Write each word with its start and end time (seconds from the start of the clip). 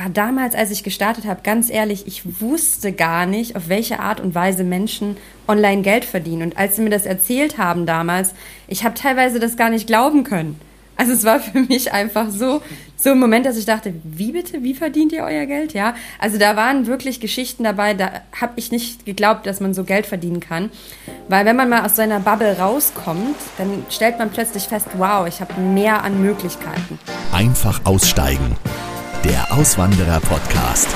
war 0.00 0.08
damals, 0.08 0.54
als 0.54 0.70
ich 0.70 0.82
gestartet 0.82 1.26
habe, 1.26 1.42
ganz 1.42 1.68
ehrlich, 1.68 2.06
ich 2.06 2.40
wusste 2.40 2.92
gar 2.92 3.26
nicht, 3.26 3.54
auf 3.54 3.68
welche 3.68 4.00
Art 4.00 4.18
und 4.18 4.34
Weise 4.34 4.64
Menschen 4.64 5.18
online 5.46 5.82
Geld 5.82 6.06
verdienen. 6.06 6.42
Und 6.42 6.56
als 6.56 6.76
sie 6.76 6.82
mir 6.82 6.90
das 6.90 7.04
erzählt 7.04 7.58
haben 7.58 7.84
damals, 7.84 8.32
ich 8.66 8.82
habe 8.84 8.94
teilweise 8.94 9.40
das 9.40 9.58
gar 9.58 9.68
nicht 9.68 9.86
glauben 9.86 10.24
können. 10.24 10.58
Also 10.96 11.12
es 11.12 11.24
war 11.24 11.38
für 11.38 11.60
mich 11.68 11.92
einfach 11.92 12.30
so, 12.30 12.62
so 12.96 13.10
ein 13.10 13.18
Moment, 13.18 13.44
dass 13.44 13.58
ich 13.58 13.66
dachte, 13.66 13.92
wie 14.04 14.32
bitte, 14.32 14.62
wie 14.62 14.72
verdient 14.72 15.12
ihr 15.12 15.22
euer 15.22 15.44
Geld? 15.44 15.74
Ja, 15.74 15.94
also 16.18 16.38
da 16.38 16.56
waren 16.56 16.86
wirklich 16.86 17.20
Geschichten 17.20 17.64
dabei, 17.64 17.92
da 17.92 18.22
habe 18.40 18.54
ich 18.56 18.72
nicht 18.72 19.04
geglaubt, 19.04 19.44
dass 19.44 19.60
man 19.60 19.74
so 19.74 19.84
Geld 19.84 20.06
verdienen 20.06 20.40
kann. 20.40 20.70
Weil 21.28 21.44
wenn 21.44 21.56
man 21.56 21.68
mal 21.68 21.84
aus 21.84 21.96
seiner 21.96 22.20
Bubble 22.20 22.58
rauskommt, 22.58 23.36
dann 23.58 23.84
stellt 23.90 24.18
man 24.18 24.30
plötzlich 24.30 24.64
fest, 24.64 24.86
wow, 24.96 25.28
ich 25.28 25.42
habe 25.42 25.60
mehr 25.60 26.02
an 26.02 26.22
Möglichkeiten. 26.22 26.98
Einfach 27.32 27.84
aussteigen. 27.84 28.56
Der 29.24 29.52
Auswanderer-Podcast. 29.52 30.88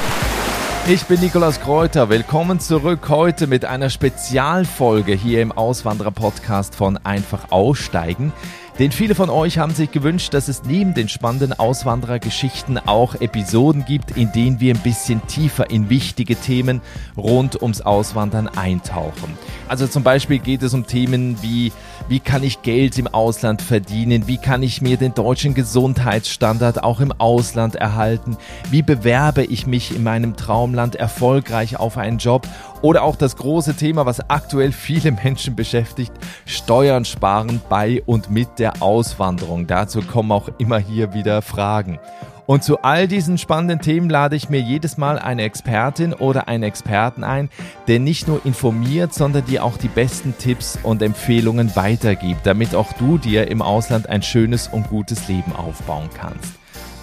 Ich 0.89 1.05
bin 1.05 1.21
Nikolaus 1.21 1.61
Kräuter. 1.61 2.09
Willkommen 2.09 2.59
zurück 2.59 3.11
heute 3.11 3.47
mit 3.47 3.67
einer 3.67 3.91
Spezialfolge 3.91 5.13
hier 5.13 5.43
im 5.43 5.53
Auswanderer-Podcast 5.53 6.75
von 6.75 6.97
Einfach 6.97 7.51
aussteigen. 7.51 8.33
Denn 8.81 8.91
viele 8.91 9.15
von 9.15 9.31
euch 9.31 9.59
haben 9.59 9.73
sich 9.73 9.93
gewünscht, 9.93 10.35
dass 10.35 10.49
es 10.49 10.65
neben 10.65 10.95
den 10.95 11.09
spannenden 11.09 11.53
Auswanderergeschichten 11.53 12.77
auch 12.79 13.15
Episoden 13.15 13.85
gibt, 13.85 14.17
in 14.17 14.33
denen 14.33 14.59
wir 14.59 14.75
ein 14.75 14.81
bisschen 14.81 15.25
tiefer 15.29 15.71
in 15.71 15.91
wichtige 15.91 16.35
Themen 16.35 16.81
rund 17.17 17.63
ums 17.63 17.83
Auswandern 17.83 18.49
eintauchen. 18.49 19.39
Also 19.69 19.87
zum 19.87 20.03
Beispiel 20.03 20.41
geht 20.41 20.65
es 20.65 20.75
um 20.75 20.89
Themen 20.89 21.41
wie, 21.41 21.71
wie 22.09 22.19
kann 22.19 22.43
ich 22.43 22.63
Geld 22.63 22.99
im 22.99 23.07
Ausland 23.07 23.63
verdienen? 23.63 24.27
Wie 24.27 24.39
kann 24.39 24.65
ich 24.65 24.83
mir 24.83 24.97
den 24.97 25.15
deutschen 25.15 25.55
Gesundheitsstandard 25.55 26.83
auch 26.83 26.99
im 26.99 27.13
Ausland 27.13 27.77
erhalten? 27.77 28.37
Wie 28.73 28.83
bewerbe 28.83 29.45
ich 29.45 29.69
mich 29.69 29.95
in 29.95 30.03
meinem 30.03 30.35
Traumland 30.35 30.97
erfolgreich 30.97 31.79
auf 31.79 31.97
einen 31.97 32.19
Job? 32.19 32.49
Oder 32.85 33.03
auch 33.03 33.17
das 33.17 33.37
große 33.37 33.77
Thema, 33.77 34.05
was 34.05 34.29
aktuell 34.29 34.71
viele 34.71 35.11
Menschen 35.11 35.57
beschäftigt, 35.57 36.13
Steuern 36.45 37.07
sparen 37.07 37.63
bei 37.71 38.03
und 38.05 38.31
mit 38.31 38.59
der 38.59 38.83
Auswanderung. 38.83 39.67
Dazu 39.67 40.03
kommen 40.03 40.31
auch 40.31 40.51
immer 40.59 40.77
hier 40.77 41.15
wieder 41.15 41.41
Fragen. 41.41 41.99
Und 42.45 42.63
zu 42.63 42.83
all 42.83 43.09
diesen 43.09 43.39
spannenden 43.39 43.81
Themen 43.81 44.11
lade 44.11 44.37
ich 44.37 44.51
mir 44.51 44.61
jedes 44.61 44.99
Mal 44.99 45.19
eine 45.19 45.45
Expertin 45.45 46.13
oder 46.13 46.47
einen 46.47 46.65
Experten 46.65 47.25
ein, 47.25 47.49
der 47.89 48.01
nicht 48.01 48.29
nur 48.29 48.45
informiert, 48.45 49.15
sondern 49.15 49.47
dir 49.47 49.65
auch 49.65 49.79
die 49.79 49.89
besten 49.89 50.37
Tipps 50.37 50.79
und 50.83 51.01
Empfehlungen 51.01 51.75
weitergibt, 51.77 52.45
damit 52.45 52.75
auch 52.75 52.93
du 52.93 53.17
dir 53.17 53.49
im 53.49 53.63
Ausland 53.63 54.11
ein 54.11 54.21
schönes 54.21 54.69
und 54.69 54.91
gutes 54.91 55.27
Leben 55.27 55.57
aufbauen 55.57 56.11
kannst. 56.13 56.53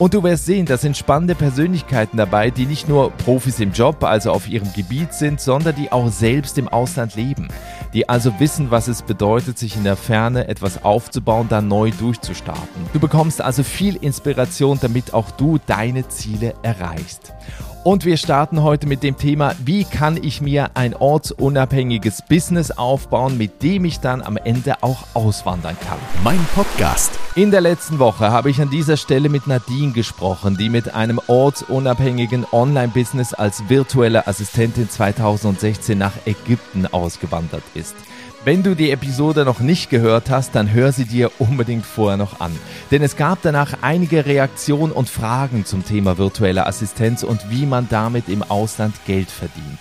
Und 0.02 0.16
du 0.16 0.24
wirst 0.24 0.48
sehen, 0.48 0.66
da 0.66 0.78
sind 0.78 0.98
spannende 0.98 1.36
Persönlichkeiten 1.36 2.18
dabei, 2.18 2.50
die 2.50 2.66
nicht 2.66 2.90
nur 2.90 3.12
Profis 3.12 3.60
im 3.60 3.72
Job, 3.72 4.04
also 4.04 4.32
auf 4.32 4.50
ihrem 4.50 4.74
Gebiet 4.74 5.14
sind, 5.14 5.40
sondern 5.40 5.76
die 5.76 5.92
auch 5.92 6.10
selbst 6.10 6.58
im 6.58 6.68
Ausland 6.68 7.14
leben. 7.14 7.50
Die 7.94 8.10
also 8.10 8.40
wissen, 8.40 8.72
was 8.72 8.88
es 8.88 9.04
bedeutet, 9.04 9.60
sich 9.60 9.76
in 9.76 9.84
der 9.84 9.96
Ferne 9.96 10.48
etwas 10.48 10.84
aufzubauen, 10.84 11.50
dann 11.50 11.68
neu 11.68 11.92
durchzustarten. 11.92 12.90
Du 12.94 13.00
bekommst 13.00 13.42
also 13.42 13.62
viel 13.62 13.96
Inspiration, 13.96 14.80
damit 14.82 15.14
auch 15.14 15.30
du 15.30 15.60
deine 15.68 16.08
Ziele 16.08 16.56
erreichst. 16.64 17.36
Und 17.84 18.06
wir 18.06 18.18
starten 18.18 18.62
heute 18.62 18.86
mit 18.86 19.02
dem 19.02 19.18
Thema, 19.18 19.56
wie 19.66 19.86
kann 19.86 20.16
ich 20.22 20.40
mir 20.40 20.70
ein 20.76 20.96
ortsunabhängiges 20.96 22.22
Business 22.30 22.70
aufbauen, 22.70 23.40
mit 23.40 23.64
dem 23.64 23.86
ich 23.86 24.00
dann 24.00 24.22
am 24.22 24.38
Ende 24.38 24.84
auch 24.84 25.08
auswandern 25.16 25.76
kann. 25.88 25.98
Mein 26.24 26.46
Podcast. 26.54 27.12
In 27.34 27.50
der 27.50 27.62
letzten 27.62 27.98
Woche 27.98 28.30
habe 28.30 28.52
ich 28.52 28.62
an 28.62 28.70
dieser 28.70 28.98
Stelle 28.98 29.30
mit 29.30 29.48
Nadine 29.48 29.94
gesprochen, 29.94 30.58
die 30.58 30.70
mit 30.70 30.94
einem 30.94 31.20
ortsunabhängigen 31.26 32.46
Online-Business 32.52 33.34
als 33.34 33.68
virtuelle 33.68 34.28
Assistentin 34.28 34.88
2016 34.88 35.98
nach 35.98 36.14
Ägypten 36.26 36.86
ausgewandert 36.86 37.64
ist. 37.74 37.96
Wenn 38.44 38.64
du 38.64 38.76
die 38.76 38.90
Episode 38.90 39.46
noch 39.46 39.60
nicht 39.60 39.92
gehört 39.92 40.32
hast, 40.32 40.56
dann 40.56 40.74
hör 40.74 40.92
sie 40.92 41.06
dir 41.06 41.30
unbedingt 41.38 41.86
vorher 41.86 42.18
noch 42.18 42.40
an. 42.40 42.52
Denn 42.90 43.04
es 43.04 43.16
gab 43.16 43.44
danach 43.44 43.74
einige 43.84 44.26
Reaktionen 44.26 44.92
und 44.92 45.12
Fragen 45.12 45.64
zum 45.64 45.86
Thema 45.86 46.18
virtuelle 46.18 46.66
Assistenz 46.66 47.22
und 47.22 47.52
wie 47.52 47.68
man 47.68 47.88
damit 47.88 48.30
im 48.30 48.42
Ausland 48.42 48.96
Geld 49.06 49.30
verdient. 49.30 49.80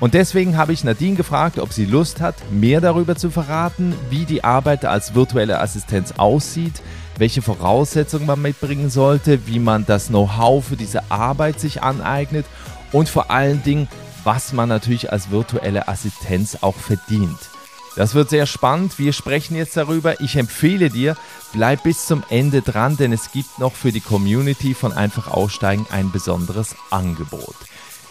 Und 0.00 0.14
deswegen 0.14 0.56
habe 0.56 0.72
ich 0.72 0.82
Nadine 0.82 1.14
gefragt, 1.14 1.60
ob 1.60 1.72
sie 1.72 1.84
Lust 1.84 2.20
hat, 2.20 2.34
mehr 2.50 2.80
darüber 2.80 3.14
zu 3.14 3.30
verraten, 3.30 3.94
wie 4.10 4.24
die 4.24 4.42
Arbeit 4.42 4.84
als 4.84 5.14
virtuelle 5.14 5.60
Assistenz 5.60 6.14
aussieht, 6.16 6.82
welche 7.18 7.40
Voraussetzungen 7.40 8.26
man 8.26 8.42
mitbringen 8.42 8.90
sollte, 8.90 9.46
wie 9.46 9.60
man 9.60 9.86
das 9.86 10.08
Know-how 10.08 10.64
für 10.64 10.76
diese 10.76 11.08
Arbeit 11.12 11.60
sich 11.60 11.84
aneignet 11.84 12.46
und 12.90 13.08
vor 13.08 13.30
allen 13.30 13.62
Dingen, 13.62 13.86
was 14.24 14.52
man 14.52 14.68
natürlich 14.68 15.12
als 15.12 15.30
virtuelle 15.30 15.86
Assistenz 15.86 16.58
auch 16.62 16.74
verdient. 16.74 17.51
Das 17.94 18.14
wird 18.14 18.30
sehr 18.30 18.46
spannend. 18.46 18.98
Wir 18.98 19.12
sprechen 19.12 19.54
jetzt 19.54 19.76
darüber. 19.76 20.20
Ich 20.20 20.36
empfehle 20.36 20.88
dir, 20.88 21.14
bleib 21.52 21.82
bis 21.82 22.06
zum 22.06 22.22
Ende 22.30 22.62
dran, 22.62 22.96
denn 22.96 23.12
es 23.12 23.32
gibt 23.32 23.58
noch 23.58 23.74
für 23.74 23.92
die 23.92 24.00
Community 24.00 24.72
von 24.72 24.92
Einfach 24.92 25.28
Aussteigen 25.28 25.86
ein 25.90 26.10
besonderes 26.10 26.74
Angebot. 26.90 27.54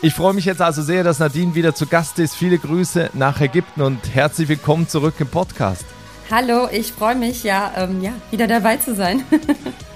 Ich 0.03 0.13
freue 0.13 0.33
mich 0.33 0.45
jetzt 0.45 0.61
also 0.61 0.83
sehr, 0.83 1.03
dass 1.03 1.19
Nadine 1.19 1.55
wieder 1.55 1.73
zu 1.73 1.87
Gast 1.87 2.19
ist. 2.19 2.35
Viele 2.35 2.59
Grüße 2.59 3.09
nach 3.13 3.41
Ägypten 3.41 3.81
und 3.81 4.13
herzlich 4.13 4.49
willkommen 4.49 4.87
zurück 4.87 5.15
im 5.19 5.27
Podcast. 5.27 5.85
Hallo, 6.29 6.67
ich 6.71 6.91
freue 6.91 7.15
mich 7.15 7.43
ja, 7.43 7.71
ähm, 7.75 8.01
ja, 8.01 8.13
wieder 8.29 8.47
dabei 8.47 8.77
zu 8.77 8.95
sein. 8.95 9.23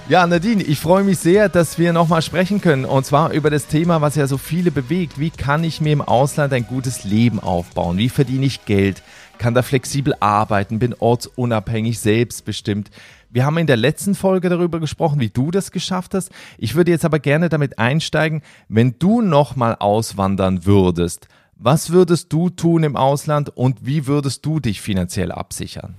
Ja, 0.07 0.27
Nadine, 0.27 0.61
ich 0.61 0.79
freue 0.79 1.03
mich 1.03 1.17
sehr, 1.17 1.49
dass 1.49 1.79
wir 1.79 1.91
nochmal 1.91 2.21
sprechen 2.21 2.61
können. 2.61 2.85
Und 2.85 3.07
zwar 3.07 3.31
über 3.31 3.49
das 3.49 3.65
Thema, 3.65 4.01
was 4.01 4.13
ja 4.13 4.27
so 4.27 4.37
viele 4.37 4.69
bewegt. 4.69 5.19
Wie 5.19 5.31
kann 5.31 5.63
ich 5.63 5.81
mir 5.81 5.93
im 5.93 6.03
Ausland 6.03 6.53
ein 6.53 6.67
gutes 6.67 7.05
Leben 7.05 7.39
aufbauen? 7.39 7.97
Wie 7.97 8.09
verdiene 8.09 8.45
ich 8.45 8.65
Geld? 8.65 9.01
Kann 9.37 9.53
da 9.53 9.61
flexibel 9.61 10.13
arbeiten, 10.19 10.79
bin 10.79 10.93
ortsunabhängig, 10.97 11.99
selbstbestimmt. 11.99 12.89
Wir 13.29 13.45
haben 13.45 13.57
in 13.57 13.67
der 13.67 13.77
letzten 13.77 14.15
Folge 14.15 14.49
darüber 14.49 14.79
gesprochen, 14.79 15.19
wie 15.19 15.29
du 15.29 15.51
das 15.51 15.71
geschafft 15.71 16.13
hast. 16.13 16.31
Ich 16.57 16.75
würde 16.75 16.91
jetzt 16.91 17.05
aber 17.05 17.19
gerne 17.19 17.49
damit 17.49 17.79
einsteigen, 17.79 18.41
wenn 18.69 18.95
du 18.97 19.21
nochmal 19.21 19.75
auswandern 19.79 20.65
würdest, 20.65 21.27
was 21.57 21.91
würdest 21.91 22.33
du 22.33 22.49
tun 22.49 22.83
im 22.83 22.95
Ausland 22.95 23.49
und 23.55 23.85
wie 23.85 24.07
würdest 24.07 24.45
du 24.45 24.59
dich 24.59 24.81
finanziell 24.81 25.31
absichern? 25.31 25.95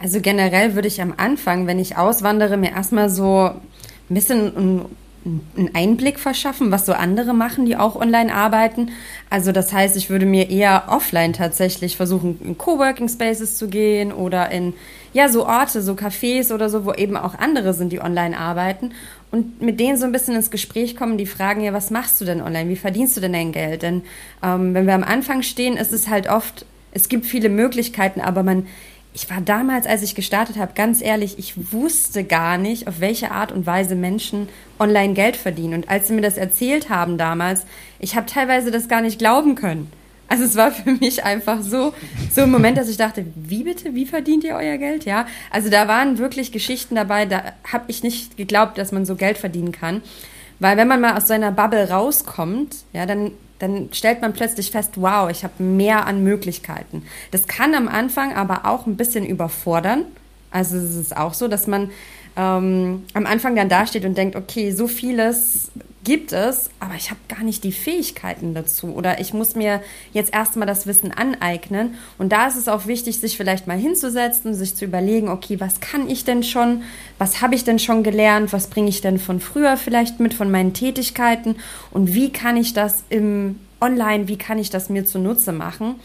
Also 0.00 0.20
generell 0.20 0.74
würde 0.74 0.88
ich 0.88 1.00
am 1.02 1.14
Anfang, 1.16 1.66
wenn 1.66 1.78
ich 1.78 1.96
auswandere, 1.96 2.56
mir 2.56 2.70
erstmal 2.70 3.10
so 3.10 3.50
ein 3.50 4.14
bisschen 4.14 4.86
einen 5.24 5.70
Einblick 5.74 6.18
verschaffen, 6.18 6.70
was 6.70 6.86
so 6.86 6.92
andere 6.92 7.34
machen, 7.34 7.66
die 7.66 7.76
auch 7.76 7.96
online 7.96 8.34
arbeiten. 8.34 8.90
Also 9.28 9.52
das 9.52 9.72
heißt, 9.72 9.96
ich 9.96 10.08
würde 10.08 10.24
mir 10.24 10.48
eher 10.48 10.84
offline 10.88 11.32
tatsächlich 11.32 11.96
versuchen, 11.96 12.38
in 12.42 12.58
Coworking 12.58 13.08
Spaces 13.08 13.56
zu 13.58 13.68
gehen 13.68 14.12
oder 14.12 14.50
in 14.50 14.72
ja 15.12 15.28
so 15.28 15.46
Orte, 15.46 15.82
so 15.82 15.92
Cafés 15.92 16.54
oder 16.54 16.70
so, 16.70 16.84
wo 16.84 16.92
eben 16.92 17.16
auch 17.16 17.34
andere 17.34 17.74
sind, 17.74 17.92
die 17.92 18.00
online 18.00 18.38
arbeiten 18.38 18.92
und 19.30 19.60
mit 19.60 19.78
denen 19.78 19.98
so 19.98 20.06
ein 20.06 20.12
bisschen 20.12 20.34
ins 20.34 20.50
Gespräch 20.50 20.96
kommen, 20.96 21.18
die 21.18 21.26
fragen 21.26 21.60
ja, 21.60 21.72
was 21.72 21.90
machst 21.90 22.20
du 22.20 22.24
denn 22.24 22.40
online? 22.40 22.68
Wie 22.68 22.76
verdienst 22.76 23.16
du 23.16 23.20
denn 23.20 23.32
dein 23.32 23.52
Geld? 23.52 23.82
Denn 23.82 24.02
ähm, 24.42 24.74
wenn 24.74 24.86
wir 24.86 24.94
am 24.94 25.04
Anfang 25.04 25.42
stehen, 25.42 25.76
ist 25.76 25.92
es 25.92 26.08
halt 26.08 26.28
oft, 26.28 26.64
es 26.92 27.08
gibt 27.08 27.26
viele 27.26 27.48
Möglichkeiten, 27.48 28.20
aber 28.20 28.42
man 28.42 28.66
ich 29.12 29.28
war 29.28 29.40
damals, 29.40 29.86
als 29.86 30.02
ich 30.02 30.14
gestartet 30.14 30.56
habe, 30.56 30.72
ganz 30.74 31.02
ehrlich, 31.02 31.38
ich 31.38 31.72
wusste 31.72 32.22
gar 32.22 32.58
nicht, 32.58 32.86
auf 32.86 33.00
welche 33.00 33.32
Art 33.32 33.50
und 33.50 33.66
Weise 33.66 33.96
Menschen 33.96 34.48
online 34.78 35.14
Geld 35.14 35.36
verdienen. 35.36 35.74
Und 35.74 35.88
als 35.88 36.08
sie 36.08 36.14
mir 36.14 36.20
das 36.20 36.36
erzählt 36.36 36.90
haben 36.90 37.18
damals, 37.18 37.66
ich 37.98 38.14
habe 38.14 38.26
teilweise 38.26 38.70
das 38.70 38.88
gar 38.88 39.00
nicht 39.00 39.18
glauben 39.18 39.56
können. 39.56 39.90
Also 40.28 40.44
es 40.44 40.54
war 40.54 40.70
für 40.72 40.92
mich 40.92 41.24
einfach 41.24 41.60
so, 41.60 41.92
so 42.32 42.42
ein 42.42 42.50
Moment, 42.50 42.78
dass 42.78 42.88
ich 42.88 42.96
dachte, 42.96 43.26
wie 43.34 43.64
bitte, 43.64 43.94
wie 43.94 44.06
verdient 44.06 44.44
ihr 44.44 44.54
euer 44.54 44.78
Geld? 44.78 45.04
Ja, 45.04 45.26
also 45.50 45.70
da 45.70 45.88
waren 45.88 46.18
wirklich 46.18 46.52
Geschichten 46.52 46.94
dabei, 46.94 47.26
da 47.26 47.52
habe 47.70 47.84
ich 47.88 48.04
nicht 48.04 48.36
geglaubt, 48.36 48.78
dass 48.78 48.92
man 48.92 49.04
so 49.04 49.16
Geld 49.16 49.38
verdienen 49.38 49.72
kann. 49.72 50.02
Weil 50.60 50.76
wenn 50.76 50.88
man 50.88 51.00
mal 51.00 51.16
aus 51.16 51.26
seiner 51.26 51.50
Bubble 51.50 51.90
rauskommt, 51.90 52.76
ja, 52.92 53.06
dann 53.06 53.32
dann 53.60 53.90
stellt 53.92 54.22
man 54.22 54.32
plötzlich 54.32 54.70
fest, 54.70 54.92
wow, 54.96 55.30
ich 55.30 55.44
habe 55.44 55.62
mehr 55.62 56.06
an 56.06 56.24
Möglichkeiten. 56.24 57.04
Das 57.30 57.46
kann 57.46 57.74
am 57.74 57.86
Anfang 57.86 58.34
aber 58.34 58.66
auch 58.66 58.86
ein 58.86 58.96
bisschen 58.96 59.24
überfordern. 59.24 60.06
Also 60.50 60.76
es 60.76 60.96
ist 60.96 61.16
auch 61.16 61.34
so, 61.34 61.46
dass 61.46 61.66
man 61.66 61.90
ähm, 62.36 63.04
am 63.14 63.26
Anfang 63.26 63.56
dann 63.56 63.68
dasteht 63.68 64.04
und 64.04 64.16
denkt, 64.16 64.36
okay, 64.36 64.72
so 64.72 64.86
vieles 64.86 65.70
gibt 66.02 66.32
es, 66.32 66.70
aber 66.80 66.94
ich 66.94 67.10
habe 67.10 67.20
gar 67.28 67.42
nicht 67.42 67.62
die 67.62 67.72
Fähigkeiten 67.72 68.54
dazu 68.54 68.94
oder 68.94 69.20
ich 69.20 69.34
muss 69.34 69.54
mir 69.54 69.82
jetzt 70.12 70.32
erstmal 70.32 70.66
das 70.66 70.86
Wissen 70.86 71.12
aneignen. 71.12 71.94
Und 72.16 72.32
da 72.32 72.46
ist 72.46 72.56
es 72.56 72.68
auch 72.68 72.86
wichtig, 72.86 73.20
sich 73.20 73.36
vielleicht 73.36 73.66
mal 73.66 73.76
hinzusetzen, 73.76 74.54
sich 74.54 74.74
zu 74.74 74.86
überlegen, 74.86 75.28
okay, 75.28 75.60
was 75.60 75.80
kann 75.80 76.08
ich 76.08 76.24
denn 76.24 76.42
schon, 76.42 76.82
was 77.18 77.42
habe 77.42 77.54
ich 77.54 77.64
denn 77.64 77.78
schon 77.78 78.02
gelernt, 78.02 78.52
was 78.52 78.68
bringe 78.68 78.88
ich 78.88 79.02
denn 79.02 79.18
von 79.18 79.40
früher 79.40 79.76
vielleicht 79.76 80.20
mit, 80.20 80.32
von 80.32 80.50
meinen 80.50 80.72
Tätigkeiten 80.72 81.56
und 81.90 82.14
wie 82.14 82.32
kann 82.32 82.56
ich 82.56 82.72
das 82.72 83.04
im 83.10 83.60
Online, 83.80 84.26
wie 84.26 84.38
kann 84.38 84.58
ich 84.58 84.70
das 84.70 84.88
mir 84.88 85.04
zunutze 85.04 85.52
machen. 85.52 85.96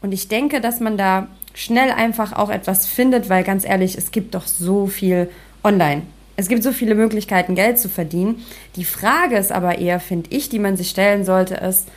Und 0.00 0.12
ich 0.12 0.28
denke, 0.28 0.60
dass 0.60 0.80
man 0.80 0.96
da 0.96 1.26
schnell 1.54 1.90
einfach 1.90 2.32
auch 2.32 2.50
etwas 2.50 2.86
findet, 2.86 3.28
weil 3.28 3.42
ganz 3.42 3.64
ehrlich, 3.64 3.98
es 3.98 4.12
gibt 4.12 4.34
doch 4.34 4.46
so 4.46 4.86
viel 4.86 5.28
online 5.62 6.02
Es 6.36 6.48
gibt 6.48 6.62
so 6.62 6.72
viele 6.72 6.94
Möglichkeiten, 6.94 7.54
Geld 7.54 7.78
zu 7.78 7.88
verdienen. 7.88 8.44
Die 8.76 8.84
Frage 8.84 9.36
ist 9.36 9.52
aber 9.52 9.78
eher, 9.78 10.00
finde 10.00 10.30
ich, 10.30 10.48
die 10.48 10.58
man 10.58 10.76
sich 10.76 10.90
stellen 10.90 11.24
sollte, 11.24 11.54
ist, 11.54 11.88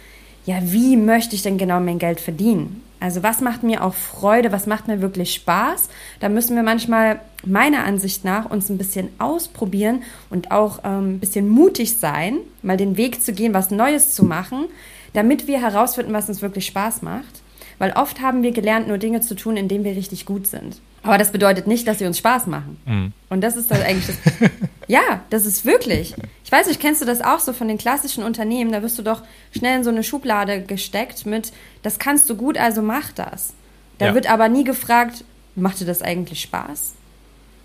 ja, 0.46 0.58
wie 0.62 0.98
möchte 0.98 1.36
ich 1.36 1.42
denn 1.42 1.58
genau 1.58 1.80
mein 1.80 2.00
Geld 2.00 2.20
verdienen? 2.20 2.84
Also 3.00 3.22
was 3.22 3.42
macht 3.42 3.64
mir 3.64 3.84
auch 3.84 3.94
Freude, 3.94 4.52
was 4.52 4.66
macht 4.66 4.88
mir 4.88 5.02
wirklich 5.02 5.34
Spaß? 5.34 5.90
Da 6.22 6.30
müssen 6.30 6.56
wir 6.56 6.64
manchmal 6.64 7.20
meiner 7.46 7.84
Ansicht 7.84 8.24
nach 8.24 8.50
uns 8.50 8.70
ein 8.70 8.78
bisschen 8.78 9.10
ausprobieren 9.20 10.04
und 10.30 10.52
auch 10.52 10.80
ähm, 10.86 11.16
ein 11.16 11.20
bisschen 11.20 11.50
mutig 11.50 12.00
sein, 12.00 12.38
mal 12.62 12.78
den 12.78 12.96
Weg 12.96 13.22
zu 13.22 13.34
gehen, 13.34 13.54
was 13.54 13.72
Neues 13.72 14.14
zu 14.14 14.24
machen, 14.24 14.68
damit 15.12 15.48
wir 15.48 15.62
herausfinden, 15.62 16.14
was 16.14 16.30
uns 16.30 16.42
wirklich 16.42 16.66
Spaß 16.66 17.02
macht. 17.02 17.42
Weil 17.78 17.92
oft 17.92 18.22
haben 18.22 18.44
wir 18.44 18.52
gelernt, 18.52 18.88
nur 18.88 18.98
Dinge 18.98 19.20
zu 19.20 19.36
tun, 19.36 19.58
in 19.58 19.68
denen 19.68 19.84
wir 19.84 19.98
richtig 19.98 20.26
gut 20.26 20.48
sind. 20.48 20.80
Aber 21.04 21.18
das 21.18 21.32
bedeutet 21.32 21.68
nicht, 21.68 21.88
dass 21.88 22.00
sie 22.00 22.06
uns 22.06 22.18
Spaß 22.18 22.48
machen. 22.48 22.78
Mhm. 22.86 23.14
Und 23.30 23.42
das 23.42 23.58
ist 23.58 23.70
halt 23.72 23.86
eigentlich 23.86 24.08
das. 24.08 24.50
ja, 24.88 25.22
das 25.30 25.46
ist 25.46 25.66
wirklich. 25.66 26.16
Ich 26.46 26.52
weiß 26.52 26.68
nicht, 26.68 26.80
kennst 26.80 27.02
du 27.02 27.06
das 27.06 27.22
auch 27.22 27.40
so 27.40 27.52
von 27.52 27.68
den 27.68 27.78
klassischen 27.78 28.24
Unternehmen? 28.24 28.72
Da 28.72 28.82
wirst 28.82 28.98
du 28.98 29.04
doch 29.04 29.22
schnell 29.52 29.78
in 29.78 29.84
so 29.84 29.90
eine 29.90 30.04
Schublade 30.04 30.62
gesteckt 30.62 31.26
mit, 31.26 31.52
das 31.82 32.00
kannst 32.00 32.30
du 32.30 32.36
gut, 32.36 32.58
also 32.58 32.82
mach 32.82 33.12
das. 33.12 33.54
Da 33.98 34.08
ja. 34.08 34.16
wird 34.16 34.30
aber 34.30 34.48
nie 34.48 34.64
gefragt, 34.64 35.26
macht 35.56 35.80
dir 35.80 35.86
das 35.86 36.02
eigentlich 36.02 36.42
Spaß? 36.42 36.94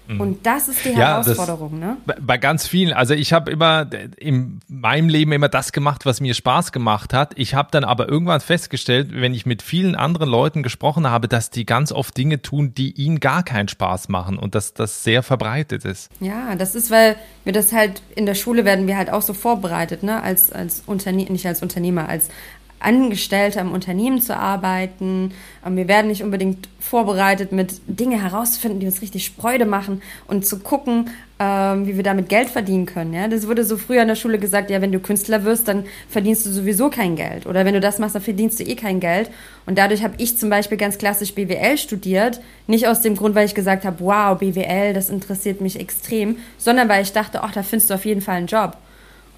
Mhm. 0.08 0.20
Und 0.20 0.46
das 0.46 0.68
ist 0.68 0.84
die 0.86 0.96
Herausforderung, 0.96 1.80
ja, 1.80 1.96
das, 2.06 2.16
ne? 2.16 2.22
Bei 2.22 2.38
ganz 2.38 2.66
vielen. 2.66 2.94
Also 2.94 3.12
ich 3.12 3.34
habe 3.34 3.50
immer 3.50 3.86
in 4.16 4.60
meinem 4.66 5.10
Leben 5.10 5.32
immer 5.32 5.50
das 5.50 5.72
gemacht, 5.72 6.06
was 6.06 6.22
mir 6.22 6.32
Spaß 6.32 6.72
gemacht 6.72 7.12
hat. 7.12 7.32
Ich 7.36 7.54
habe 7.54 7.68
dann 7.70 7.84
aber 7.84 8.08
irgendwann 8.08 8.40
festgestellt, 8.40 9.10
wenn 9.12 9.34
ich 9.34 9.44
mit 9.44 9.60
vielen 9.60 9.94
anderen 9.94 10.30
Leuten 10.30 10.62
gesprochen 10.62 11.06
habe, 11.08 11.28
dass 11.28 11.50
die 11.50 11.66
ganz 11.66 11.92
oft 11.92 12.16
Dinge 12.16 12.40
tun, 12.40 12.72
die 12.72 12.92
ihnen 12.92 13.20
gar 13.20 13.42
keinen 13.42 13.68
Spaß 13.68 14.08
machen 14.08 14.38
und 14.38 14.54
dass 14.54 14.72
das 14.72 15.04
sehr 15.04 15.22
verbreitet 15.22 15.84
ist. 15.84 16.10
Ja, 16.20 16.54
das 16.54 16.74
ist, 16.74 16.90
weil 16.90 17.16
wir 17.44 17.52
das 17.52 17.74
halt 17.74 18.00
in 18.14 18.24
der 18.24 18.34
Schule 18.34 18.64
werden 18.64 18.86
wir 18.86 18.96
halt 18.96 19.10
auch 19.10 19.22
so 19.22 19.34
vorbereitet, 19.34 20.02
ne? 20.02 20.22
Als, 20.22 20.50
als 20.50 20.82
Unternehmer, 20.86 21.32
nicht 21.32 21.46
als 21.46 21.62
Unternehmer, 21.62 22.08
als 22.08 22.30
Angestellte 22.80 23.60
am 23.60 23.72
Unternehmen 23.72 24.20
zu 24.20 24.36
arbeiten. 24.36 25.32
Wir 25.66 25.88
werden 25.88 26.08
nicht 26.08 26.22
unbedingt 26.22 26.68
vorbereitet, 26.80 27.52
mit 27.52 27.80
Dinge 27.86 28.22
herauszufinden, 28.22 28.80
die 28.80 28.86
uns 28.86 29.02
richtig 29.02 29.32
Freude 29.32 29.66
machen 29.66 30.02
und 30.26 30.46
zu 30.46 30.60
gucken, 30.60 31.10
ähm, 31.38 31.86
wie 31.86 31.96
wir 31.96 32.02
damit 32.02 32.28
Geld 32.28 32.48
verdienen 32.48 32.86
können. 32.86 33.12
Ja? 33.12 33.28
Das 33.28 33.46
wurde 33.46 33.64
so 33.64 33.76
früher 33.76 34.02
in 34.02 34.08
der 34.08 34.14
Schule 34.14 34.38
gesagt, 34.38 34.70
ja, 34.70 34.80
wenn 34.80 34.92
du 34.92 34.98
Künstler 34.98 35.44
wirst, 35.44 35.68
dann 35.68 35.84
verdienst 36.08 36.46
du 36.46 36.50
sowieso 36.50 36.88
kein 36.90 37.14
Geld. 37.14 37.46
Oder 37.46 37.64
wenn 37.64 37.74
du 37.74 37.80
das 37.80 37.98
machst, 37.98 38.14
dann 38.14 38.22
verdienst 38.22 38.58
du 38.58 38.64
eh 38.64 38.74
kein 38.74 39.00
Geld. 39.00 39.30
Und 39.66 39.78
dadurch 39.78 40.02
habe 40.02 40.14
ich 40.18 40.38
zum 40.38 40.50
Beispiel 40.50 40.78
ganz 40.78 40.98
klassisch 40.98 41.34
BWL 41.34 41.78
studiert. 41.78 42.40
Nicht 42.66 42.88
aus 42.88 43.02
dem 43.02 43.16
Grund, 43.16 43.34
weil 43.34 43.46
ich 43.46 43.54
gesagt 43.54 43.84
habe, 43.84 44.00
wow, 44.00 44.38
BWL, 44.38 44.94
das 44.94 45.10
interessiert 45.10 45.60
mich 45.60 45.78
extrem, 45.78 46.36
sondern 46.56 46.88
weil 46.88 47.02
ich 47.02 47.12
dachte, 47.12 47.42
ach, 47.42 47.52
da 47.52 47.62
findest 47.62 47.90
du 47.90 47.94
auf 47.94 48.04
jeden 48.04 48.20
Fall 48.20 48.36
einen 48.36 48.46
Job. 48.46 48.76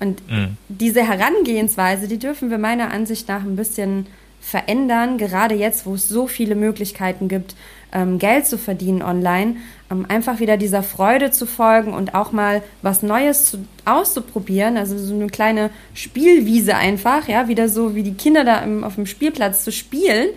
Und 0.00 0.29
mhm. 0.31 0.56
diese 0.69 1.06
Herangehensweise, 1.06 2.08
die 2.08 2.19
dürfen 2.19 2.50
wir 2.50 2.58
meiner 2.58 2.91
Ansicht 2.91 3.29
nach 3.29 3.43
ein 3.43 3.56
bisschen 3.56 4.06
verändern, 4.41 5.19
gerade 5.19 5.55
jetzt, 5.55 5.85
wo 5.85 5.94
es 5.94 6.08
so 6.08 6.26
viele 6.26 6.55
Möglichkeiten 6.55 7.29
gibt, 7.29 7.55
ähm, 7.93 8.19
Geld 8.19 8.47
zu 8.47 8.56
verdienen 8.56 9.02
online, 9.02 9.56
ähm, 9.91 10.06
einfach 10.08 10.41
wieder 10.41 10.56
dieser 10.56 10.82
Freude 10.82 11.31
zu 11.31 11.44
folgen 11.47 11.93
und 11.93 12.14
auch 12.14 12.32
mal 12.32 12.62
was 12.82 13.02
Neues 13.02 13.50
zu, 13.50 13.64
auszuprobieren, 13.85 14.76
also 14.76 14.97
so 14.97 15.14
eine 15.14 15.26
kleine 15.26 15.70
Spielwiese 15.94 16.76
einfach, 16.76 17.29
ja, 17.29 17.49
wieder 17.49 17.69
so 17.69 17.94
wie 17.94 18.03
die 18.03 18.14
Kinder 18.14 18.44
da 18.44 18.58
im, 18.61 18.85
auf 18.85 18.94
dem 18.94 19.06
Spielplatz 19.06 19.64
zu 19.64 19.73
spielen. 19.73 20.29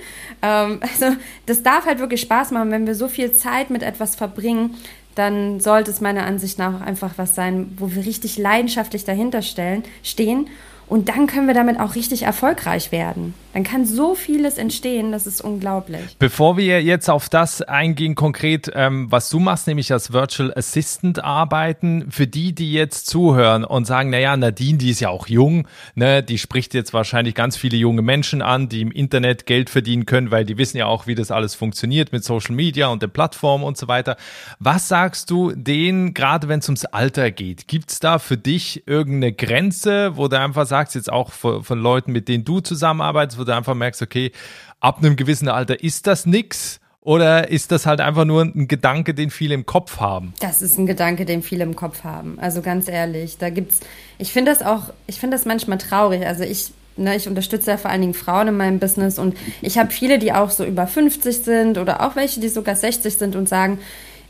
Ähm, 0.41 0.79
also 0.93 1.15
das 1.45 1.63
darf 1.63 1.85
halt 1.85 1.99
wirklich 1.99 2.21
Spaß 2.21 2.51
machen, 2.51 2.71
wenn 2.71 2.87
wir 2.87 2.95
so 2.95 3.07
viel 3.07 3.31
Zeit 3.31 3.69
mit 3.69 3.83
etwas 3.83 4.15
verbringen, 4.15 4.75
dann 5.15 5.59
sollte 5.59 5.91
es 5.91 6.01
meiner 6.01 6.25
Ansicht 6.25 6.59
nach 6.59 6.75
auch 6.75 6.81
einfach 6.81 7.13
was 7.17 7.35
sein, 7.35 7.75
wo 7.77 7.93
wir 7.93 8.05
richtig 8.05 8.37
leidenschaftlich 8.37 9.05
dahinter 9.05 9.41
stellen, 9.41 9.83
stehen 10.03 10.47
und 10.87 11.09
dann 11.09 11.27
können 11.27 11.47
wir 11.47 11.53
damit 11.53 11.79
auch 11.79 11.95
richtig 11.95 12.23
erfolgreich 12.23 12.91
werden. 12.91 13.33
Dann 13.53 13.63
kann 13.63 13.85
so 13.85 14.15
vieles 14.15 14.57
entstehen, 14.57 15.11
das 15.11 15.27
ist 15.27 15.39
unglaublich. 15.39 16.17
Bevor 16.17 16.57
wir 16.57 16.81
jetzt 16.81 17.07
auf 17.07 17.29
das 17.29 17.61
eingehen, 17.61 18.15
konkret, 18.15 18.71
ähm, 18.73 19.11
was 19.11 19.29
du 19.29 19.39
machst, 19.39 19.67
nämlich 19.67 19.93
als 19.93 20.11
Virtual 20.11 20.51
Assistant 20.55 21.23
arbeiten, 21.23 22.09
für 22.09 22.25
die, 22.25 22.53
die 22.55 22.73
jetzt 22.73 23.05
zuhören 23.05 23.63
und 23.63 23.85
sagen, 23.85 24.09
naja, 24.09 24.35
Nadine, 24.35 24.79
die 24.79 24.89
ist 24.89 25.01
ja 25.01 25.09
auch 25.09 25.27
jung, 25.27 25.67
ne, 25.93 26.23
die 26.23 26.39
spricht 26.39 26.73
jetzt 26.73 26.93
wahrscheinlich 26.93 27.35
ganz 27.35 27.55
viele 27.55 27.77
junge 27.77 28.01
Menschen 28.01 28.41
an, 28.41 28.69
die 28.69 28.81
im 28.81 28.91
Internet 28.91 29.45
Geld 29.45 29.69
verdienen 29.69 30.07
können, 30.07 30.31
weil 30.31 30.45
die 30.45 30.57
wissen 30.57 30.77
ja 30.77 30.87
auch, 30.87 31.05
wie 31.05 31.13
das 31.13 31.29
alles 31.29 31.53
funktioniert 31.53 32.11
mit 32.11 32.23
Social 32.23 32.55
Media 32.55 32.87
und 32.87 33.03
den 33.03 33.11
Plattformen 33.11 33.63
und 33.63 33.77
so 33.77 33.87
weiter. 33.87 34.17
Was 34.57 34.87
sagst 34.87 35.29
du 35.29 35.51
denen, 35.51 36.15
gerade 36.15 36.47
wenn 36.47 36.59
es 36.59 36.67
ums 36.67 36.85
Alter 36.85 37.29
geht? 37.29 37.67
Gibt 37.67 37.91
es 37.91 37.99
da 37.99 38.17
für 38.17 38.37
dich 38.37 38.87
irgendeine 38.87 39.33
Grenze, 39.33 40.17
wo 40.17 40.27
du 40.27 40.39
einfach 40.39 40.65
sagst, 40.65 40.72
jetzt 40.93 41.11
auch 41.11 41.31
von, 41.31 41.63
von 41.63 41.79
Leuten, 41.79 42.11
mit 42.11 42.27
denen 42.27 42.45
du 42.45 42.59
zusammenarbeitest, 42.59 43.39
wo 43.39 43.43
du 43.43 43.55
einfach 43.55 43.75
merkst, 43.75 44.01
okay, 44.01 44.31
ab 44.79 44.99
einem 44.99 45.15
gewissen 45.15 45.47
Alter 45.47 45.81
ist 45.83 46.07
das 46.07 46.25
nix? 46.25 46.79
Oder 47.01 47.49
ist 47.49 47.73
das 47.73 47.85
halt 47.85 47.99
einfach 47.99 48.23
nur 48.23 48.43
ein 48.43 48.69
Gedanke, 48.69 49.13
den 49.13 49.29
viele 49.29 49.53
im 49.55 49.65
Kopf 49.65 49.99
haben? 49.99 50.33
Das 50.39 50.61
ist 50.61 50.77
ein 50.77 50.85
Gedanke, 50.85 51.25
den 51.25 51.43
viele 51.43 51.63
im 51.63 51.75
Kopf 51.75 52.05
haben. 52.05 52.37
Also 52.39 52.61
ganz 52.61 52.87
ehrlich, 52.87 53.37
da 53.37 53.49
gibt's, 53.49 53.81
ich 54.17 54.31
finde 54.31 54.51
das 54.51 54.61
auch, 54.61 54.93
ich 55.05 55.19
finde 55.19 55.35
das 55.35 55.45
manchmal 55.45 55.79
traurig. 55.79 56.25
Also 56.25 56.43
ich, 56.43 56.71
ne, 56.95 57.17
ich 57.17 57.27
unterstütze 57.27 57.71
ja 57.71 57.77
vor 57.77 57.91
allen 57.91 57.99
Dingen 57.99 58.13
Frauen 58.13 58.47
in 58.47 58.55
meinem 58.55 58.79
Business 58.79 59.19
und 59.19 59.35
ich 59.61 59.77
habe 59.77 59.91
viele, 59.91 60.17
die 60.17 60.31
auch 60.31 60.49
so 60.49 60.63
über 60.63 60.87
50 60.87 61.39
sind 61.39 61.77
oder 61.77 62.07
auch 62.07 62.15
welche, 62.15 62.39
die 62.39 62.47
sogar 62.47 62.77
60 62.77 63.13
sind 63.15 63.35
und 63.35 63.49
sagen, 63.49 63.79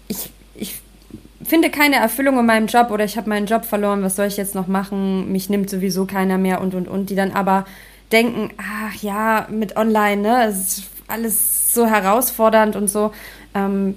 ich 0.08 0.32
finde 1.46 1.70
keine 1.70 1.98
Erfüllung 1.98 2.40
in 2.40 2.46
meinem 2.46 2.68
Job 2.68 2.92
oder 2.92 3.06
ich 3.06 3.18
habe 3.18 3.30
meinen 3.30 3.48
Job 3.48 3.66
verloren, 3.66 4.04
was 4.04 4.16
soll 4.16 4.28
ich 4.28 4.38
jetzt 4.38 4.56
noch 4.56 4.68
machen? 4.68 5.32
Mich 5.32 5.50
nimmt 5.50 5.70
sowieso 5.70 6.06
keiner 6.06 6.38
mehr 6.38 6.62
und 6.62 6.76
und 6.76 6.88
und, 6.88 7.10
die 7.10 7.16
dann 7.16 7.32
aber 7.32 7.66
denken, 8.12 8.52
ach 8.58 8.96
ja, 9.02 9.48
mit 9.50 9.76
online, 9.76 10.22
ne, 10.22 10.46
es 10.46 10.60
ist 10.60 10.84
alles 11.08 11.74
so 11.74 11.86
herausfordernd 11.86 12.76
und 12.76 12.88
so. 12.88 13.12
Ähm, 13.56 13.96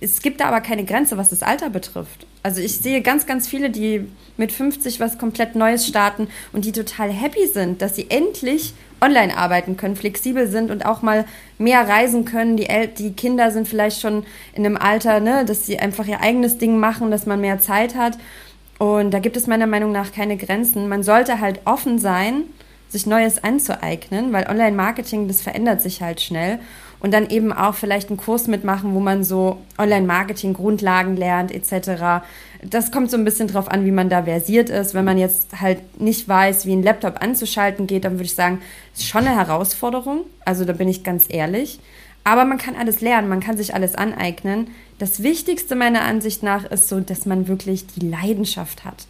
es 0.00 0.20
gibt 0.20 0.40
da 0.40 0.46
aber 0.46 0.60
keine 0.60 0.84
Grenze, 0.84 1.16
was 1.16 1.30
das 1.30 1.42
Alter 1.42 1.70
betrifft. 1.70 2.26
Also 2.42 2.60
ich 2.60 2.78
sehe 2.78 3.02
ganz, 3.02 3.26
ganz 3.26 3.48
viele, 3.48 3.70
die 3.70 4.06
mit 4.36 4.52
50 4.52 5.00
was 5.00 5.18
komplett 5.18 5.56
Neues 5.56 5.86
starten 5.86 6.28
und 6.52 6.64
die 6.64 6.72
total 6.72 7.10
happy 7.10 7.46
sind, 7.46 7.82
dass 7.82 7.96
sie 7.96 8.10
endlich 8.10 8.74
online 9.00 9.36
arbeiten 9.36 9.76
können, 9.76 9.96
flexibel 9.96 10.48
sind 10.48 10.70
und 10.70 10.86
auch 10.86 11.02
mal 11.02 11.26
mehr 11.58 11.86
reisen 11.88 12.24
können. 12.24 12.56
Die, 12.56 12.68
El 12.68 12.88
die 12.88 13.12
Kinder 13.12 13.50
sind 13.50 13.68
vielleicht 13.68 14.00
schon 14.00 14.24
in 14.54 14.64
einem 14.64 14.76
Alter, 14.76 15.20
ne, 15.20 15.44
dass 15.44 15.66
sie 15.66 15.78
einfach 15.78 16.06
ihr 16.06 16.20
eigenes 16.20 16.58
Ding 16.58 16.78
machen, 16.78 17.10
dass 17.10 17.26
man 17.26 17.40
mehr 17.40 17.60
Zeit 17.60 17.94
hat. 17.94 18.18
Und 18.78 19.12
da 19.12 19.18
gibt 19.18 19.36
es 19.36 19.46
meiner 19.46 19.66
Meinung 19.66 19.92
nach 19.92 20.12
keine 20.12 20.36
Grenzen. 20.36 20.88
Man 20.88 21.02
sollte 21.02 21.40
halt 21.40 21.60
offen 21.64 21.98
sein 21.98 22.44
sich 22.88 23.06
Neues 23.06 23.42
anzueignen, 23.42 24.32
weil 24.32 24.48
Online-Marketing, 24.48 25.28
das 25.28 25.42
verändert 25.42 25.82
sich 25.82 26.02
halt 26.02 26.20
schnell. 26.20 26.60
Und 27.00 27.12
dann 27.12 27.28
eben 27.28 27.52
auch 27.52 27.74
vielleicht 27.74 28.08
einen 28.08 28.16
Kurs 28.16 28.46
mitmachen, 28.46 28.94
wo 28.94 29.00
man 29.00 29.22
so 29.22 29.58
Online-Marketing-Grundlagen 29.78 31.16
lernt 31.16 31.52
etc. 31.52 32.24
Das 32.62 32.90
kommt 32.90 33.10
so 33.10 33.16
ein 33.16 33.24
bisschen 33.24 33.48
drauf 33.48 33.68
an, 33.68 33.84
wie 33.84 33.90
man 33.90 34.08
da 34.08 34.22
versiert 34.22 34.70
ist. 34.70 34.94
Wenn 34.94 35.04
man 35.04 35.18
jetzt 35.18 35.60
halt 35.60 36.00
nicht 36.00 36.28
weiß, 36.28 36.66
wie 36.66 36.72
ein 36.72 36.82
Laptop 36.82 37.22
anzuschalten 37.22 37.86
geht, 37.86 38.04
dann 38.04 38.14
würde 38.14 38.24
ich 38.24 38.34
sagen, 38.34 38.60
ist 38.94 39.06
schon 39.06 39.26
eine 39.26 39.36
Herausforderung. 39.36 40.22
Also 40.44 40.64
da 40.64 40.72
bin 40.72 40.88
ich 40.88 41.04
ganz 41.04 41.26
ehrlich. 41.28 41.80
Aber 42.24 42.44
man 42.44 42.58
kann 42.58 42.74
alles 42.74 43.00
lernen, 43.02 43.28
man 43.28 43.40
kann 43.40 43.56
sich 43.56 43.74
alles 43.74 43.94
aneignen. 43.94 44.68
Das 44.98 45.22
Wichtigste 45.22 45.76
meiner 45.76 46.02
Ansicht 46.02 46.42
nach 46.42 46.64
ist 46.64 46.88
so, 46.88 46.98
dass 46.98 47.24
man 47.24 47.46
wirklich 47.46 47.86
die 47.86 48.08
Leidenschaft 48.08 48.84
hat. 48.84 49.06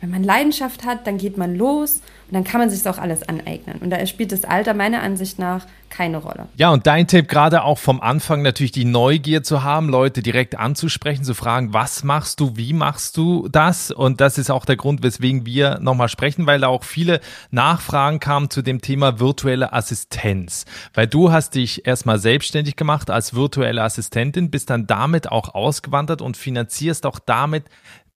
Wenn 0.00 0.10
man 0.10 0.22
Leidenschaft 0.22 0.84
hat, 0.84 1.06
dann 1.06 1.18
geht 1.18 1.36
man 1.36 1.56
los 1.56 2.02
und 2.28 2.34
dann 2.34 2.44
kann 2.44 2.60
man 2.60 2.70
sich 2.70 2.86
auch 2.86 2.98
alles 2.98 3.22
aneignen. 3.22 3.78
Und 3.80 3.90
da 3.90 4.04
spielt 4.06 4.32
das 4.32 4.44
Alter 4.44 4.74
meiner 4.74 5.02
Ansicht 5.02 5.38
nach 5.38 5.66
keine 5.88 6.18
Rolle. 6.18 6.48
Ja, 6.56 6.70
und 6.70 6.86
dein 6.86 7.06
Tipp 7.06 7.28
gerade 7.28 7.62
auch 7.62 7.78
vom 7.78 8.00
Anfang 8.00 8.42
natürlich 8.42 8.72
die 8.72 8.84
Neugier 8.84 9.42
zu 9.42 9.62
haben, 9.62 9.88
Leute 9.88 10.22
direkt 10.22 10.58
anzusprechen, 10.58 11.24
zu 11.24 11.34
fragen, 11.34 11.72
was 11.72 12.04
machst 12.04 12.40
du, 12.40 12.56
wie 12.56 12.74
machst 12.74 13.16
du 13.16 13.48
das? 13.48 13.90
Und 13.90 14.20
das 14.20 14.36
ist 14.36 14.50
auch 14.50 14.66
der 14.66 14.76
Grund, 14.76 15.02
weswegen 15.02 15.46
wir 15.46 15.78
nochmal 15.80 16.08
sprechen, 16.08 16.46
weil 16.46 16.60
da 16.60 16.68
auch 16.68 16.84
viele 16.84 17.20
Nachfragen 17.50 18.20
kamen 18.20 18.50
zu 18.50 18.62
dem 18.62 18.82
Thema 18.82 19.18
virtuelle 19.18 19.72
Assistenz. 19.72 20.66
Weil 20.94 21.06
du 21.06 21.32
hast 21.32 21.54
dich 21.54 21.86
erstmal 21.86 22.18
selbstständig 22.18 22.76
gemacht 22.76 23.10
als 23.10 23.34
virtuelle 23.34 23.82
Assistentin, 23.82 24.50
bist 24.50 24.68
dann 24.68 24.86
damit 24.86 25.32
auch 25.32 25.54
ausgewandert 25.54 26.20
und 26.20 26.36
finanzierst 26.36 27.06
auch 27.06 27.18
damit 27.18 27.64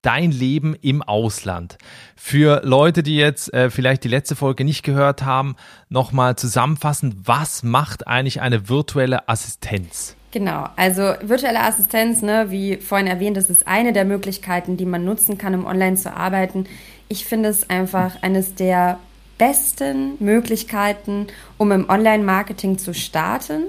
dein 0.03 0.31
Leben 0.31 0.77
im 0.83 1.03
Ausland. 1.03 1.79
Für 2.17 2.61
Leute, 2.65 3.03
die 3.03 3.17
jetzt 3.17 3.53
äh, 3.55 3.71
vielleicht 3.71 4.05
die 4.05 4.09
letzte 4.09 4.37
Folge 4.37 4.65
nicht 4.65 4.83
gehört 4.83 5.25
haben, 5.25 5.57
nochmal 5.89 6.37
zusammenfassen, 6.37 7.21
was 7.25 7.63
macht 7.63 8.07
eigentlich 8.07 8.41
eine 8.41 8.69
virtuelle 8.69 9.29
Assistenz? 9.29 10.17
Genau, 10.33 10.67
also 10.77 11.15
virtuelle 11.23 11.61
Assistenz, 11.61 12.23
ne, 12.23 12.47
wie 12.51 12.77
vorhin 12.77 13.07
erwähnt, 13.07 13.37
das 13.37 13.51
ist 13.51 13.67
eine 13.69 13.93
der 13.93 14.07
Möglichkeiten, 14.07 14.77
die 14.77 14.87
man 14.87 15.05
nutzen 15.05 15.37
kann, 15.37 15.55
um 15.55 15.67
online 15.67 15.97
zu 15.97 16.15
arbeiten. 16.15 16.67
Ich 17.09 17.27
finde 17.27 17.51
es 17.51 17.69
einfach 17.69 18.23
eines 18.23 18.55
der 18.55 18.99
besten 19.37 20.15
Möglichkeiten, 20.21 21.27
um 21.59 21.71
im 21.71 21.89
Online-Marketing 21.89 22.79
zu 22.79 22.95
starten. 22.95 23.65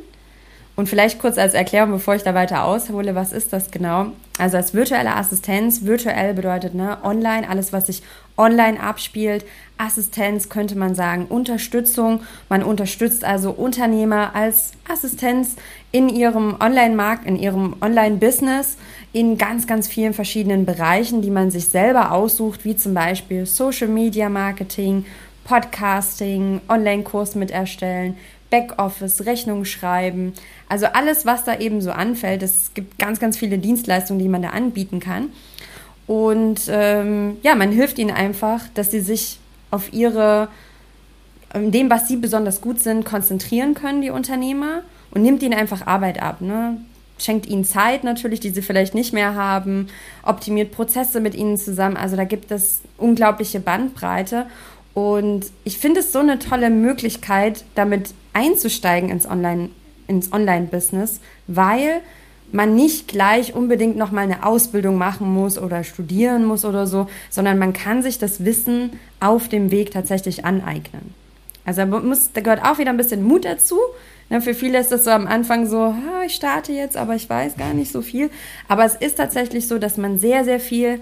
Und 0.75 0.87
vielleicht 0.87 1.19
kurz 1.19 1.37
als 1.37 1.53
Erklärung, 1.53 1.91
bevor 1.91 2.15
ich 2.15 2.23
da 2.23 2.33
weiter 2.33 2.63
aushole, 2.63 3.13
was 3.13 3.33
ist 3.33 3.53
das 3.53 3.69
genau? 3.69 4.13
Also 4.39 4.57
als 4.57 4.73
virtuelle 4.73 5.15
Assistenz, 5.15 5.83
virtuell 5.83 6.33
bedeutet 6.33 6.73
ne, 6.73 6.97
online, 7.03 7.47
alles, 7.47 7.71
was 7.71 7.85
sich 7.85 8.01
online 8.35 8.79
abspielt. 8.81 9.45
Assistenz 9.77 10.49
könnte 10.49 10.75
man 10.75 10.95
sagen, 10.95 11.25
Unterstützung. 11.25 12.21
Man 12.49 12.63
unterstützt 12.63 13.23
also 13.23 13.51
Unternehmer 13.51 14.35
als 14.35 14.71
Assistenz 14.91 15.55
in 15.91 16.09
ihrem 16.09 16.55
Online-Markt, 16.59 17.27
in 17.27 17.37
ihrem 17.37 17.75
Online-Business, 17.79 18.77
in 19.11 19.37
ganz, 19.37 19.67
ganz 19.67 19.87
vielen 19.87 20.15
verschiedenen 20.15 20.65
Bereichen, 20.65 21.21
die 21.21 21.29
man 21.29 21.51
sich 21.51 21.67
selber 21.67 22.11
aussucht, 22.11 22.65
wie 22.65 22.75
zum 22.75 22.95
Beispiel 22.95 23.45
Social 23.45 23.87
Media 23.87 24.29
Marketing, 24.29 25.05
Podcasting, 25.43 26.61
Online-Kurs 26.69 27.35
mit 27.35 27.51
erstellen, 27.51 28.17
Backoffice, 28.53 29.25
Rechnung 29.25 29.65
schreiben. 29.65 30.33
Also 30.69 30.85
alles, 30.85 31.25
was 31.25 31.43
da 31.43 31.57
eben 31.57 31.81
so 31.81 31.89
anfällt. 31.89 32.43
Es 32.43 32.71
gibt 32.75 32.99
ganz, 32.99 33.19
ganz 33.19 33.35
viele 33.35 33.57
Dienstleistungen, 33.57 34.19
die 34.19 34.29
man 34.29 34.43
da 34.43 34.49
anbieten 34.49 34.99
kann. 34.99 35.29
Und 36.05 36.61
ähm, 36.69 37.37
ja, 37.41 37.55
man 37.55 37.71
hilft 37.71 37.97
ihnen 37.97 38.11
einfach, 38.11 38.61
dass 38.75 38.91
sie 38.91 38.99
sich 38.99 39.39
auf 39.71 39.91
ihre, 39.91 40.49
in 41.55 41.71
dem, 41.71 41.89
was 41.89 42.07
sie 42.07 42.17
besonders 42.17 42.61
gut 42.61 42.79
sind, 42.79 43.05
konzentrieren 43.05 43.73
können, 43.73 44.03
die 44.03 44.11
Unternehmer, 44.11 44.81
und 45.09 45.23
nimmt 45.23 45.41
ihnen 45.41 45.55
einfach 45.55 45.87
Arbeit 45.87 46.21
ab. 46.21 46.41
Ne? 46.41 46.77
Schenkt 47.17 47.47
ihnen 47.47 47.65
Zeit 47.65 48.03
natürlich, 48.03 48.39
die 48.39 48.51
sie 48.51 48.61
vielleicht 48.61 48.93
nicht 48.93 49.13
mehr 49.13 49.33
haben, 49.33 49.87
optimiert 50.21 50.71
Prozesse 50.71 51.21
mit 51.21 51.33
ihnen 51.33 51.57
zusammen. 51.57 51.97
Also 51.97 52.15
da 52.15 52.23
gibt 52.23 52.51
es 52.51 52.81
unglaubliche 52.99 53.59
Bandbreite. 53.59 54.45
Und 54.93 55.45
ich 55.63 55.77
finde 55.77 56.01
es 56.01 56.11
so 56.11 56.19
eine 56.19 56.39
tolle 56.39 56.69
Möglichkeit, 56.69 57.63
damit 57.75 58.13
einzusteigen 58.33 59.09
ins 59.09 59.25
Online, 59.27 59.69
ins 60.07 60.31
Online-Business, 60.31 61.19
weil 61.47 62.01
man 62.51 62.75
nicht 62.75 63.07
gleich 63.07 63.55
unbedingt 63.55 63.97
noch 63.97 64.11
mal 64.11 64.21
eine 64.21 64.45
Ausbildung 64.45 64.97
machen 64.97 65.33
muss 65.33 65.57
oder 65.57 65.83
studieren 65.83 66.45
muss 66.45 66.65
oder 66.65 66.85
so, 66.85 67.07
sondern 67.31 67.57
man 67.57 67.73
kann 67.73 68.03
sich 68.03 68.19
das 68.19 68.45
Wissen 68.45 68.91
auf 69.19 69.49
dem 69.49 69.71
Weg 69.71 69.89
tatsächlich 69.91 70.45
aneignen. 70.45 71.15
Also 71.65 71.81
da, 71.81 71.85
muss, 71.87 72.31
da 72.31 72.41
gehört 72.41 72.63
auch 72.63 72.77
wieder 72.77 72.91
ein 72.91 72.97
bisschen 72.97 73.23
Mut 73.23 73.45
dazu. 73.45 73.77
Ja, 74.29 74.39
für 74.39 74.53
viele 74.53 74.79
ist 74.79 74.91
das 74.91 75.03
so 75.03 75.11
am 75.11 75.25
Anfang 75.25 75.67
so, 75.67 75.95
ich 76.25 76.35
starte 76.35 76.73
jetzt, 76.73 76.97
aber 76.97 77.15
ich 77.15 77.29
weiß 77.29 77.57
gar 77.57 77.73
nicht 77.73 77.91
so 77.91 78.01
viel. 78.01 78.29
Aber 78.67 78.85
es 78.85 78.95
ist 78.95 79.17
tatsächlich 79.17 79.67
so, 79.67 79.79
dass 79.79 79.97
man 79.97 80.19
sehr, 80.19 80.43
sehr 80.43 80.59
viel 80.59 80.99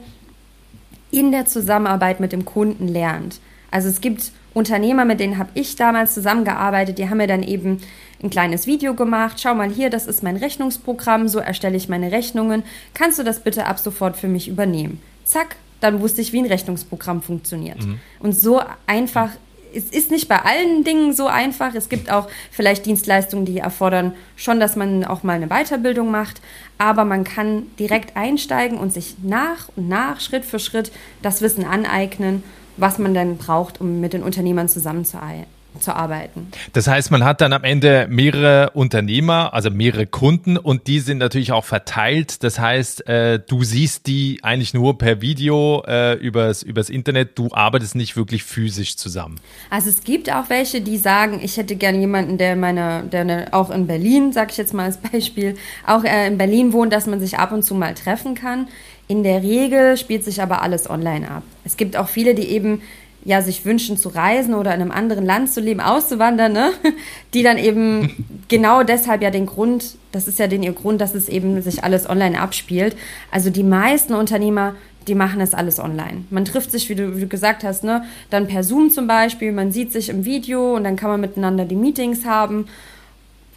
in 1.12 1.32
der 1.32 1.46
Zusammenarbeit 1.46 2.20
mit 2.20 2.32
dem 2.32 2.46
Kunden 2.46 2.88
lernt. 2.88 3.42
Also 3.72 3.88
es 3.90 4.02
gibt 4.02 4.32
Unternehmer, 4.54 5.06
mit 5.06 5.20
denen 5.20 5.38
habe 5.38 5.50
ich 5.54 5.78
damals 5.78 6.14
zusammengearbeitet, 6.14 6.98
die 6.98 7.10
haben 7.10 7.18
mir 7.18 7.28
dann 7.28 7.42
eben 7.42 7.80
ein 8.22 8.30
kleines 8.30 8.68
Video 8.68 8.94
gemacht. 8.94 9.40
Schau 9.42 9.56
mal 9.56 9.70
hier, 9.70 9.90
das 9.90 10.08
ist 10.08 10.24
mein 10.24 10.36
Rechnungsprogramm, 10.36 11.28
so 11.28 11.40
erstelle 11.40 11.78
ich 11.78 11.90
meine 11.90 12.12
Rechnungen. 12.12 12.64
Kannst 12.94 13.18
du 13.18 13.24
das 13.24 13.40
bitte 13.40 13.66
ab 13.66 13.80
sofort 13.80 14.18
für 14.18 14.28
mich 14.28 14.48
übernehmen? 14.48 15.02
Zack, 15.24 15.56
dann 15.80 16.02
wusste 16.02 16.22
ich, 16.22 16.34
wie 16.34 16.40
ein 16.40 16.46
Rechnungsprogramm 16.46 17.22
funktioniert. 17.22 17.84
Mhm. 17.84 18.00
Und 18.20 18.34
so 18.34 18.62
einfach 18.86 19.32
es 19.74 19.86
ist 19.86 20.12
nicht 20.12 20.28
bei 20.28 20.40
allen 20.40 20.84
Dingen 20.84 21.14
so 21.14 21.28
einfach. 21.28 21.76
Es 21.76 21.90
gibt 21.90 22.12
auch 22.12 22.28
vielleicht 22.52 22.86
Dienstleistungen, 22.86 23.46
die 23.46 23.60
erfordern 23.60 24.14
schon, 24.36 24.60
dass 24.60 24.76
man 24.76 25.06
auch 25.06 25.24
mal 25.24 25.34
eine 25.34 25.48
Weiterbildung 25.48 26.12
macht. 26.12 26.42
Aber 26.78 27.06
man 27.06 27.24
kann 27.24 27.68
direkt 27.80 28.18
einsteigen 28.18 28.78
und 28.78 28.92
sich 28.92 29.16
nach 29.24 29.70
und 29.76 29.88
nach, 29.88 30.20
Schritt 30.20 30.46
für 30.46 30.60
Schritt, 30.60 30.92
das 31.22 31.42
Wissen 31.42 31.64
aneignen 31.66 32.44
was 32.78 33.00
man 33.00 33.14
dann 33.14 33.38
braucht, 33.38 33.82
um 33.82 34.00
mit 34.00 34.14
den 34.14 34.24
Unternehmern 34.24 34.70
zusammenzuarbeiten 34.70 35.48
zu 35.80 35.96
arbeiten. 35.96 36.48
Das 36.74 36.88
heißt, 36.88 37.12
man 37.12 37.24
hat 37.24 37.42
dann 37.42 37.54
am 37.54 37.64
Ende 37.64 38.08
mehrere 38.10 38.72
Unternehmer, 38.72 39.54
also 39.54 39.70
mehrere 39.70 40.06
Kunden 40.06 40.58
und 40.58 40.88
die 40.88 41.00
sind 41.00 41.20
natürlich 41.20 41.52
auch 41.52 41.64
verteilt. 41.64 42.44
Das 42.44 42.60
heißt, 42.60 43.08
äh, 43.08 43.40
du 43.40 43.64
siehst 43.64 44.08
die 44.08 44.40
eigentlich 44.44 44.74
nur 44.74 44.98
per 44.98 45.22
Video 45.22 45.84
äh, 45.88 46.16
übers, 46.16 46.62
übers 46.62 46.90
Internet. 46.90 47.38
Du 47.38 47.50
arbeitest 47.52 47.96
nicht 47.96 48.18
wirklich 48.18 48.44
physisch 48.44 48.98
zusammen. 48.98 49.40
Also 49.70 49.90
es 49.90 50.04
gibt 50.04 50.32
auch 50.32 50.50
welche, 50.50 50.82
die 50.82 50.98
sagen, 50.98 51.40
ich 51.42 51.58
hätte 51.58 51.76
gerne 51.76 52.00
jemanden, 52.00 52.38
der 52.38 52.56
meine, 52.56 53.04
der 53.10 53.24
ne, 53.24 53.48
auch 53.52 53.70
in 53.70 53.88
Berlin, 53.88 54.34
sag 54.34 54.52
ich 54.52 54.58
jetzt 54.58 54.74
mal 54.74 54.86
als 54.86 54.98
Beispiel, 54.98 55.56
auch 55.88 56.04
äh, 56.04 56.28
in 56.28 56.38
Berlin 56.38 56.74
wohnt, 56.74 56.92
dass 56.92 57.08
man 57.08 57.20
sich 57.20 57.40
ab 57.40 57.52
und 57.54 57.64
zu 57.64 57.76
mal 57.76 57.94
treffen 57.94 58.36
kann. 58.36 58.68
In 59.08 59.24
der 59.24 59.44
Regel 59.44 59.98
spielt 59.98 60.24
sich 60.24 60.42
aber 60.42 60.62
alles 60.62 60.90
online 60.90 61.30
ab. 61.30 61.44
Es 61.66 61.78
gibt 61.78 61.98
auch 61.98 62.08
viele, 62.08 62.34
die 62.34 62.48
eben 62.48 62.82
ja 63.24 63.42
sich 63.42 63.66
wünschen 63.66 63.98
zu 63.98 64.10
reisen 64.10 64.54
oder 64.54 64.74
in 64.74 64.82
einem 64.82 64.92
anderen 64.92 65.26
Land 65.26 65.52
zu 65.52 65.62
leben, 65.62 65.80
auszuwandern, 65.80 66.54
ne? 66.54 66.72
die 67.34 67.44
dann 67.44 67.58
eben 67.58 68.26
genau 68.48 68.84
deshalb 68.84 69.22
ja 69.22 69.30
den 69.30 69.46
Grund, 69.46 69.96
das 70.12 70.28
ist 70.28 70.40
ja 70.40 70.48
den 70.48 70.64
ihr 70.64 70.74
Grund, 70.74 71.02
dass 71.02 71.16
es 71.16 71.30
eben 71.30 71.62
sich 71.62 71.84
alles 71.84 72.10
online 72.10 72.40
abspielt. 72.40 72.96
Also 73.30 73.50
die 73.50 73.64
meisten 73.64 74.14
Unternehmer, 74.14 74.76
die 75.08 75.16
machen 75.16 75.40
das 75.40 75.54
alles 75.54 75.80
online. 75.80 76.26
Man 76.30 76.46
trifft 76.46 76.72
sich, 76.72 76.90
wie 76.90 76.96
du, 76.96 77.16
wie 77.16 77.22
du 77.22 77.28
gesagt 77.28 77.64
hast, 77.64 77.84
ne, 77.84 78.04
dann 78.30 78.48
per 78.48 78.64
Zoom 78.64 78.92
zum 78.92 79.08
Beispiel, 79.08 79.52
man 79.52 79.72
sieht 79.72 79.92
sich 79.92 80.10
im 80.10 80.26
Video 80.26 80.76
und 80.76 80.84
dann 80.84 80.96
kann 80.96 81.10
man 81.10 81.22
miteinander 81.22 81.66
die 81.66 81.76
Meetings 81.76 82.26
haben 82.26 82.68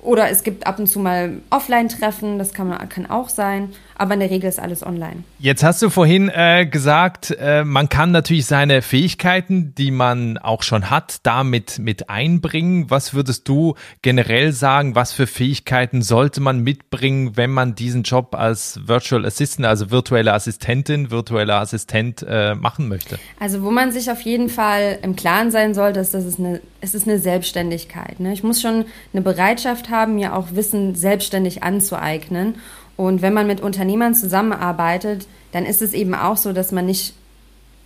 oder 0.00 0.30
es 0.30 0.42
gibt 0.42 0.66
ab 0.66 0.78
und 0.78 0.86
zu 0.86 1.00
mal 1.00 1.38
Offline-Treffen, 1.50 2.38
das 2.38 2.52
kann, 2.52 2.76
kann 2.88 3.06
auch 3.06 3.30
sein, 3.30 3.70
aber 3.96 4.14
in 4.14 4.20
der 4.20 4.30
Regel 4.30 4.48
ist 4.48 4.58
alles 4.58 4.84
online. 4.84 5.24
Jetzt 5.38 5.62
hast 5.62 5.82
du 5.82 5.90
vorhin 5.90 6.28
äh, 6.28 6.66
gesagt, 6.66 7.36
äh, 7.38 7.64
man 7.64 7.88
kann 7.88 8.10
natürlich 8.10 8.46
seine 8.46 8.82
Fähigkeiten, 8.82 9.74
die 9.74 9.90
man 9.90 10.38
auch 10.38 10.62
schon 10.62 10.90
hat, 10.90 11.18
damit 11.22 11.78
mit 11.78 12.10
einbringen. 12.10 12.90
Was 12.90 13.14
würdest 13.14 13.48
du 13.48 13.74
generell 14.02 14.52
sagen, 14.52 14.94
was 14.94 15.12
für 15.12 15.26
Fähigkeiten 15.26 16.02
sollte 16.02 16.40
man 16.40 16.60
mitbringen, 16.60 17.36
wenn 17.36 17.50
man 17.50 17.74
diesen 17.74 18.02
Job 18.02 18.34
als 18.34 18.80
Virtual 18.86 19.24
Assistant, 19.24 19.66
also 19.66 19.90
virtuelle 19.90 20.32
Assistentin, 20.32 21.10
virtueller 21.10 21.60
Assistent 21.60 22.24
äh, 22.28 22.54
machen 22.54 22.88
möchte? 22.88 23.18
Also 23.38 23.62
wo 23.62 23.70
man 23.70 23.92
sich 23.92 24.10
auf 24.10 24.20
jeden 24.22 24.48
Fall 24.48 24.98
im 25.02 25.16
Klaren 25.16 25.50
sein 25.50 25.74
sollte, 25.74 26.00
ist, 26.00 26.14
dass 26.14 26.24
es 26.24 26.38
eine, 26.38 26.60
es 26.80 26.94
ist 26.94 27.06
eine 27.06 27.18
Selbstständigkeit. 27.18 28.20
Ne? 28.20 28.32
Ich 28.32 28.42
muss 28.42 28.60
schon 28.60 28.86
eine 29.12 29.22
Bereitschaft 29.22 29.90
haben, 29.90 30.16
mir 30.16 30.34
auch 30.34 30.48
Wissen 30.52 30.94
selbstständig 30.94 31.62
anzueignen. 31.62 32.56
Und 32.96 33.22
wenn 33.22 33.34
man 33.34 33.46
mit 33.46 33.60
Unternehmern 33.60 34.14
zusammenarbeitet, 34.14 35.26
dann 35.52 35.66
ist 35.66 35.82
es 35.82 35.92
eben 35.92 36.14
auch 36.14 36.36
so, 36.36 36.52
dass 36.52 36.72
man 36.72 36.86
nicht 36.86 37.14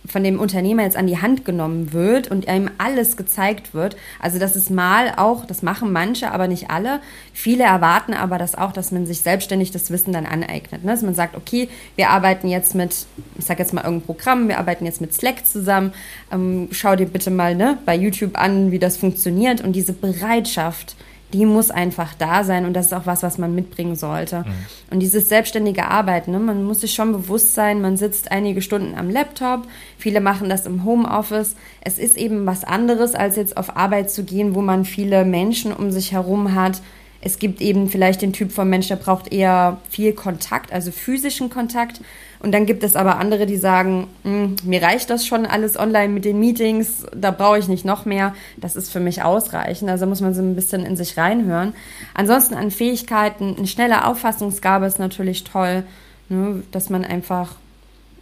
von 0.07 0.23
dem 0.23 0.39
Unternehmer 0.39 0.83
jetzt 0.83 0.95
an 0.95 1.07
die 1.07 1.21
Hand 1.21 1.45
genommen 1.45 1.91
wird 1.91 2.31
und 2.31 2.47
ihm 2.47 2.69
alles 2.77 3.17
gezeigt 3.17 3.73
wird. 3.73 3.97
Also 4.19 4.39
das 4.39 4.55
ist 4.55 4.71
mal 4.71 5.13
auch, 5.17 5.45
das 5.45 5.61
machen 5.61 5.91
manche, 5.91 6.31
aber 6.31 6.47
nicht 6.47 6.69
alle. 6.69 7.01
Viele 7.33 7.63
erwarten 7.63 8.13
aber 8.13 8.37
das 8.37 8.55
auch, 8.55 8.71
dass 8.71 8.91
man 8.91 9.05
sich 9.05 9.21
selbstständig 9.21 9.71
das 9.71 9.91
Wissen 9.91 10.13
dann 10.13 10.25
aneignet. 10.25 10.83
Ne? 10.83 10.91
Dass 10.91 11.01
man 11.01 11.15
sagt, 11.15 11.35
okay, 11.35 11.69
wir 11.95 12.09
arbeiten 12.09 12.47
jetzt 12.47 12.75
mit, 12.75 13.05
ich 13.37 13.45
sage 13.45 13.61
jetzt 13.61 13.73
mal 13.73 13.83
irgendein 13.83 14.05
Programm, 14.05 14.47
wir 14.47 14.57
arbeiten 14.57 14.85
jetzt 14.85 15.01
mit 15.01 15.13
Slack 15.13 15.45
zusammen. 15.45 15.93
Ähm, 16.31 16.69
schau 16.71 16.95
dir 16.95 17.05
bitte 17.05 17.29
mal 17.29 17.55
ne, 17.55 17.77
bei 17.85 17.95
YouTube 17.95 18.37
an, 18.37 18.71
wie 18.71 18.79
das 18.79 18.97
funktioniert. 18.97 19.61
Und 19.61 19.73
diese 19.73 19.93
Bereitschaft, 19.93 20.95
die 21.33 21.45
muss 21.45 21.69
einfach 21.69 22.13
da 22.15 22.43
sein 22.43 22.65
und 22.65 22.73
das 22.73 22.87
ist 22.87 22.93
auch 22.93 23.05
was, 23.05 23.23
was 23.23 23.37
man 23.37 23.53
mitbringen 23.53 23.95
sollte. 23.95 24.39
Mhm. 24.39 24.53
Und 24.91 24.99
dieses 24.99 25.29
selbstständige 25.29 25.85
Arbeiten, 25.85 26.31
ne, 26.31 26.39
man 26.39 26.63
muss 26.63 26.81
sich 26.81 26.93
schon 26.93 27.11
bewusst 27.11 27.53
sein, 27.53 27.81
man 27.81 27.97
sitzt 27.97 28.31
einige 28.31 28.61
Stunden 28.61 28.95
am 28.95 29.09
Laptop, 29.09 29.67
viele 29.97 30.21
machen 30.21 30.49
das 30.49 30.65
im 30.65 30.83
Homeoffice. 30.83 31.55
Es 31.81 31.99
ist 31.99 32.17
eben 32.17 32.45
was 32.45 32.63
anderes, 32.63 33.13
als 33.13 33.35
jetzt 33.35 33.57
auf 33.57 33.77
Arbeit 33.77 34.09
zu 34.09 34.23
gehen, 34.23 34.55
wo 34.55 34.61
man 34.61 34.85
viele 34.85 35.23
Menschen 35.25 35.71
um 35.71 35.91
sich 35.91 36.11
herum 36.11 36.55
hat. 36.55 36.81
Es 37.21 37.37
gibt 37.37 37.61
eben 37.61 37.89
vielleicht 37.89 38.21
den 38.21 38.33
Typ 38.33 38.51
von 38.51 38.69
Mensch, 38.69 38.87
der 38.87 38.95
braucht 38.95 39.31
eher 39.31 39.81
viel 39.89 40.13
Kontakt, 40.13 40.71
also 40.71 40.91
physischen 40.91 41.49
Kontakt. 41.49 42.01
Und 42.41 42.53
dann 42.53 42.65
gibt 42.65 42.83
es 42.83 42.95
aber 42.95 43.17
andere, 43.17 43.45
die 43.45 43.57
sagen, 43.57 44.07
hm, 44.23 44.55
mir 44.63 44.81
reicht 44.81 45.09
das 45.09 45.27
schon 45.27 45.45
alles 45.45 45.77
online 45.77 46.07
mit 46.07 46.23
den 46.23 46.39
Meetings, 46.39 47.05
da 47.13 47.31
brauche 47.31 47.59
ich 47.59 47.67
nicht 47.67 47.83
noch 47.83 48.05
mehr. 48.05 48.33
Das 48.55 48.77
ist 48.77 48.91
für 48.91 49.01
mich 49.01 49.23
ausreichend. 49.23 49.89
Also 49.89 50.05
muss 50.05 50.21
man 50.21 50.33
so 50.33 50.41
ein 50.41 50.55
bisschen 50.55 50.85
in 50.85 50.95
sich 50.95 51.17
reinhören. 51.17 51.73
Ansonsten 52.13 52.55
an 52.55 52.71
Fähigkeiten, 52.71 53.55
eine 53.57 53.67
schnelle 53.67 54.05
Auffassungsgabe 54.05 54.85
ist 54.85 54.99
natürlich 54.99 55.43
toll, 55.43 55.83
ne, 56.29 56.63
dass 56.71 56.89
man 56.89 57.03
einfach, 57.03 57.55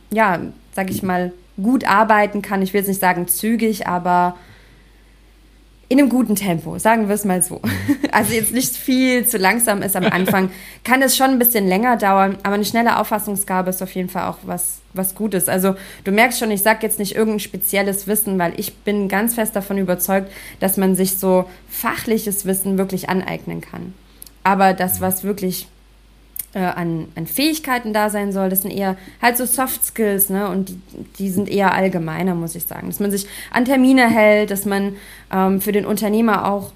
ja, 0.09 0.39
sag 0.73 0.89
ich 0.89 1.03
mal, 1.03 1.31
gut 1.61 1.87
arbeiten 1.87 2.41
kann. 2.41 2.61
Ich 2.63 2.73
will 2.73 2.81
jetzt 2.81 2.87
nicht 2.87 3.01
sagen 3.01 3.27
zügig, 3.27 3.87
aber 3.87 4.35
in 5.89 5.99
einem 5.99 6.09
guten 6.09 6.35
Tempo, 6.35 6.77
sagen 6.79 7.07
wir 7.07 7.15
es 7.15 7.25
mal 7.25 7.41
so. 7.41 7.61
Also 8.11 8.33
jetzt 8.33 8.51
nicht 8.51 8.75
viel 8.75 9.27
zu 9.27 9.37
langsam 9.37 9.83
ist 9.83 9.95
am 9.95 10.05
Anfang, 10.05 10.49
kann 10.83 11.03
es 11.03 11.15
schon 11.15 11.29
ein 11.31 11.39
bisschen 11.39 11.67
länger 11.67 11.97
dauern, 11.97 12.37
aber 12.41 12.55
eine 12.55 12.65
schnelle 12.65 12.97
Auffassungsgabe 12.99 13.69
ist 13.69 13.83
auf 13.83 13.93
jeden 13.93 14.09
Fall 14.09 14.27
auch 14.27 14.37
was, 14.43 14.79
was 14.93 15.13
Gutes. 15.13 15.47
Also 15.47 15.75
du 16.03 16.11
merkst 16.11 16.39
schon, 16.39 16.49
ich 16.49 16.63
sage 16.63 16.79
jetzt 16.81 16.97
nicht 16.97 17.15
irgendein 17.15 17.41
spezielles 17.41 18.07
Wissen, 18.07 18.39
weil 18.39 18.59
ich 18.59 18.73
bin 18.77 19.07
ganz 19.07 19.35
fest 19.35 19.55
davon 19.55 19.77
überzeugt, 19.77 20.31
dass 20.59 20.77
man 20.77 20.95
sich 20.95 21.17
so 21.17 21.47
fachliches 21.69 22.45
Wissen 22.45 22.79
wirklich 22.79 23.07
aneignen 23.07 23.61
kann. 23.61 23.93
Aber 24.43 24.73
das, 24.73 24.99
was 24.99 25.23
wirklich 25.23 25.67
äh, 26.57 26.61
an, 26.61 27.07
an 27.15 27.27
Fähigkeiten 27.27 27.93
da 27.93 28.09
sein 28.09 28.31
soll. 28.31 28.49
Das 28.49 28.63
sind 28.63 28.71
eher 28.71 28.97
halt 29.21 29.37
so 29.37 29.45
Soft 29.45 29.85
Skills, 29.85 30.31
ne? 30.31 30.49
Und 30.49 30.69
die, 30.69 30.79
die 31.19 31.29
sind 31.29 31.49
eher 31.49 31.75
allgemeiner, 31.75 32.33
muss 32.33 32.55
ich 32.55 32.63
sagen. 32.63 32.87
Dass 32.87 32.99
man 32.99 33.11
sich 33.11 33.27
an 33.51 33.65
Termine 33.65 34.09
hält, 34.09 34.49
dass 34.49 34.65
man 34.65 34.95
ähm, 35.31 35.61
für 35.61 35.71
den 35.71 35.85
Unternehmer 35.85 36.51
auch 36.51 36.71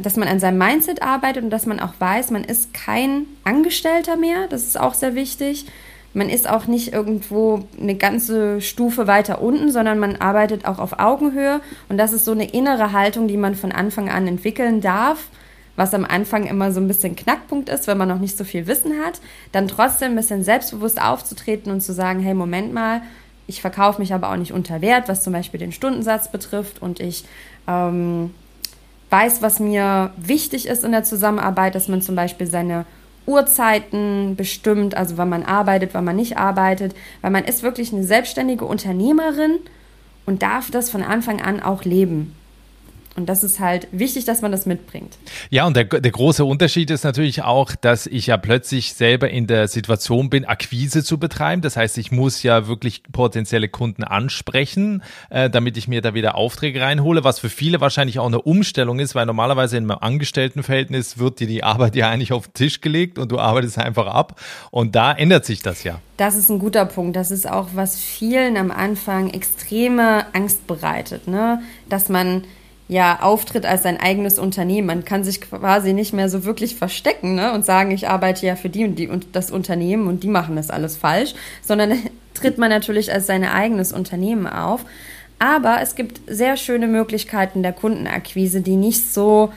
dass 0.00 0.16
man 0.16 0.28
an 0.28 0.38
seinem 0.38 0.58
Mindset 0.58 1.02
arbeitet 1.02 1.42
und 1.42 1.50
dass 1.50 1.66
man 1.66 1.80
auch 1.80 1.94
weiß, 1.98 2.30
man 2.30 2.44
ist 2.44 2.72
kein 2.72 3.26
Angestellter 3.42 4.16
mehr. 4.16 4.46
Das 4.48 4.62
ist 4.62 4.78
auch 4.78 4.94
sehr 4.94 5.16
wichtig. 5.16 5.66
Man 6.14 6.28
ist 6.28 6.48
auch 6.48 6.68
nicht 6.68 6.92
irgendwo 6.92 7.64
eine 7.80 7.96
ganze 7.96 8.60
Stufe 8.60 9.08
weiter 9.08 9.42
unten, 9.42 9.72
sondern 9.72 9.98
man 9.98 10.16
arbeitet 10.16 10.66
auch 10.66 10.78
auf 10.78 11.00
Augenhöhe. 11.00 11.60
Und 11.88 11.98
das 11.98 12.12
ist 12.12 12.26
so 12.26 12.30
eine 12.32 12.48
innere 12.50 12.92
Haltung, 12.92 13.26
die 13.26 13.38
man 13.38 13.56
von 13.56 13.72
Anfang 13.72 14.08
an 14.08 14.28
entwickeln 14.28 14.80
darf, 14.80 15.30
was 15.76 15.94
am 15.94 16.04
Anfang 16.04 16.44
immer 16.46 16.72
so 16.72 16.80
ein 16.80 16.88
bisschen 16.88 17.16
Knackpunkt 17.16 17.68
ist, 17.68 17.86
wenn 17.86 17.98
man 17.98 18.08
noch 18.08 18.18
nicht 18.18 18.36
so 18.36 18.44
viel 18.44 18.66
Wissen 18.66 18.92
hat. 19.04 19.20
Dann 19.52 19.68
trotzdem 19.68 20.12
ein 20.12 20.16
bisschen 20.16 20.44
selbstbewusst 20.44 21.00
aufzutreten 21.00 21.72
und 21.72 21.80
zu 21.80 21.92
sagen, 21.92 22.20
hey, 22.20 22.34
Moment 22.34 22.72
mal, 22.74 23.02
ich 23.46 23.60
verkaufe 23.60 24.00
mich 24.00 24.12
aber 24.14 24.30
auch 24.30 24.36
nicht 24.36 24.52
unter 24.52 24.80
Wert, 24.80 25.08
was 25.08 25.22
zum 25.22 25.32
Beispiel 25.32 25.60
den 25.60 25.72
Stundensatz 25.72 26.30
betrifft. 26.30 26.80
Und 26.80 27.00
ich 27.00 27.24
ähm, 27.66 28.32
weiß, 29.10 29.42
was 29.42 29.60
mir 29.60 30.10
wichtig 30.16 30.66
ist 30.66 30.84
in 30.84 30.92
der 30.92 31.04
Zusammenarbeit, 31.04 31.74
dass 31.74 31.88
man 31.88 32.02
zum 32.02 32.16
Beispiel 32.16 32.46
seine 32.46 32.84
Uhrzeiten 33.26 34.36
bestimmt, 34.36 34.96
also 34.96 35.16
wann 35.16 35.28
man 35.28 35.44
arbeitet, 35.44 35.90
wann 35.94 36.04
man 36.04 36.16
nicht 36.16 36.38
arbeitet, 36.38 36.94
weil 37.20 37.30
man 37.30 37.44
ist 37.44 37.62
wirklich 37.62 37.92
eine 37.92 38.04
selbstständige 38.04 38.64
Unternehmerin 38.64 39.58
und 40.26 40.42
darf 40.42 40.70
das 40.70 40.90
von 40.90 41.02
Anfang 41.02 41.40
an 41.40 41.62
auch 41.62 41.84
leben. 41.84 42.34
Und 43.14 43.26
das 43.28 43.44
ist 43.44 43.60
halt 43.60 43.88
wichtig, 43.92 44.24
dass 44.24 44.40
man 44.40 44.52
das 44.52 44.64
mitbringt. 44.64 45.18
Ja, 45.50 45.66
und 45.66 45.76
der, 45.76 45.84
der 45.84 46.10
große 46.10 46.44
Unterschied 46.44 46.90
ist 46.90 47.04
natürlich 47.04 47.42
auch, 47.42 47.74
dass 47.74 48.06
ich 48.06 48.28
ja 48.28 48.38
plötzlich 48.38 48.94
selber 48.94 49.28
in 49.28 49.46
der 49.46 49.68
Situation 49.68 50.30
bin, 50.30 50.46
Akquise 50.46 51.04
zu 51.04 51.18
betreiben. 51.18 51.60
Das 51.60 51.76
heißt, 51.76 51.98
ich 51.98 52.10
muss 52.10 52.42
ja 52.42 52.66
wirklich 52.68 53.02
potenzielle 53.12 53.68
Kunden 53.68 54.02
ansprechen, 54.02 55.02
äh, 55.28 55.50
damit 55.50 55.76
ich 55.76 55.88
mir 55.88 56.00
da 56.00 56.14
wieder 56.14 56.36
Aufträge 56.36 56.80
reinhole, 56.80 57.22
was 57.22 57.38
für 57.38 57.50
viele 57.50 57.82
wahrscheinlich 57.82 58.18
auch 58.18 58.26
eine 58.26 58.40
Umstellung 58.40 58.98
ist, 58.98 59.14
weil 59.14 59.26
normalerweise 59.26 59.76
in 59.76 59.90
einem 59.90 59.98
Angestelltenverhältnis 60.00 61.18
wird 61.18 61.40
dir 61.40 61.46
die 61.46 61.64
Arbeit 61.64 61.96
ja 61.96 62.08
eigentlich 62.08 62.32
auf 62.32 62.48
den 62.48 62.54
Tisch 62.54 62.80
gelegt 62.80 63.18
und 63.18 63.30
du 63.30 63.38
arbeitest 63.38 63.78
einfach 63.78 64.06
ab. 64.06 64.40
Und 64.70 64.96
da 64.96 65.12
ändert 65.12 65.44
sich 65.44 65.60
das 65.60 65.84
ja. 65.84 66.00
Das 66.16 66.34
ist 66.34 66.50
ein 66.50 66.58
guter 66.58 66.86
Punkt. 66.86 67.16
Das 67.16 67.30
ist 67.30 67.50
auch, 67.50 67.68
was 67.74 67.98
vielen 67.98 68.56
am 68.56 68.70
Anfang 68.70 69.28
extreme 69.30 70.26
Angst 70.34 70.66
bereitet, 70.66 71.28
ne? 71.28 71.60
dass 71.88 72.08
man 72.08 72.44
ja 72.88 73.20
auftritt 73.22 73.64
als 73.64 73.82
sein 73.82 73.98
eigenes 73.98 74.38
Unternehmen. 74.38 74.86
Man 74.86 75.04
kann 75.04 75.24
sich 75.24 75.40
quasi 75.40 75.92
nicht 75.92 76.12
mehr 76.12 76.28
so 76.28 76.44
wirklich 76.44 76.76
verstecken 76.76 77.34
ne? 77.34 77.52
und 77.52 77.64
sagen, 77.64 77.90
ich 77.90 78.08
arbeite 78.08 78.46
ja 78.46 78.56
für 78.56 78.68
die 78.68 78.84
und 78.84 78.96
die 78.96 79.08
und 79.08 79.28
das 79.32 79.50
Unternehmen 79.50 80.06
und 80.06 80.22
die 80.22 80.28
machen 80.28 80.56
das 80.56 80.70
alles 80.70 80.96
falsch, 80.96 81.34
sondern 81.62 81.92
tritt 82.34 82.58
man 82.58 82.70
natürlich 82.70 83.12
als 83.12 83.26
sein 83.26 83.44
eigenes 83.44 83.92
Unternehmen 83.92 84.46
auf. 84.46 84.84
Aber 85.38 85.80
es 85.80 85.96
gibt 85.96 86.20
sehr 86.26 86.56
schöne 86.56 86.86
Möglichkeiten 86.86 87.62
der 87.62 87.72
Kundenakquise, 87.72 88.60
die 88.60 88.76
nicht 88.76 89.12
so 89.12 89.52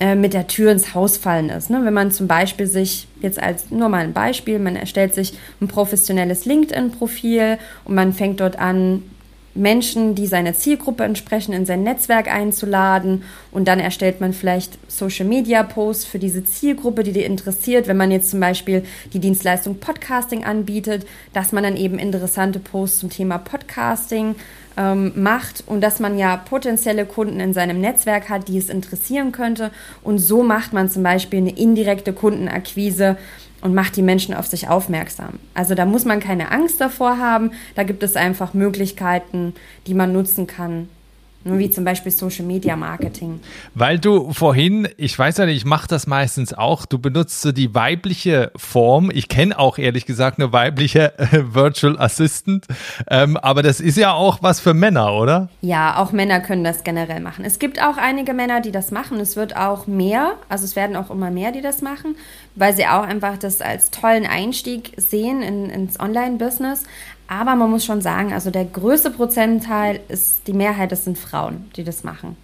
äh, 0.00 0.14
mit 0.14 0.32
der 0.34 0.46
Tür 0.46 0.70
ins 0.70 0.94
Haus 0.94 1.16
fallen 1.16 1.50
ist. 1.50 1.70
Ne? 1.70 1.80
Wenn 1.84 1.94
man 1.94 2.10
zum 2.10 2.28
Beispiel 2.28 2.66
sich, 2.66 3.08
jetzt 3.20 3.40
als 3.42 3.70
nur 3.70 3.88
mal 3.88 4.04
ein 4.04 4.12
Beispiel, 4.12 4.58
man 4.58 4.76
erstellt 4.76 5.14
sich 5.14 5.38
ein 5.60 5.68
professionelles 5.68 6.44
LinkedIn-Profil 6.44 7.58
und 7.84 7.94
man 7.94 8.12
fängt 8.12 8.40
dort 8.40 8.58
an, 8.58 9.02
Menschen, 9.54 10.14
die 10.14 10.26
seiner 10.26 10.54
Zielgruppe 10.54 11.04
entsprechen, 11.04 11.52
in 11.52 11.66
sein 11.66 11.82
Netzwerk 11.82 12.32
einzuladen. 12.32 13.22
Und 13.52 13.68
dann 13.68 13.80
erstellt 13.80 14.20
man 14.20 14.32
vielleicht 14.32 14.78
Social-Media-Posts 14.90 16.04
für 16.04 16.18
diese 16.18 16.44
Zielgruppe, 16.44 17.04
die 17.04 17.12
dir 17.12 17.26
interessiert. 17.26 17.86
Wenn 17.86 17.96
man 17.96 18.10
jetzt 18.10 18.30
zum 18.30 18.40
Beispiel 18.40 18.84
die 19.12 19.20
Dienstleistung 19.20 19.78
Podcasting 19.78 20.44
anbietet, 20.44 21.06
dass 21.32 21.52
man 21.52 21.62
dann 21.62 21.76
eben 21.76 21.98
interessante 21.98 22.58
Posts 22.58 22.98
zum 22.98 23.10
Thema 23.10 23.38
Podcasting 23.38 24.34
ähm, 24.76 25.12
macht 25.14 25.62
und 25.66 25.80
dass 25.80 26.00
man 26.00 26.18
ja 26.18 26.36
potenzielle 26.36 27.06
Kunden 27.06 27.40
in 27.40 27.52
seinem 27.52 27.80
Netzwerk 27.80 28.28
hat, 28.28 28.48
die 28.48 28.58
es 28.58 28.68
interessieren 28.68 29.32
könnte. 29.32 29.70
Und 30.02 30.18
so 30.18 30.42
macht 30.42 30.72
man 30.72 30.90
zum 30.90 31.02
Beispiel 31.02 31.38
eine 31.38 31.56
indirekte 31.56 32.12
Kundenakquise 32.12 33.16
und 33.64 33.74
macht 33.74 33.96
die 33.96 34.02
Menschen 34.02 34.34
auf 34.34 34.46
sich 34.46 34.68
aufmerksam. 34.68 35.40
Also 35.54 35.74
da 35.74 35.86
muss 35.86 36.04
man 36.04 36.20
keine 36.20 36.52
Angst 36.52 36.82
davor 36.82 37.18
haben, 37.18 37.52
da 37.74 37.82
gibt 37.82 38.02
es 38.02 38.14
einfach 38.14 38.52
Möglichkeiten, 38.52 39.54
die 39.86 39.94
man 39.94 40.12
nutzen 40.12 40.46
kann, 40.46 40.90
wie 41.44 41.70
zum 41.70 41.84
Beispiel 41.84 42.10
Social 42.10 42.46
Media 42.46 42.74
Marketing. 42.76 43.40
Weil 43.74 43.98
du 43.98 44.32
vorhin, 44.32 44.88
ich 44.96 45.18
weiß 45.18 45.38
ja 45.38 45.46
nicht, 45.46 45.58
ich 45.58 45.64
mache 45.64 45.86
das 45.86 46.06
meistens 46.06 46.54
auch, 46.54 46.86
du 46.86 46.98
benutzt 46.98 47.42
so 47.42 47.52
die 47.52 47.74
weibliche 47.74 48.50
Form. 48.56 49.10
Ich 49.12 49.28
kenne 49.28 49.58
auch 49.58 49.78
ehrlich 49.78 50.06
gesagt 50.06 50.38
eine 50.38 50.52
weibliche 50.52 51.18
äh, 51.18 51.54
Virtual 51.54 51.98
Assistant, 51.98 52.66
ähm, 53.10 53.36
aber 53.36 53.62
das 53.62 53.80
ist 53.80 53.98
ja 53.98 54.12
auch 54.12 54.38
was 54.42 54.60
für 54.60 54.74
Männer, 54.74 55.12
oder? 55.12 55.48
Ja, 55.60 55.98
auch 55.98 56.12
Männer 56.12 56.40
können 56.40 56.64
das 56.64 56.82
generell 56.84 57.20
machen. 57.20 57.44
Es 57.44 57.58
gibt 57.58 57.82
auch 57.82 57.96
einige 57.96 58.32
Männer, 58.32 58.60
die 58.60 58.72
das 58.72 58.90
machen. 58.90 59.20
Es 59.20 59.36
wird 59.36 59.56
auch 59.56 59.86
mehr, 59.86 60.32
also 60.48 60.64
es 60.64 60.76
werden 60.76 60.96
auch 60.96 61.10
immer 61.10 61.30
mehr, 61.30 61.52
die 61.52 61.60
das 61.60 61.82
machen, 61.82 62.16
weil 62.54 62.74
sie 62.74 62.86
auch 62.86 63.02
einfach 63.02 63.36
das 63.38 63.60
als 63.60 63.90
tollen 63.90 64.26
Einstieg 64.26 64.92
sehen 64.96 65.42
in, 65.42 65.68
ins 65.70 66.00
Online-Business. 66.00 66.84
Aber 67.26 67.54
man 67.54 67.70
muss 67.70 67.84
schon 67.84 68.02
sagen, 68.02 68.32
also 68.32 68.50
der 68.50 68.64
größte 68.64 69.10
Prozentteil 69.10 70.00
ist, 70.08 70.46
die 70.46 70.52
Mehrheit, 70.52 70.92
das 70.92 71.04
sind 71.04 71.18
Frauen, 71.18 71.70
die 71.76 71.84
das 71.84 72.04
machen. 72.04 72.36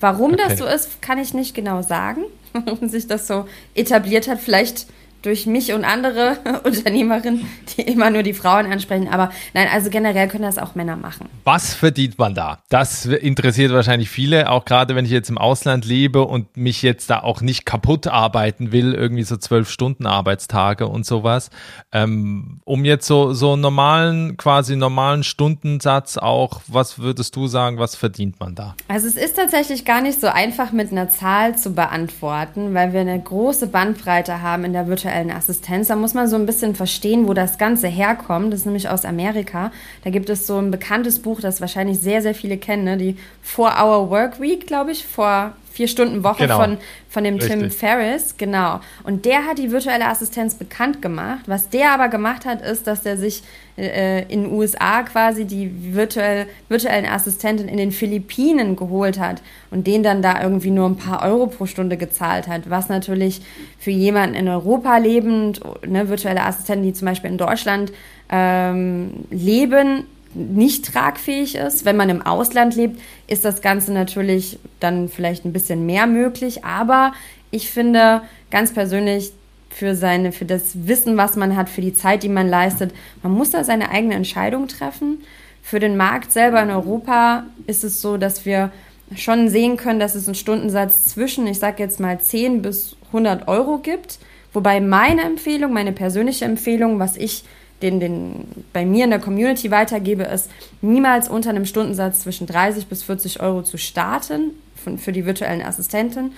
Warum 0.00 0.32
okay. 0.32 0.42
das 0.48 0.58
so 0.58 0.66
ist, 0.66 1.00
kann 1.02 1.18
ich 1.18 1.34
nicht 1.34 1.54
genau 1.54 1.82
sagen. 1.82 2.24
Warum 2.52 2.88
sich 2.88 3.06
das 3.06 3.26
so 3.26 3.46
etabliert 3.74 4.28
hat, 4.28 4.40
vielleicht 4.40 4.86
durch 5.24 5.46
mich 5.46 5.72
und 5.72 5.84
andere 5.84 6.38
Unternehmerinnen, 6.64 7.46
die 7.76 7.82
immer 7.82 8.10
nur 8.10 8.22
die 8.22 8.34
Frauen 8.34 8.70
ansprechen. 8.70 9.08
Aber 9.08 9.30
nein, 9.54 9.68
also 9.72 9.90
generell 9.90 10.28
können 10.28 10.44
das 10.44 10.58
auch 10.58 10.74
Männer 10.74 10.96
machen. 10.96 11.28
Was 11.44 11.74
verdient 11.74 12.18
man 12.18 12.34
da? 12.34 12.58
Das 12.68 13.06
interessiert 13.06 13.72
wahrscheinlich 13.72 14.10
viele, 14.10 14.50
auch 14.50 14.64
gerade 14.64 14.94
wenn 14.94 15.04
ich 15.04 15.10
jetzt 15.10 15.30
im 15.30 15.38
Ausland 15.38 15.84
lebe 15.84 16.24
und 16.24 16.56
mich 16.56 16.82
jetzt 16.82 17.08
da 17.10 17.20
auch 17.20 17.40
nicht 17.40 17.64
kaputt 17.64 18.06
arbeiten 18.06 18.70
will, 18.70 18.94
irgendwie 18.94 19.22
so 19.22 19.36
zwölf 19.36 19.70
Stunden 19.70 20.06
Arbeitstage 20.06 20.86
und 20.86 21.06
sowas. 21.06 21.50
Ähm, 21.92 22.60
um 22.64 22.84
jetzt 22.84 23.06
so, 23.06 23.32
so 23.32 23.52
einen 23.52 23.62
normalen, 23.62 24.36
quasi 24.36 24.76
normalen 24.76 25.24
Stundensatz 25.24 26.18
auch, 26.18 26.60
was 26.66 26.98
würdest 26.98 27.34
du 27.36 27.46
sagen, 27.46 27.78
was 27.78 27.96
verdient 27.96 28.40
man 28.40 28.54
da? 28.54 28.74
Also 28.88 29.06
es 29.06 29.16
ist 29.16 29.36
tatsächlich 29.36 29.84
gar 29.84 30.02
nicht 30.02 30.20
so 30.20 30.26
einfach 30.26 30.72
mit 30.72 30.92
einer 30.92 31.08
Zahl 31.08 31.56
zu 31.56 31.74
beantworten, 31.74 32.74
weil 32.74 32.92
wir 32.92 33.00
eine 33.00 33.20
große 33.20 33.68
Bandbreite 33.68 34.42
haben 34.42 34.64
in 34.64 34.72
der 34.72 34.86
virtuellen 34.86 35.13
virtuellen 35.14 35.30
Assistenz. 35.30 35.88
Da 35.88 35.96
muss 35.96 36.14
man 36.14 36.28
so 36.28 36.36
ein 36.36 36.46
bisschen 36.46 36.74
verstehen, 36.74 37.28
wo 37.28 37.34
das 37.34 37.58
Ganze 37.58 37.88
herkommt. 37.88 38.52
Das 38.52 38.60
ist 38.60 38.66
nämlich 38.66 38.88
aus 38.88 39.04
Amerika. 39.04 39.70
Da 40.02 40.10
gibt 40.10 40.28
es 40.28 40.46
so 40.46 40.58
ein 40.58 40.70
bekanntes 40.70 41.20
Buch, 41.20 41.40
das 41.40 41.60
wahrscheinlich 41.60 42.00
sehr, 42.00 42.22
sehr 42.22 42.34
viele 42.34 42.58
kennen, 42.58 42.84
ne? 42.84 42.96
die 42.96 43.16
Four-Hour 43.42 44.10
Work 44.10 44.40
Week, 44.40 44.66
glaube 44.66 44.92
ich, 44.92 45.06
vor 45.06 45.52
vier 45.74 45.88
Stunden 45.88 46.22
Woche 46.22 46.44
genau. 46.44 46.60
von, 46.60 46.78
von 47.08 47.24
dem 47.24 47.34
Richtig. 47.34 47.58
Tim 47.58 47.70
Ferriss, 47.72 48.36
genau. 48.36 48.78
Und 49.02 49.24
der 49.24 49.44
hat 49.44 49.58
die 49.58 49.72
virtuelle 49.72 50.06
Assistenz 50.06 50.54
bekannt 50.54 51.02
gemacht. 51.02 51.40
Was 51.46 51.68
der 51.68 51.90
aber 51.90 52.08
gemacht 52.08 52.44
hat, 52.44 52.62
ist, 52.62 52.86
dass 52.86 53.04
er 53.04 53.16
sich 53.16 53.42
äh, 53.76 54.22
in 54.32 54.44
den 54.44 54.52
USA 54.52 55.02
quasi 55.02 55.46
die 55.46 55.96
virtuell, 55.96 56.46
virtuellen 56.68 57.06
Assistenten 57.06 57.66
in 57.66 57.76
den 57.76 57.90
Philippinen 57.90 58.76
geholt 58.76 59.18
hat 59.18 59.42
und 59.72 59.88
den 59.88 60.04
dann 60.04 60.22
da 60.22 60.40
irgendwie 60.40 60.70
nur 60.70 60.88
ein 60.88 60.96
paar 60.96 61.24
Euro 61.24 61.48
pro 61.48 61.66
Stunde 61.66 61.96
gezahlt 61.96 62.46
hat. 62.46 62.70
Was 62.70 62.88
natürlich 62.88 63.42
für 63.76 63.90
jemanden 63.90 64.36
in 64.36 64.48
Europa 64.48 64.96
lebend, 64.98 65.60
ne, 65.84 66.08
virtuelle 66.08 66.44
Assistenten, 66.44 66.84
die 66.84 66.92
zum 66.92 67.06
Beispiel 67.06 67.30
in 67.30 67.38
Deutschland 67.38 67.92
ähm, 68.30 69.24
leben, 69.30 70.04
nicht 70.34 70.92
tragfähig 70.92 71.54
ist. 71.56 71.84
Wenn 71.84 71.96
man 71.96 72.10
im 72.10 72.22
Ausland 72.22 72.76
lebt, 72.76 73.00
ist 73.26 73.44
das 73.44 73.62
Ganze 73.62 73.92
natürlich 73.92 74.58
dann 74.80 75.08
vielleicht 75.08 75.44
ein 75.44 75.52
bisschen 75.52 75.86
mehr 75.86 76.06
möglich. 76.06 76.64
Aber 76.64 77.12
ich 77.50 77.70
finde 77.70 78.22
ganz 78.50 78.72
persönlich 78.72 79.32
für 79.70 79.94
seine, 79.94 80.32
für 80.32 80.44
das 80.44 80.86
Wissen, 80.86 81.16
was 81.16 81.36
man 81.36 81.56
hat, 81.56 81.68
für 81.68 81.80
die 81.80 81.94
Zeit, 81.94 82.22
die 82.22 82.28
man 82.28 82.48
leistet, 82.48 82.92
man 83.22 83.32
muss 83.32 83.50
da 83.50 83.64
seine 83.64 83.90
eigene 83.90 84.14
Entscheidung 84.14 84.68
treffen. 84.68 85.22
Für 85.62 85.80
den 85.80 85.96
Markt 85.96 86.30
selber 86.30 86.62
in 86.62 86.70
Europa 86.70 87.44
ist 87.66 87.84
es 87.84 88.00
so, 88.00 88.16
dass 88.16 88.44
wir 88.44 88.70
schon 89.16 89.48
sehen 89.48 89.76
können, 89.76 90.00
dass 90.00 90.14
es 90.14 90.26
einen 90.26 90.34
Stundensatz 90.34 91.04
zwischen, 91.06 91.46
ich 91.46 91.58
sage 91.58 91.82
jetzt 91.82 92.00
mal 92.00 92.20
10 92.20 92.62
bis 92.62 92.96
100 93.08 93.48
Euro 93.48 93.78
gibt. 93.78 94.18
Wobei 94.52 94.80
meine 94.80 95.22
Empfehlung, 95.22 95.72
meine 95.72 95.92
persönliche 95.92 96.44
Empfehlung, 96.44 96.98
was 96.98 97.16
ich 97.16 97.44
den, 97.82 98.00
den 98.00 98.64
bei 98.72 98.84
mir 98.84 99.04
in 99.04 99.10
der 99.10 99.18
Community 99.18 99.70
weitergebe, 99.70 100.24
ist, 100.24 100.50
niemals 100.80 101.28
unter 101.28 101.50
einem 101.50 101.66
Stundensatz 101.66 102.20
zwischen 102.20 102.46
30 102.46 102.86
bis 102.86 103.02
40 103.02 103.40
Euro 103.40 103.62
zu 103.62 103.78
starten 103.78 104.52
für, 104.76 104.96
für 104.98 105.12
die 105.12 105.26
virtuellen 105.26 105.62
Assistenten, 105.62 106.32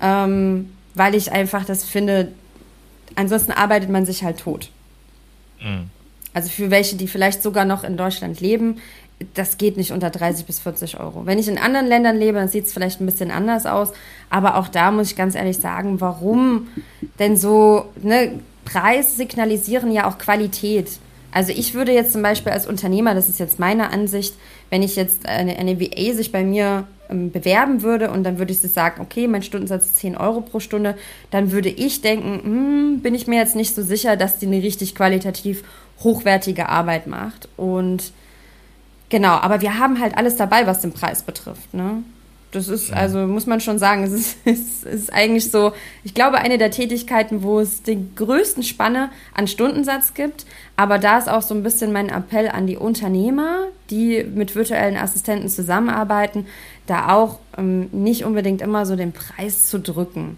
ähm, 0.00 0.72
weil 0.94 1.14
ich 1.14 1.32
einfach 1.32 1.64
das 1.64 1.84
finde, 1.84 2.32
ansonsten 3.14 3.52
arbeitet 3.52 3.90
man 3.90 4.04
sich 4.04 4.24
halt 4.24 4.40
tot. 4.40 4.70
Mhm. 5.60 5.90
Also 6.34 6.48
für 6.48 6.70
welche, 6.70 6.96
die 6.96 7.08
vielleicht 7.08 7.42
sogar 7.42 7.64
noch 7.64 7.84
in 7.84 7.96
Deutschland 7.96 8.40
leben, 8.40 8.78
das 9.34 9.58
geht 9.58 9.76
nicht 9.76 9.92
unter 9.92 10.10
30 10.10 10.46
bis 10.46 10.58
40 10.60 10.98
Euro. 10.98 11.26
Wenn 11.26 11.38
ich 11.38 11.48
in 11.48 11.58
anderen 11.58 11.86
Ländern 11.86 12.16
lebe, 12.16 12.38
dann 12.38 12.48
sieht 12.48 12.66
es 12.66 12.72
vielleicht 12.72 13.00
ein 13.00 13.06
bisschen 13.06 13.30
anders 13.30 13.66
aus. 13.66 13.92
Aber 14.30 14.56
auch 14.56 14.68
da 14.68 14.90
muss 14.90 15.10
ich 15.10 15.16
ganz 15.16 15.34
ehrlich 15.34 15.58
sagen, 15.58 16.00
warum 16.00 16.68
denn 17.18 17.36
so, 17.36 17.86
ne, 18.02 18.40
Preis 18.64 19.16
signalisieren 19.16 19.92
ja 19.92 20.08
auch 20.08 20.18
Qualität. 20.18 20.98
Also 21.32 21.52
ich 21.52 21.74
würde 21.74 21.92
jetzt 21.92 22.12
zum 22.12 22.22
Beispiel 22.22 22.52
als 22.52 22.66
Unternehmer, 22.66 23.14
das 23.14 23.28
ist 23.28 23.38
jetzt 23.38 23.58
meine 23.58 23.90
Ansicht, 23.90 24.34
wenn 24.70 24.82
ich 24.82 24.96
jetzt 24.96 25.26
eine, 25.26 25.56
eine 25.56 25.80
VA 25.80 26.14
sich 26.14 26.30
bei 26.30 26.44
mir 26.44 26.86
ähm, 27.08 27.30
bewerben 27.30 27.82
würde 27.82 28.10
und 28.10 28.22
dann 28.24 28.38
würde 28.38 28.52
ich 28.52 28.58
sagen, 28.60 29.00
okay, 29.00 29.26
mein 29.28 29.42
Stundensatz 29.42 29.86
ist 29.86 29.96
10 29.96 30.16
Euro 30.16 30.42
pro 30.42 30.60
Stunde, 30.60 30.94
dann 31.30 31.50
würde 31.50 31.70
ich 31.70 32.02
denken, 32.02 32.40
hm, 32.42 33.00
bin 33.00 33.14
ich 33.14 33.26
mir 33.26 33.38
jetzt 33.38 33.56
nicht 33.56 33.74
so 33.74 33.82
sicher, 33.82 34.16
dass 34.16 34.38
die 34.38 34.46
eine 34.46 34.62
richtig 34.62 34.94
qualitativ 34.94 35.64
hochwertige 36.00 36.68
Arbeit 36.68 37.06
macht. 37.06 37.48
Und 37.56 38.12
genau, 39.08 39.32
aber 39.34 39.62
wir 39.62 39.78
haben 39.78 40.00
halt 40.00 40.16
alles 40.16 40.36
dabei, 40.36 40.66
was 40.66 40.80
den 40.80 40.92
Preis 40.92 41.22
betrifft. 41.22 41.72
Ne? 41.72 42.02
Das 42.52 42.68
ist, 42.68 42.92
also 42.92 43.26
muss 43.26 43.46
man 43.46 43.60
schon 43.60 43.78
sagen, 43.78 44.04
es 44.04 44.12
ist, 44.12 44.36
es 44.44 44.84
ist 44.84 45.12
eigentlich 45.12 45.50
so, 45.50 45.72
ich 46.04 46.14
glaube, 46.14 46.38
eine 46.38 46.58
der 46.58 46.70
Tätigkeiten, 46.70 47.42
wo 47.42 47.58
es 47.58 47.82
die 47.82 48.06
größten 48.14 48.62
Spanne 48.62 49.10
an 49.34 49.48
Stundensatz 49.48 50.14
gibt. 50.14 50.44
Aber 50.76 50.98
da 50.98 51.18
ist 51.18 51.30
auch 51.30 51.42
so 51.42 51.54
ein 51.54 51.62
bisschen 51.62 51.92
mein 51.92 52.10
Appell 52.10 52.48
an 52.48 52.66
die 52.66 52.76
Unternehmer, 52.76 53.68
die 53.90 54.22
mit 54.22 54.54
virtuellen 54.54 54.98
Assistenten 54.98 55.48
zusammenarbeiten, 55.48 56.46
da 56.86 57.12
auch 57.14 57.38
ähm, 57.56 57.88
nicht 57.90 58.24
unbedingt 58.24 58.60
immer 58.60 58.84
so 58.84 58.96
den 58.96 59.12
Preis 59.12 59.68
zu 59.68 59.80
drücken. 59.80 60.36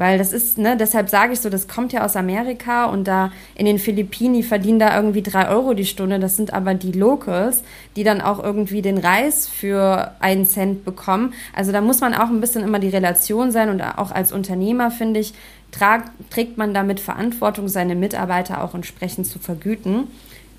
Weil 0.00 0.16
das 0.16 0.32
ist, 0.32 0.56
ne, 0.56 0.78
deshalb 0.78 1.10
sage 1.10 1.34
ich 1.34 1.40
so, 1.40 1.50
das 1.50 1.68
kommt 1.68 1.92
ja 1.92 2.02
aus 2.02 2.16
Amerika 2.16 2.86
und 2.86 3.06
da 3.06 3.32
in 3.54 3.66
den 3.66 3.78
Philippinen, 3.78 4.42
verdienen 4.42 4.78
da 4.78 4.96
irgendwie 4.96 5.20
drei 5.20 5.50
Euro 5.50 5.74
die 5.74 5.84
Stunde. 5.84 6.18
Das 6.18 6.36
sind 6.36 6.54
aber 6.54 6.72
die 6.72 6.92
Locals, 6.92 7.62
die 7.96 8.02
dann 8.02 8.22
auch 8.22 8.42
irgendwie 8.42 8.80
den 8.80 8.96
Reis 8.96 9.46
für 9.46 10.12
einen 10.20 10.46
Cent 10.46 10.86
bekommen. 10.86 11.34
Also 11.54 11.70
da 11.70 11.82
muss 11.82 12.00
man 12.00 12.14
auch 12.14 12.30
ein 12.30 12.40
bisschen 12.40 12.64
immer 12.64 12.78
die 12.78 12.88
Relation 12.88 13.52
sein 13.52 13.68
und 13.68 13.82
auch 13.82 14.10
als 14.10 14.32
Unternehmer, 14.32 14.90
finde 14.90 15.20
ich, 15.20 15.34
trag, 15.70 16.04
trägt 16.30 16.56
man 16.56 16.72
damit 16.72 16.98
Verantwortung, 16.98 17.68
seine 17.68 17.94
Mitarbeiter 17.94 18.64
auch 18.64 18.74
entsprechend 18.74 19.26
zu 19.26 19.38
vergüten. 19.38 20.06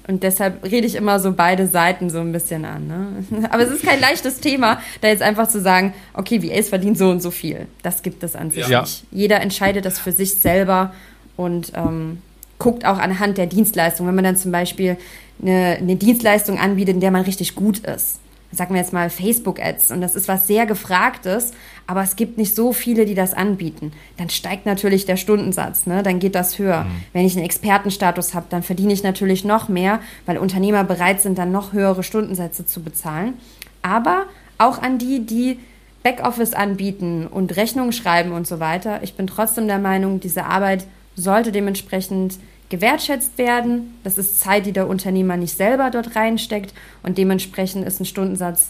Und 0.08 0.24
deshalb 0.24 0.64
rede 0.64 0.88
ich 0.88 0.96
immer 0.96 1.20
so 1.20 1.32
beide 1.34 1.68
Seiten 1.68 2.10
so 2.10 2.20
ein 2.20 2.32
bisschen 2.32 2.66
an. 2.66 2.88
Ne? 2.88 3.48
Aber 3.52 3.64
es 3.64 3.70
ist 3.70 3.84
kein 3.84 4.00
leichtes 4.00 4.40
Thema, 4.40 4.82
da 5.02 5.08
jetzt 5.08 5.22
einfach 5.22 5.48
zu 5.48 5.62
sagen, 5.62 5.94
okay, 6.14 6.42
VAs 6.44 6.70
verdienen 6.70 6.96
so 6.96 7.10
und 7.10 7.22
so 7.22 7.32
viel. 7.32 7.68
Das 7.84 8.02
gibt 8.02 8.24
es 8.24 8.36
an 8.36 8.52
sich 8.52 8.68
ja. 8.68 8.82
nicht. 8.82 9.04
Jeder 9.12 9.42
entscheidet 9.42 9.86
das 9.86 10.00
für 10.00 10.12
sich 10.12 10.40
selber 10.40 10.94
und 11.38 11.74
ähm, 11.76 12.20
guckt 12.58 12.86
auch 12.86 12.98
anhand 12.98 13.38
der 13.38 13.48
Dienstleistung. 13.48 14.08
Wenn 14.08 14.16
man 14.16 14.24
dann 14.24 14.38
zum 14.38 14.52
Beispiel 14.52 14.98
eine, 15.42 15.78
eine 15.80 15.96
Dienstleistung 15.96 16.60
anbietet, 16.60 16.96
in 16.96 17.02
der 17.02 17.12
man 17.12 17.24
richtig 17.24 17.56
gut 17.56 17.80
ist, 17.80 18.20
sagen 18.52 18.74
wir 18.74 18.82
jetzt 18.82 18.94
mal 18.94 19.10
Facebook-Ads 19.10 19.92
und 19.92 20.02
das 20.02 20.16
ist 20.16 20.28
was 20.28 20.48
sehr 20.48 20.66
gefragtes, 20.66 21.52
aber 21.88 22.04
es 22.04 22.16
gibt 22.16 22.38
nicht 22.38 22.56
so 22.56 22.74
viele, 22.74 23.06
die 23.06 23.16
das 23.16 23.34
anbieten. 23.34 23.92
Dann 24.18 24.30
steigt 24.30 24.66
natürlich 24.66 25.06
der 25.06 25.18
Stundensatz, 25.18 25.86
ne? 25.86 26.04
dann 26.04 26.20
geht 26.20 26.36
das 26.36 26.60
höher. 26.60 26.84
Mhm. 26.84 26.90
Wenn 27.14 27.26
ich 27.26 27.36
einen 27.36 27.46
Expertenstatus 27.46 28.34
habe, 28.34 28.48
dann 28.50 28.64
verdiene 28.64 28.94
ich 28.94 29.04
natürlich 29.04 29.46
noch 29.46 29.70
mehr, 29.70 30.00
weil 30.26 30.38
Unternehmer 30.38 30.84
bereit 30.84 31.22
sind, 31.22 31.38
dann 31.38 31.52
noch 31.52 31.74
höhere 31.74 32.04
Stundensätze 32.04 32.66
zu 32.66 32.82
bezahlen. 32.82 33.34
Aber 33.82 34.26
auch 34.58 34.82
an 34.82 34.98
die, 34.98 35.26
die 35.26 35.60
Backoffice 36.04 36.54
anbieten 36.54 37.28
und 37.28 37.56
Rechnungen 37.56 37.94
schreiben 37.94 38.32
und 38.32 38.48
so 38.48 38.60
weiter. 38.60 39.04
Ich 39.04 39.16
bin 39.16 39.28
trotzdem 39.28 39.68
der 39.68 39.80
Meinung, 39.80 40.20
diese 40.20 40.46
Arbeit 40.46 40.86
sollte 41.16 41.52
dementsprechend 41.52 42.40
gewertschätzt 42.72 43.38
werden. 43.38 44.00
Das 44.04 44.18
ist 44.18 44.40
Zeit, 44.40 44.66
die 44.66 44.72
der 44.72 44.88
Unternehmer 44.88 45.38
nicht 45.38 45.56
selber 45.56 45.92
dort 45.92 46.16
reinsteckt 46.16 46.74
und 47.04 47.20
dementsprechend 47.20 47.86
ist 47.86 48.00
ein 48.00 48.06
Stundensatz 48.06 48.70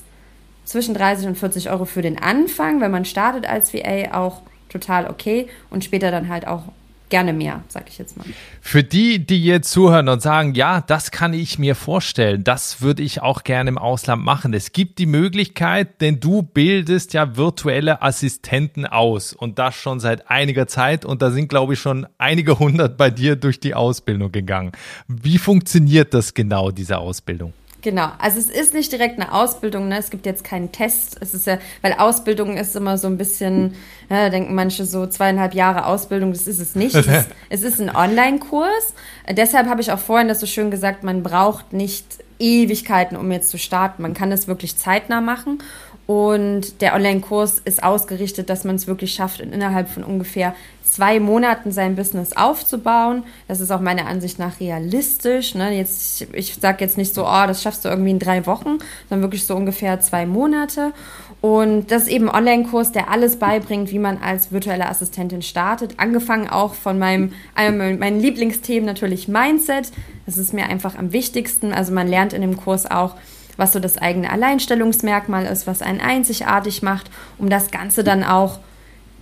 zwischen 0.66 0.94
30 0.94 1.28
und 1.28 1.38
40 1.38 1.70
Euro 1.70 1.86
für 1.86 2.02
den 2.02 2.22
Anfang, 2.22 2.82
wenn 2.82 2.92
man 2.92 3.06
startet 3.06 3.48
als 3.48 3.74
VA, 3.74 4.14
auch 4.14 4.42
total 4.68 5.10
okay 5.10 5.48
und 5.70 5.84
später 5.84 6.12
dann 6.12 6.28
halt 6.28 6.48
auch 6.48 6.64
gerne 7.12 7.34
mehr, 7.34 7.63
sag 7.67 7.88
ich 7.89 8.00
jetzt 8.00 8.17
mal. 8.17 8.26
Für 8.60 8.84
die, 8.84 9.24
die 9.24 9.45
jetzt 9.45 9.69
zuhören 9.69 10.10
und 10.10 10.24
sagen, 10.24 10.56
ja, 10.56 10.82
das 10.82 11.12
kann 11.12 11.34
ich 11.34 11.60
mir 11.60 11.76
vorstellen, 11.76 12.43
das 12.43 12.82
würde 12.82 13.04
ich 13.04 13.21
auch 13.21 13.43
gerne 13.43 13.69
im 13.69 13.78
Ausland 13.78 14.24
machen. 14.24 14.54
Es 14.54 14.71
gibt 14.71 14.97
die 14.97 15.06
Möglichkeit, 15.06 16.02
denn 16.02 16.19
du 16.19 16.41
bildest 16.41 17.13
ja 17.13 17.38
virtuelle 17.38 18.02
Assistenten 18.02 18.88
aus 18.88 19.34
und 19.34 19.60
das 19.60 19.76
schon 19.76 20.00
seit 20.00 20.32
einiger 20.32 20.65
Zeit 20.65 21.06
und 21.06 21.21
da 21.21 21.30
sind, 21.30 21.50
glaube 21.50 21.74
ich, 21.74 21.80
schon 21.80 22.08
einige 22.17 22.58
hundert 22.58 22.97
bei 22.97 23.12
dir 23.12 23.36
durch 23.36 23.60
die 23.60 23.76
Ausbildung 23.76 24.32
gegangen. 24.32 24.71
Wie 25.08 25.38
funktioniert 25.38 26.15
das 26.15 26.34
genau, 26.34 26.71
diese 26.71 26.97
Ausbildung? 26.97 27.54
Genau, 27.82 28.10
also 28.20 28.38
es 28.38 28.48
ist 28.48 28.76
nicht 28.76 28.91
direkt 28.91 29.20
eine 29.20 29.34
Ausbildung, 29.34 29.88
ne? 29.88 29.98
es 29.98 30.12
gibt 30.12 30.28
jetzt 30.28 30.44
keinen 30.44 30.72
Test, 30.72 31.17
es 31.20 31.34
ist 31.34 31.48
ja, 31.48 31.58
weil 31.82 31.94
Ausbildung 31.94 32.56
ist 32.56 32.76
immer 32.76 33.00
so 33.00 33.08
ein 33.08 33.17
bisschen, 33.17 33.74
ja, 34.08 34.30
denken 34.30 34.54
manche 34.54 34.86
so 34.86 35.08
zweieinhalb 35.08 35.56
Jahre 35.56 35.88
Ausbildung, 35.88 36.32
das 36.32 36.46
ist 36.46 36.60
es 36.60 36.76
nicht, 36.76 36.96
es 36.96 37.08
ist, 37.08 37.28
es 37.50 37.63
ist 37.63 37.82
ein 37.82 37.96
Online-Kurs, 37.96 38.94
deshalb 39.32 39.67
habe 39.67 39.82
ich 39.82 39.91
auch 39.91 40.00
vorhin 40.00 40.28
das 40.28 40.39
so 40.39 40.46
schön 40.46 40.70
gesagt, 40.70 41.04
man 41.04 41.24
braucht 41.24 41.74
nicht 41.74 42.06
Ewigkeiten, 42.38 43.17
um 43.17 43.32
jetzt 43.32 43.50
zu 43.50 43.58
starten, 43.58 44.04
man 44.04 44.13
kann 44.13 44.30
das 44.30 44.48
wirklich 44.48 44.78
zeitnah 44.78 45.22
machen. 45.22 45.60
Und 46.08 46.82
der 46.82 46.96
Online-Kurs 46.96 47.60
ist 47.60 47.84
ausgerichtet, 47.84 48.50
dass 48.50 48.65
man 48.65 48.76
es 48.76 48.88
wirklich 48.88 49.13
schafft, 49.13 49.39
innerhalb 49.39 49.88
von 49.88 50.04
ungefähr 50.04 50.56
zwei 50.91 51.21
Monaten 51.21 51.71
sein 51.71 51.95
Business 51.95 52.34
aufzubauen. 52.34 53.23
Das 53.47 53.62
ist 53.62 53.71
auch 53.71 53.80
meiner 53.80 54.08
Ansicht 54.08 54.39
nach 54.39 54.60
realistisch. 54.60 55.56
Ne? 55.56 55.73
Jetzt, 55.77 56.27
ich 56.34 56.56
sage 56.56 56.84
jetzt 56.84 56.97
nicht 56.97 57.13
so, 57.13 57.25
oh, 57.25 57.47
das 57.47 57.63
schaffst 57.63 57.86
du 57.86 57.89
irgendwie 57.89 58.12
in 58.12 58.19
drei 58.19 58.45
Wochen, 58.45 58.80
sondern 59.08 59.21
wirklich 59.21 59.45
so 59.45 59.56
ungefähr 59.56 60.01
zwei 60.01 60.25
Monate. 60.25 60.91
Und 61.39 61.91
das 61.91 62.04
ist 62.04 62.10
eben 62.10 62.30
ein 62.30 62.36
Online-Kurs, 62.36 62.91
der 62.91 63.10
alles 63.10 63.38
beibringt, 63.38 63.89
wie 63.91 63.99
man 63.99 64.17
als 64.21 64.51
virtuelle 64.51 64.89
Assistentin 64.89 65.41
startet. 65.41 65.93
Angefangen 65.97 66.49
auch 66.49 66.73
von 66.73 66.99
meinem, 66.99 67.32
einem 67.56 67.97
meinen 67.97 68.19
Lieblingsthemen 68.19 68.86
natürlich 68.86 69.30
Mindset. 69.30 69.91
Das 70.25 70.38
ist 70.38 70.54
mir 70.54 70.65
einfach 70.65 70.97
am 70.97 71.13
wichtigsten. 71.13 71.71
Also 71.71 71.93
man 71.93 72.10
lernt 72.10 72.34
in 72.34 72.41
dem 72.41 72.58
Kurs 72.58 72.86
auch, 72.86 73.15
was 73.56 73.71
so 73.71 73.80
das 73.80 73.97
eigene 73.97 74.30
Alleinstellungsmerkmal 74.30 75.45
ist, 75.45 75.67
was 75.67 75.82
einen 75.82 76.01
einzigartig 76.01 76.84
macht, 76.84 77.10
um 77.38 77.49
das 77.49 77.71
Ganze 77.71 78.04
dann 78.04 78.25
auch 78.25 78.60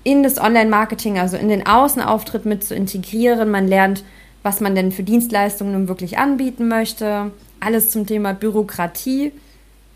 in 0.04 0.24
das 0.24 0.40
Online-Marketing, 0.40 1.20
also 1.20 1.38
in 1.38 1.50
den 1.50 1.66
Außenauftritt 1.66 2.46
mit 2.46 2.64
zu 2.64 2.76
integrieren. 2.76 3.52
Man 3.52 3.68
lernt, 3.68 4.04
was 4.44 4.62
man 4.62 4.76
denn 4.76 4.92
für 4.92 5.04
Dienstleistungen 5.04 5.74
nun 5.74 5.88
wirklich 5.88 6.18
anbieten 6.18 6.68
möchte. 6.68 7.32
Alles 7.60 7.92
zum 7.92 8.08
Thema 8.08 8.34
Bürokratie, 8.34 9.34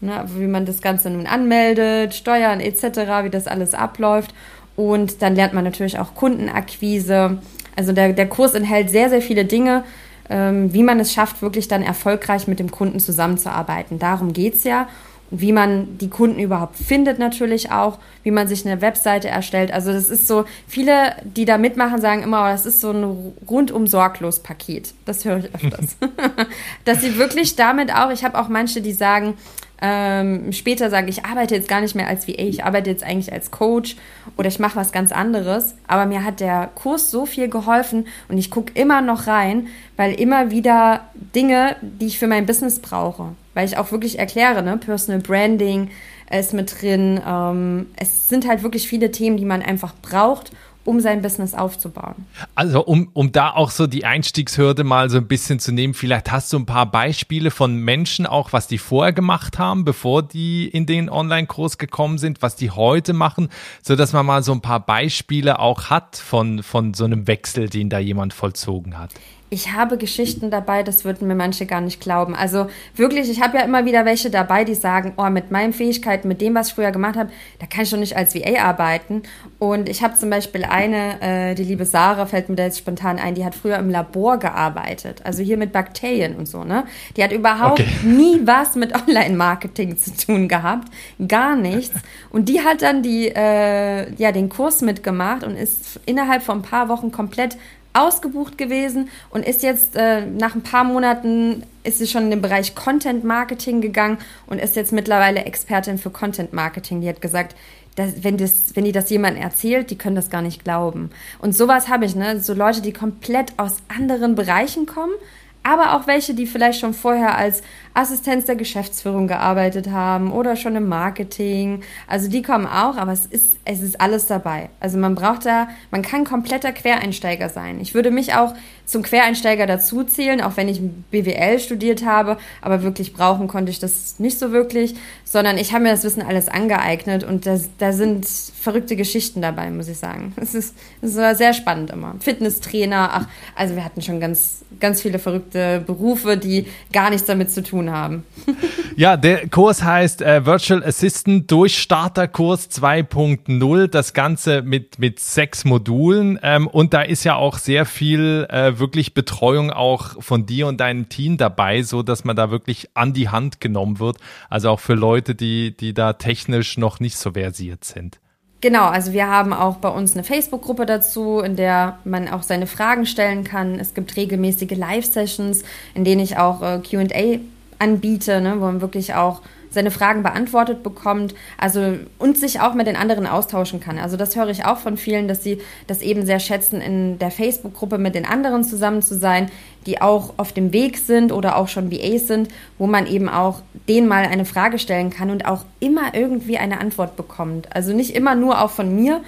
ne, 0.02 0.26
wie 0.36 0.48
man 0.48 0.66
das 0.66 0.82
Ganze 0.82 1.10
nun 1.10 1.28
anmeldet, 1.28 2.14
Steuern 2.14 2.60
etc., 2.60 3.24
wie 3.24 3.30
das 3.30 3.48
alles 3.48 3.74
abläuft. 3.74 4.34
Und 4.76 5.22
dann 5.22 5.36
lernt 5.36 5.54
man 5.54 5.64
natürlich 5.64 6.00
auch 6.00 6.16
Kundenakquise. 6.16 7.38
Also 7.76 7.94
der, 7.94 8.14
der 8.14 8.28
Kurs 8.28 8.54
enthält 8.54 8.90
sehr, 8.90 9.10
sehr 9.10 9.22
viele 9.22 9.46
Dinge, 9.46 9.84
ähm, 10.30 10.74
wie 10.74 10.84
man 10.84 11.00
es 11.00 11.14
schafft, 11.14 11.42
wirklich 11.42 11.68
dann 11.68 11.82
erfolgreich 11.82 12.48
mit 12.48 12.60
dem 12.60 12.72
Kunden 12.72 13.00
zusammenzuarbeiten. 13.00 14.00
Darum 14.00 14.34
geht 14.34 14.56
es 14.56 14.64
ja 14.64 14.88
wie 15.36 15.52
man 15.52 15.98
die 15.98 16.10
Kunden 16.10 16.40
überhaupt 16.40 16.78
findet 16.78 17.18
natürlich 17.18 17.72
auch, 17.72 17.98
wie 18.22 18.30
man 18.30 18.48
sich 18.48 18.66
eine 18.66 18.82
Webseite 18.82 19.30
erstellt. 19.30 19.74
Also 19.74 19.92
das 19.92 20.10
ist 20.10 20.28
so, 20.28 20.46
viele, 20.68 21.16
die 21.24 21.46
da 21.46 21.58
mitmachen, 21.58 22.00
sagen 22.00 22.22
immer, 22.22 22.44
oh, 22.44 22.48
das 22.48 22.68
ist 22.68 22.82
so 22.82 22.92
ein 22.92 23.34
rundum 23.50 23.88
sorglos 23.88 24.40
Paket. 24.40 24.94
Das 25.06 25.26
höre 25.26 25.40
ich 25.40 25.56
öfters. 25.56 25.98
Dass 26.86 27.02
sie 27.02 27.18
wirklich 27.18 27.56
damit 27.56 27.94
auch, 27.94 28.12
ich 28.12 28.24
habe 28.24 28.40
auch 28.40 28.48
manche, 28.48 28.82
die 28.82 28.94
sagen, 28.94 29.34
ähm, 29.82 30.54
später 30.54 30.90
sagen, 30.90 31.08
ich 31.08 31.26
arbeite 31.26 31.56
jetzt 31.56 31.68
gar 31.68 31.82
nicht 31.82 31.96
mehr 31.96 32.08
als 32.08 32.28
VA, 32.28 32.36
ich 32.38 32.64
arbeite 32.64 32.90
jetzt 32.90 33.04
eigentlich 33.04 33.34
als 33.34 33.52
Coach 33.52 33.98
oder 34.38 34.48
ich 34.48 34.60
mache 34.60 34.76
was 34.76 34.92
ganz 34.92 35.12
anderes. 35.12 35.76
Aber 35.88 36.06
mir 36.06 36.24
hat 36.24 36.40
der 36.40 36.70
Kurs 36.76 37.10
so 37.10 37.26
viel 37.26 37.50
geholfen 37.50 38.06
und 38.30 38.38
ich 38.38 38.52
gucke 38.52 38.72
immer 38.76 39.02
noch 39.02 39.26
rein, 39.26 39.68
weil 39.98 40.14
immer 40.14 40.52
wieder 40.52 41.02
Dinge, 41.36 41.76
die 41.82 42.06
ich 42.06 42.20
für 42.20 42.28
mein 42.28 42.46
Business 42.46 42.80
brauche, 42.80 43.34
weil 43.54 43.68
ich 43.68 43.78
auch 43.78 43.92
wirklich 43.92 44.20
erkläre, 44.20 44.64
ne, 44.64 44.78
Personal 44.78 45.22
Branding 45.22 45.90
ist 46.32 46.54
mit 46.54 46.82
drin. 46.82 47.22
Ähm, 47.26 47.88
es 47.96 48.30
sind 48.30 48.48
halt 48.48 48.64
wirklich 48.64 48.88
viele 48.88 49.12
Themen, 49.12 49.38
die 49.38 49.46
man 49.46 49.62
einfach 49.62 49.94
braucht, 50.02 50.52
um 50.86 51.00
sein 51.00 51.22
Business 51.22 51.54
aufzubauen. 51.54 52.26
Also 52.56 52.84
um, 52.84 53.10
um 53.14 53.32
da 53.32 53.52
auch 53.52 53.72
so 53.72 53.88
die 53.88 54.06
Einstiegshürde 54.06 54.84
mal 54.84 55.10
so 55.10 55.18
ein 55.18 55.28
bisschen 55.28 55.60
zu 55.60 55.72
nehmen, 55.72 55.94
vielleicht 55.94 56.32
hast 56.32 56.52
du 56.52 56.60
ein 56.60 56.66
paar 56.66 56.90
Beispiele 56.90 57.52
von 57.52 57.78
Menschen 57.78 58.26
auch, 58.26 58.52
was 58.52 58.68
die 58.68 58.78
vorher 58.78 59.14
gemacht 59.14 59.60
haben, 59.60 59.86
bevor 59.86 60.24
die 60.24 60.68
in 60.68 60.86
den 60.86 61.10
Online-Kurs 61.10 61.78
gekommen 61.78 62.18
sind, 62.18 62.42
was 62.42 62.56
die 62.56 62.72
heute 62.72 63.14
machen, 63.14 63.50
so 63.82 63.96
dass 63.96 64.12
man 64.14 64.26
mal 64.26 64.44
so 64.44 64.52
ein 64.52 64.62
paar 64.62 64.86
Beispiele 64.86 65.60
auch 65.60 65.90
hat 65.90 66.18
von, 66.18 66.64
von 66.64 66.94
so 66.94 67.06
einem 67.06 67.28
Wechsel, 67.28 67.70
den 67.70 67.90
da 67.90 68.00
jemand 68.00 68.34
vollzogen 68.34 68.98
hat 68.98 69.12
ich 69.54 69.72
habe 69.72 69.98
Geschichten 69.98 70.50
dabei, 70.50 70.82
das 70.82 71.06
würden 71.06 71.28
mir 71.28 71.36
manche 71.36 71.68
gar 71.68 71.80
nicht 71.80 72.02
glauben. 72.02 72.34
Also 72.34 72.68
wirklich, 72.96 73.30
ich 73.30 73.40
habe 73.40 73.58
ja 73.58 73.64
immer 73.64 73.86
wieder 73.86 74.04
welche 74.04 74.32
dabei, 74.32 74.64
die 74.64 74.74
sagen, 74.74 75.14
oh, 75.18 75.30
mit 75.30 75.52
meinen 75.52 75.74
Fähigkeiten, 75.74 76.28
mit 76.28 76.42
dem, 76.42 76.56
was 76.56 76.70
ich 76.70 76.74
früher 76.74 76.92
gemacht 76.92 77.16
habe, 77.16 77.30
da 77.60 77.68
kann 77.68 77.84
ich 77.84 77.90
schon 77.90 78.00
nicht 78.00 78.18
als 78.18 78.34
VA 78.34 78.64
arbeiten. 78.64 79.22
Und 79.60 79.90
ich 79.90 80.02
habe 80.02 80.18
zum 80.18 80.32
Beispiel 80.32 80.66
eine, 80.66 81.22
äh, 81.22 81.56
die 81.56 81.66
liebe 81.66 81.86
Sarah, 81.86 82.26
fällt 82.26 82.50
mir 82.50 82.56
da 82.56 82.64
jetzt 82.64 82.80
spontan 82.80 83.20
ein, 83.20 83.36
die 83.36 83.46
hat 83.46 83.54
früher 83.54 83.78
im 83.78 83.92
Labor 83.92 84.38
gearbeitet, 84.38 85.22
also 85.24 85.44
hier 85.44 85.58
mit 85.58 85.72
Bakterien 85.72 86.36
und 86.36 86.48
so, 86.48 86.64
ne? 86.64 86.86
Die 87.16 87.24
hat 87.24 87.32
überhaupt 87.32 87.80
okay. 87.80 87.90
nie 88.04 88.42
was 88.46 88.76
mit 88.76 88.96
Online-Marketing 88.96 89.98
zu 89.98 90.18
tun 90.18 90.48
gehabt, 90.48 90.88
gar 91.28 91.56
nichts. 91.56 92.00
Und 92.32 92.50
die 92.50 92.62
hat 92.62 92.82
dann 92.82 93.04
die, 93.04 93.28
äh, 93.28 94.12
ja, 94.16 94.32
den 94.32 94.50
Kurs 94.50 94.82
mitgemacht 94.82 95.44
und 95.44 95.56
ist 95.56 96.00
innerhalb 96.08 96.42
von 96.42 96.60
ein 96.60 96.62
paar 96.64 96.90
Wochen 96.90 97.12
komplett 97.12 97.56
ausgebucht 97.94 98.58
gewesen 98.58 99.10
und 99.30 99.46
ist 99.46 99.64
jetzt 99.64 99.96
äh, 99.96 100.26
nach 100.26 100.56
ein 100.56 100.64
paar 100.64 100.84
Monaten 100.84 101.64
ist 101.84 102.00
sie 102.00 102.08
schon 102.08 102.24
in 102.24 102.30
den 102.32 102.42
Bereich 102.42 102.76
Content 102.76 103.24
Marketing 103.24 103.82
gegangen 103.82 104.18
und 104.48 104.60
ist 104.60 104.76
jetzt 104.76 104.92
mittlerweile 104.92 105.46
Expertin 105.46 105.98
für 105.98 106.10
Content 106.10 106.54
Marketing. 106.54 107.02
Die 107.02 107.10
hat 107.10 107.22
gesagt, 107.22 107.56
dass, 107.96 108.24
wenn, 108.24 108.38
das, 108.38 108.76
wenn 108.76 108.86
die 108.86 108.92
das 108.92 109.10
jemandem 109.10 109.44
erzählt, 109.44 109.92
die 109.92 109.98
können 109.98 110.16
das 110.16 110.30
gar 110.30 110.42
nicht 110.42 110.64
glauben. 110.64 111.12
Und 111.40 111.56
sowas 111.56 111.90
habe 111.90 112.06
ich, 112.06 112.16
ne? 112.16 112.40
So 112.40 112.54
Leute, 112.54 112.82
die 112.82 112.94
komplett 112.94 113.54
aus 113.58 113.78
anderen 113.88 114.36
Bereichen 114.36 114.86
kommen, 114.86 115.14
aber 115.62 115.96
auch 115.96 116.08
welche, 116.08 116.34
die 116.34 116.46
vielleicht 116.46 116.80
schon 116.80 116.94
vorher 116.94 117.38
als 117.38 117.62
Assistenz 117.94 118.46
der 118.46 118.56
Geschäftsführung 118.56 119.28
gearbeitet 119.28 119.90
haben 119.90 120.32
oder 120.32 120.56
schon 120.56 120.76
im 120.76 120.88
Marketing. 120.88 121.82
Also 122.08 122.30
die 122.30 122.42
kommen 122.42 122.66
auch, 122.66 122.98
aber 122.98 123.12
es 123.12 123.26
ist, 123.26 123.58
es 123.66 123.82
ist 123.82 124.02
alles 124.02 124.26
dabei. 124.26 124.70
Also 124.80 124.98
man 124.98 125.16
braucht 125.16 125.46
da, 125.46 125.68
man 125.92 126.02
kann 126.02 126.24
kompletter 126.24 126.72
Quereinsteiger 126.72 127.50
sein. 127.50 127.80
Ich 127.80 127.94
würde 127.94 128.12
mich 128.12 128.34
auch 128.34 128.54
zum 128.86 129.04
Quereinsteiger 129.04 129.66
dazu 129.66 130.04
zählen, 130.04 130.42
auch 130.42 130.58
wenn 130.58 130.68
ich 130.68 130.82
BWL 131.12 131.60
studiert 131.60 132.06
habe, 132.06 132.38
aber 132.62 132.84
wirklich 132.84 133.14
brauchen 133.14 133.48
konnte 133.48 133.72
ich 133.72 133.80
das 133.80 134.20
nicht 134.20 134.40
so 134.40 134.52
wirklich, 134.52 134.96
sondern 135.24 135.58
ich 135.58 135.74
habe 135.74 135.84
mir 135.84 135.92
das 135.92 136.04
Wissen 136.04 136.22
alles 136.22 136.50
angeeignet 136.50 137.24
und 137.24 137.46
das, 137.46 137.70
da 137.78 137.94
sind 137.94 138.26
verrückte 138.26 138.96
Geschichten 138.96 139.42
dabei, 139.42 139.70
muss 139.70 139.88
ich 139.88 139.98
sagen. 139.98 140.34
Es 140.36 140.54
ist, 140.54 140.76
es 141.02 141.16
ist 141.16 141.38
sehr 141.38 141.54
spannend 141.54 141.92
immer. 141.92 142.16
Fitnesstrainer, 142.20 143.10
ach, 143.14 143.28
also 143.56 143.76
wir 143.76 143.86
hatten 143.86 144.02
schon 144.02 144.20
ganz, 144.20 144.66
ganz 144.80 145.02
viele 145.02 145.20
verrückte 145.20 145.82
Berufe, 145.86 146.38
die 146.38 146.68
gar 146.92 147.10
nichts 147.10 147.26
damit 147.26 147.52
zu 147.52 147.64
tun 147.64 147.83
haben. 147.92 148.24
ja, 148.96 149.18
der 149.18 149.48
Kurs 149.50 149.84
heißt 149.84 150.22
äh, 150.22 150.46
Virtual 150.46 150.84
Assistant 150.84 151.50
Durchstarterkurs 151.52 152.70
2.0. 152.70 153.88
Das 153.88 154.14
Ganze 154.14 154.62
mit, 154.62 155.00
mit 155.00 155.20
sechs 155.20 155.66
Modulen. 155.66 156.40
Ähm, 156.42 156.68
und 156.68 156.94
da 156.94 157.02
ist 157.02 157.24
ja 157.24 157.36
auch 157.36 157.58
sehr 157.58 157.86
viel 157.86 158.48
äh, 158.50 158.80
wirklich 158.80 159.14
Betreuung 159.14 159.72
auch 159.72 160.22
von 160.22 160.46
dir 160.46 160.68
und 160.68 160.80
deinem 160.80 161.10
Team 161.10 161.38
dabei, 161.38 161.84
so 161.84 162.04
dass 162.04 162.24
man 162.24 162.36
da 162.36 162.52
wirklich 162.52 162.90
an 162.94 163.14
die 163.14 163.30
Hand 163.30 163.60
genommen 163.60 164.00
wird. 164.00 164.18
Also 164.50 164.70
auch 164.70 164.80
für 164.80 164.96
Leute, 164.96 165.36
die, 165.36 165.76
die 165.76 165.94
da 165.94 166.14
technisch 166.14 166.78
noch 166.78 167.00
nicht 167.00 167.18
so 167.18 167.32
versiert 167.32 167.84
sind. 167.84 168.20
Genau, 168.64 168.86
also 168.86 169.12
wir 169.12 169.28
haben 169.28 169.52
auch 169.52 169.76
bei 169.76 169.90
uns 169.90 170.14
eine 170.14 170.24
Facebook-Gruppe 170.24 170.86
dazu, 170.86 171.42
in 171.42 171.58
der 171.58 171.98
man 172.06 172.30
auch 172.30 172.44
seine 172.44 172.66
Fragen 172.66 173.06
stellen 173.06 173.44
kann. 173.44 173.78
Es 173.78 173.94
gibt 173.94 174.16
regelmäßige 174.16 174.78
Live-Sessions, 174.78 175.64
in 175.94 176.06
denen 176.06 176.22
ich 176.22 176.38
auch 176.38 176.62
äh, 176.62 176.80
QA 176.80 177.40
anbiete, 177.84 178.42
ne, 178.42 178.56
wo 178.56 178.66
man 178.66 178.82
wirklich 178.82 179.14
auch 179.14 179.42
seine 179.74 179.92
Fragen 179.92 180.24
beantwortet 180.24 180.84
bekommt, 180.84 181.34
also 181.58 181.98
und 182.20 182.38
sich 182.38 182.62
auch 182.62 182.76
mit 182.76 182.88
den 182.88 182.96
anderen 182.96 183.26
austauschen 183.26 183.80
kann. 183.80 183.98
Also 183.98 184.18
das 184.18 184.36
höre 184.36 184.50
ich 184.50 184.66
auch 184.66 184.78
von 184.78 184.98
vielen, 184.98 185.28
dass 185.28 185.44
sie 185.44 185.60
das 185.88 186.02
eben 186.02 186.26
sehr 186.26 186.40
schätzen, 186.40 186.80
in 186.80 187.18
der 187.18 187.32
Facebook-Gruppe 187.32 187.98
mit 187.98 188.14
den 188.14 188.26
anderen 188.26 188.64
zusammen 188.64 189.02
zu 189.02 189.16
sein, 189.16 189.50
die 189.88 190.00
auch 190.00 190.36
auf 190.38 190.54
dem 190.54 190.72
Weg 190.74 190.98
sind 190.98 191.32
oder 191.32 191.58
auch 191.58 191.68
schon 191.68 191.92
VAs 191.92 192.28
sind, 192.28 192.50
wo 192.78 192.88
man 192.88 193.08
eben 193.08 193.28
auch 193.28 193.62
denen 193.90 194.08
mal 194.08 194.26
eine 194.26 194.46
Frage 194.46 194.78
stellen 194.78 195.10
kann 195.10 195.32
und 195.32 195.46
auch 195.46 195.66
immer 195.80 196.14
irgendwie 196.14 196.58
eine 196.58 196.80
Antwort 196.80 197.16
bekommt. 197.16 197.76
Also 197.76 197.94
nicht 197.94 198.16
immer 198.16 198.36
nur 198.36 198.62
auch 198.62 198.70
von 198.70 198.96
mir, 198.96 199.22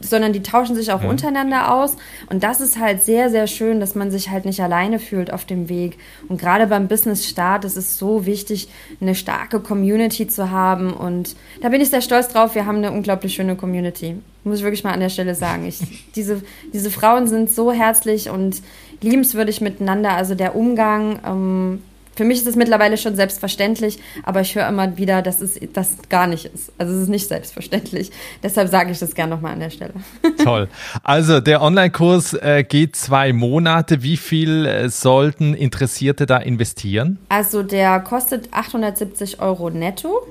sondern 0.00 0.32
die 0.32 0.42
tauschen 0.42 0.76
sich 0.76 0.92
auch 0.92 1.02
mhm. 1.02 1.08
untereinander 1.08 1.74
aus. 1.74 1.96
Und 2.28 2.42
das 2.42 2.60
ist 2.60 2.78
halt 2.78 3.02
sehr, 3.02 3.30
sehr 3.30 3.46
schön, 3.46 3.80
dass 3.80 3.94
man 3.94 4.10
sich 4.10 4.30
halt 4.30 4.44
nicht 4.44 4.60
alleine 4.60 4.98
fühlt 4.98 5.32
auf 5.32 5.44
dem 5.44 5.68
Weg. 5.68 5.98
Und 6.28 6.40
gerade 6.40 6.66
beim 6.66 6.88
Business-Start 6.88 7.64
ist 7.64 7.76
es 7.76 7.98
so 7.98 8.26
wichtig, 8.26 8.68
eine 9.00 9.14
starke 9.14 9.60
Community 9.60 10.28
zu 10.28 10.50
haben. 10.50 10.92
Und 10.92 11.36
da 11.60 11.68
bin 11.68 11.80
ich 11.80 11.90
sehr 11.90 12.02
stolz 12.02 12.28
drauf. 12.28 12.54
Wir 12.54 12.66
haben 12.66 12.78
eine 12.78 12.92
unglaublich 12.92 13.34
schöne 13.34 13.56
Community. 13.56 14.16
Muss 14.44 14.58
ich 14.58 14.64
wirklich 14.64 14.84
mal 14.84 14.92
an 14.92 15.00
der 15.00 15.10
Stelle 15.10 15.34
sagen. 15.34 15.66
Ich, 15.66 15.80
diese, 16.14 16.42
diese 16.72 16.90
Frauen 16.90 17.26
sind 17.26 17.50
so 17.50 17.72
herzlich 17.72 18.30
und 18.30 18.62
liebenswürdig 19.00 19.60
miteinander. 19.60 20.12
Also 20.12 20.34
der 20.34 20.56
Umgang, 20.56 21.20
ähm, 21.26 21.82
für 22.18 22.24
mich 22.24 22.38
ist 22.38 22.48
es 22.48 22.56
mittlerweile 22.56 22.96
schon 22.96 23.14
selbstverständlich, 23.14 24.00
aber 24.24 24.40
ich 24.40 24.56
höre 24.56 24.66
immer 24.66 24.96
wieder, 24.96 25.22
dass 25.22 25.40
es 25.40 25.56
das 25.72 25.90
gar 26.08 26.26
nicht 26.26 26.46
ist. 26.46 26.72
Also 26.76 26.92
es 26.92 27.02
ist 27.02 27.08
nicht 27.08 27.28
selbstverständlich. 27.28 28.10
Deshalb 28.42 28.70
sage 28.70 28.90
ich 28.90 28.98
das 28.98 29.14
gerne 29.14 29.36
nochmal 29.36 29.52
an 29.52 29.60
der 29.60 29.70
Stelle. 29.70 29.92
Toll. 30.42 30.68
Also 31.04 31.38
der 31.38 31.62
Online-Kurs 31.62 32.34
äh, 32.34 32.64
geht 32.68 32.96
zwei 32.96 33.32
Monate. 33.32 34.02
Wie 34.02 34.16
viel 34.16 34.66
äh, 34.66 34.88
sollten 34.88 35.54
Interessierte 35.54 36.26
da 36.26 36.38
investieren? 36.38 37.18
Also 37.28 37.62
der 37.62 38.00
kostet 38.00 38.48
870 38.52 39.40
Euro 39.40 39.70
netto. 39.70 40.26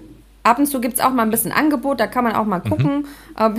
Ab 0.47 0.59
und 0.59 0.65
zu 0.65 0.79
gibt 0.79 0.93
es 0.93 0.99
auch 1.01 1.11
mal 1.11 1.23
ein 1.23 1.29
bisschen 1.29 1.51
Angebot, 1.51 1.99
da 1.99 2.07
kann 2.07 2.23
man 2.23 2.33
auch 2.33 2.45
mal 2.45 2.61
mhm. 2.63 2.69
gucken, 2.69 2.95
mhm. 2.95 3.05
ob, 3.35 3.57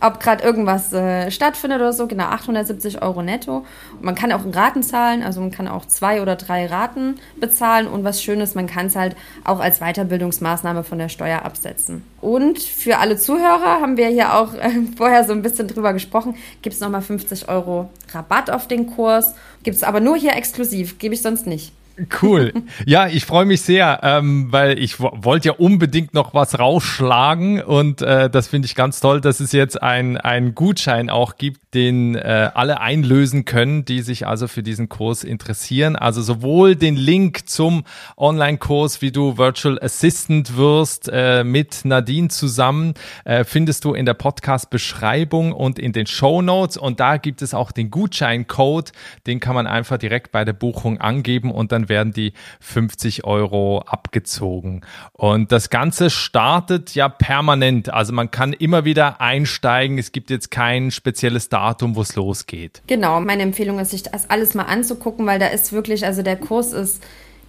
ob 0.02 0.20
gerade 0.20 0.44
irgendwas 0.44 0.92
äh, 0.92 1.30
stattfindet 1.30 1.80
oder 1.80 1.94
so. 1.94 2.06
Genau, 2.06 2.24
870 2.24 3.00
Euro 3.00 3.22
netto. 3.22 3.64
Und 3.92 4.02
man 4.02 4.14
kann 4.14 4.30
auch 4.30 4.42
Raten 4.52 4.82
zahlen, 4.82 5.22
also 5.22 5.40
man 5.40 5.50
kann 5.50 5.68
auch 5.68 5.86
zwei 5.86 6.20
oder 6.20 6.36
drei 6.36 6.66
Raten 6.66 7.14
bezahlen. 7.40 7.86
Und 7.86 8.04
was 8.04 8.22
Schönes, 8.22 8.54
man 8.54 8.66
kann 8.66 8.88
es 8.88 8.96
halt 8.96 9.16
auch 9.44 9.58
als 9.58 9.80
Weiterbildungsmaßnahme 9.80 10.84
von 10.84 10.98
der 10.98 11.08
Steuer 11.08 11.46
absetzen. 11.46 12.04
Und 12.20 12.58
für 12.58 12.98
alle 12.98 13.16
Zuhörer 13.16 13.80
haben 13.80 13.96
wir 13.96 14.08
hier 14.08 14.34
auch 14.34 14.52
äh, 14.52 14.70
vorher 14.98 15.24
so 15.24 15.32
ein 15.32 15.40
bisschen 15.40 15.66
drüber 15.66 15.94
gesprochen, 15.94 16.34
gibt 16.60 16.74
es 16.74 16.80
nochmal 16.80 17.00
50 17.00 17.48
Euro 17.48 17.88
Rabatt 18.12 18.50
auf 18.50 18.68
den 18.68 18.86
Kurs. 18.86 19.34
Gibt 19.62 19.78
es 19.78 19.82
aber 19.82 20.00
nur 20.00 20.18
hier 20.18 20.36
exklusiv, 20.36 20.98
gebe 20.98 21.14
ich 21.14 21.22
sonst 21.22 21.46
nicht. 21.46 21.72
Cool. 22.20 22.52
Ja, 22.86 23.06
ich 23.06 23.24
freue 23.24 23.44
mich 23.44 23.62
sehr, 23.62 24.00
ähm, 24.02 24.48
weil 24.50 24.78
ich 24.78 25.00
wollte 25.00 25.48
ja 25.48 25.54
unbedingt 25.54 26.14
noch 26.14 26.34
was 26.34 26.58
rausschlagen 26.58 27.62
und 27.62 28.02
äh, 28.02 28.28
das 28.30 28.48
finde 28.48 28.66
ich 28.66 28.74
ganz 28.74 29.00
toll, 29.00 29.20
dass 29.20 29.40
es 29.40 29.52
jetzt 29.52 29.82
einen 29.82 30.54
Gutschein 30.54 31.10
auch 31.10 31.36
gibt, 31.36 31.61
den 31.74 32.14
äh, 32.14 32.50
alle 32.54 32.80
einlösen 32.80 33.44
können, 33.44 33.84
die 33.84 34.02
sich 34.02 34.26
also 34.26 34.46
für 34.46 34.62
diesen 34.62 34.88
Kurs 34.88 35.24
interessieren. 35.24 35.96
Also 35.96 36.20
sowohl 36.20 36.76
den 36.76 36.96
Link 36.96 37.48
zum 37.48 37.84
Online-Kurs, 38.16 39.00
wie 39.00 39.10
du 39.10 39.38
Virtual 39.38 39.78
Assistant 39.80 40.56
wirst, 40.56 41.08
äh, 41.12 41.44
mit 41.44 41.84
Nadine 41.84 42.28
zusammen, 42.28 42.94
äh, 43.24 43.44
findest 43.44 43.84
du 43.84 43.94
in 43.94 44.04
der 44.04 44.14
Podcast-Beschreibung 44.14 45.52
und 45.52 45.78
in 45.78 45.92
den 45.92 46.06
Show 46.06 46.42
Notes 46.42 46.76
und 46.76 47.00
da 47.00 47.16
gibt 47.16 47.40
es 47.40 47.54
auch 47.54 47.72
den 47.72 47.90
Gutscheincode, 47.90 48.92
den 49.26 49.40
kann 49.40 49.54
man 49.54 49.66
einfach 49.66 49.96
direkt 49.96 50.30
bei 50.30 50.44
der 50.44 50.52
Buchung 50.52 51.00
angeben 51.00 51.50
und 51.50 51.72
dann 51.72 51.88
werden 51.88 52.12
die 52.12 52.34
50 52.60 53.24
Euro 53.24 53.80
abgezogen. 53.86 54.82
Und 55.12 55.52
das 55.52 55.70
Ganze 55.70 56.10
startet 56.10 56.94
ja 56.94 57.08
permanent. 57.08 57.92
Also 57.92 58.12
man 58.12 58.30
kann 58.30 58.52
immer 58.52 58.84
wieder 58.84 59.20
einsteigen. 59.20 59.98
Es 59.98 60.12
gibt 60.12 60.30
jetzt 60.30 60.50
kein 60.50 60.90
spezielles 60.90 61.48
Datum, 61.48 61.61
wo 61.96 62.02
es 62.02 62.16
losgeht. 62.16 62.82
Genau, 62.86 63.20
meine 63.20 63.42
Empfehlung 63.42 63.78
ist, 63.78 63.90
sich 63.90 64.02
das 64.02 64.28
alles 64.28 64.54
mal 64.54 64.64
anzugucken, 64.64 65.26
weil 65.26 65.38
da 65.38 65.46
ist 65.46 65.72
wirklich, 65.72 66.04
also 66.04 66.22
der 66.22 66.36
Kurs 66.36 66.72
ist 66.72 67.02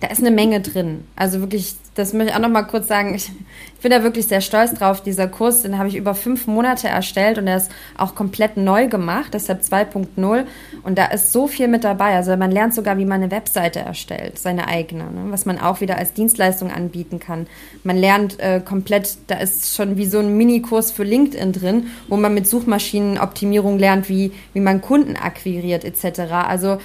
da 0.03 0.09
ist 0.09 0.19
eine 0.19 0.31
Menge 0.31 0.59
drin. 0.59 1.05
Also 1.15 1.39
wirklich, 1.39 1.75
das 1.95 2.11
möchte 2.11 2.31
ich 2.31 2.35
auch 2.35 2.41
noch 2.41 2.49
mal 2.49 2.63
kurz 2.63 2.89
sagen. 2.89 3.15
Ich, 3.15 3.31
ich 3.75 3.81
bin 3.81 3.89
da 3.89 4.03
wirklich 4.03 4.27
sehr 4.27 4.41
stolz 4.41 4.73
drauf. 4.73 5.01
Dieser 5.01 5.29
Kurs, 5.29 5.61
den 5.61 5.77
habe 5.77 5.87
ich 5.87 5.95
über 5.95 6.13
fünf 6.13 6.45
Monate 6.45 6.89
erstellt 6.89 7.37
und 7.37 7.47
er 7.47 7.55
ist 7.55 7.71
auch 7.97 8.13
komplett 8.13 8.57
neu 8.57 8.89
gemacht, 8.89 9.33
deshalb 9.33 9.61
2.0. 9.61 10.43
Und 10.83 10.97
da 10.97 11.05
ist 11.05 11.31
so 11.31 11.47
viel 11.47 11.69
mit 11.69 11.85
dabei. 11.85 12.15
Also 12.15 12.35
man 12.35 12.51
lernt 12.51 12.73
sogar, 12.73 12.97
wie 12.97 13.05
man 13.05 13.21
eine 13.21 13.31
Webseite 13.31 13.79
erstellt, 13.79 14.39
seine 14.39 14.67
eigene, 14.67 15.05
ne? 15.05 15.25
was 15.29 15.45
man 15.45 15.57
auch 15.57 15.79
wieder 15.79 15.97
als 15.97 16.11
Dienstleistung 16.11 16.69
anbieten 16.69 17.19
kann. 17.19 17.47
Man 17.85 17.95
lernt 17.95 18.41
äh, 18.41 18.59
komplett, 18.59 19.15
da 19.27 19.37
ist 19.37 19.73
schon 19.73 19.95
wie 19.95 20.05
so 20.05 20.19
ein 20.19 20.35
Minikurs 20.35 20.91
für 20.91 21.03
LinkedIn 21.03 21.53
drin, 21.53 21.87
wo 22.09 22.17
man 22.17 22.33
mit 22.33 22.45
Suchmaschinenoptimierung 22.45 23.79
lernt, 23.79 24.09
wie, 24.09 24.33
wie 24.51 24.59
man 24.59 24.81
Kunden 24.81 25.15
akquiriert 25.15 25.85
etc. 25.85 26.19
Also 26.45 26.79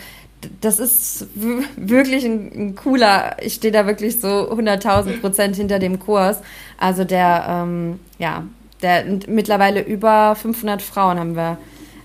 das 0.60 0.78
ist 0.78 1.26
wirklich 1.34 2.24
ein, 2.24 2.52
ein, 2.54 2.74
cooler, 2.74 3.36
ich 3.40 3.54
stehe 3.54 3.72
da 3.72 3.86
wirklich 3.86 4.20
so 4.20 4.28
100.000 4.28 5.20
Prozent 5.20 5.56
hinter 5.56 5.78
dem 5.78 5.98
Kurs. 5.98 6.40
Also 6.78 7.04
der, 7.04 7.46
ähm, 7.48 7.98
ja, 8.18 8.44
der 8.82 9.04
mittlerweile 9.26 9.82
über 9.82 10.36
500 10.36 10.80
Frauen 10.82 11.18
haben 11.18 11.34
wir 11.34 11.58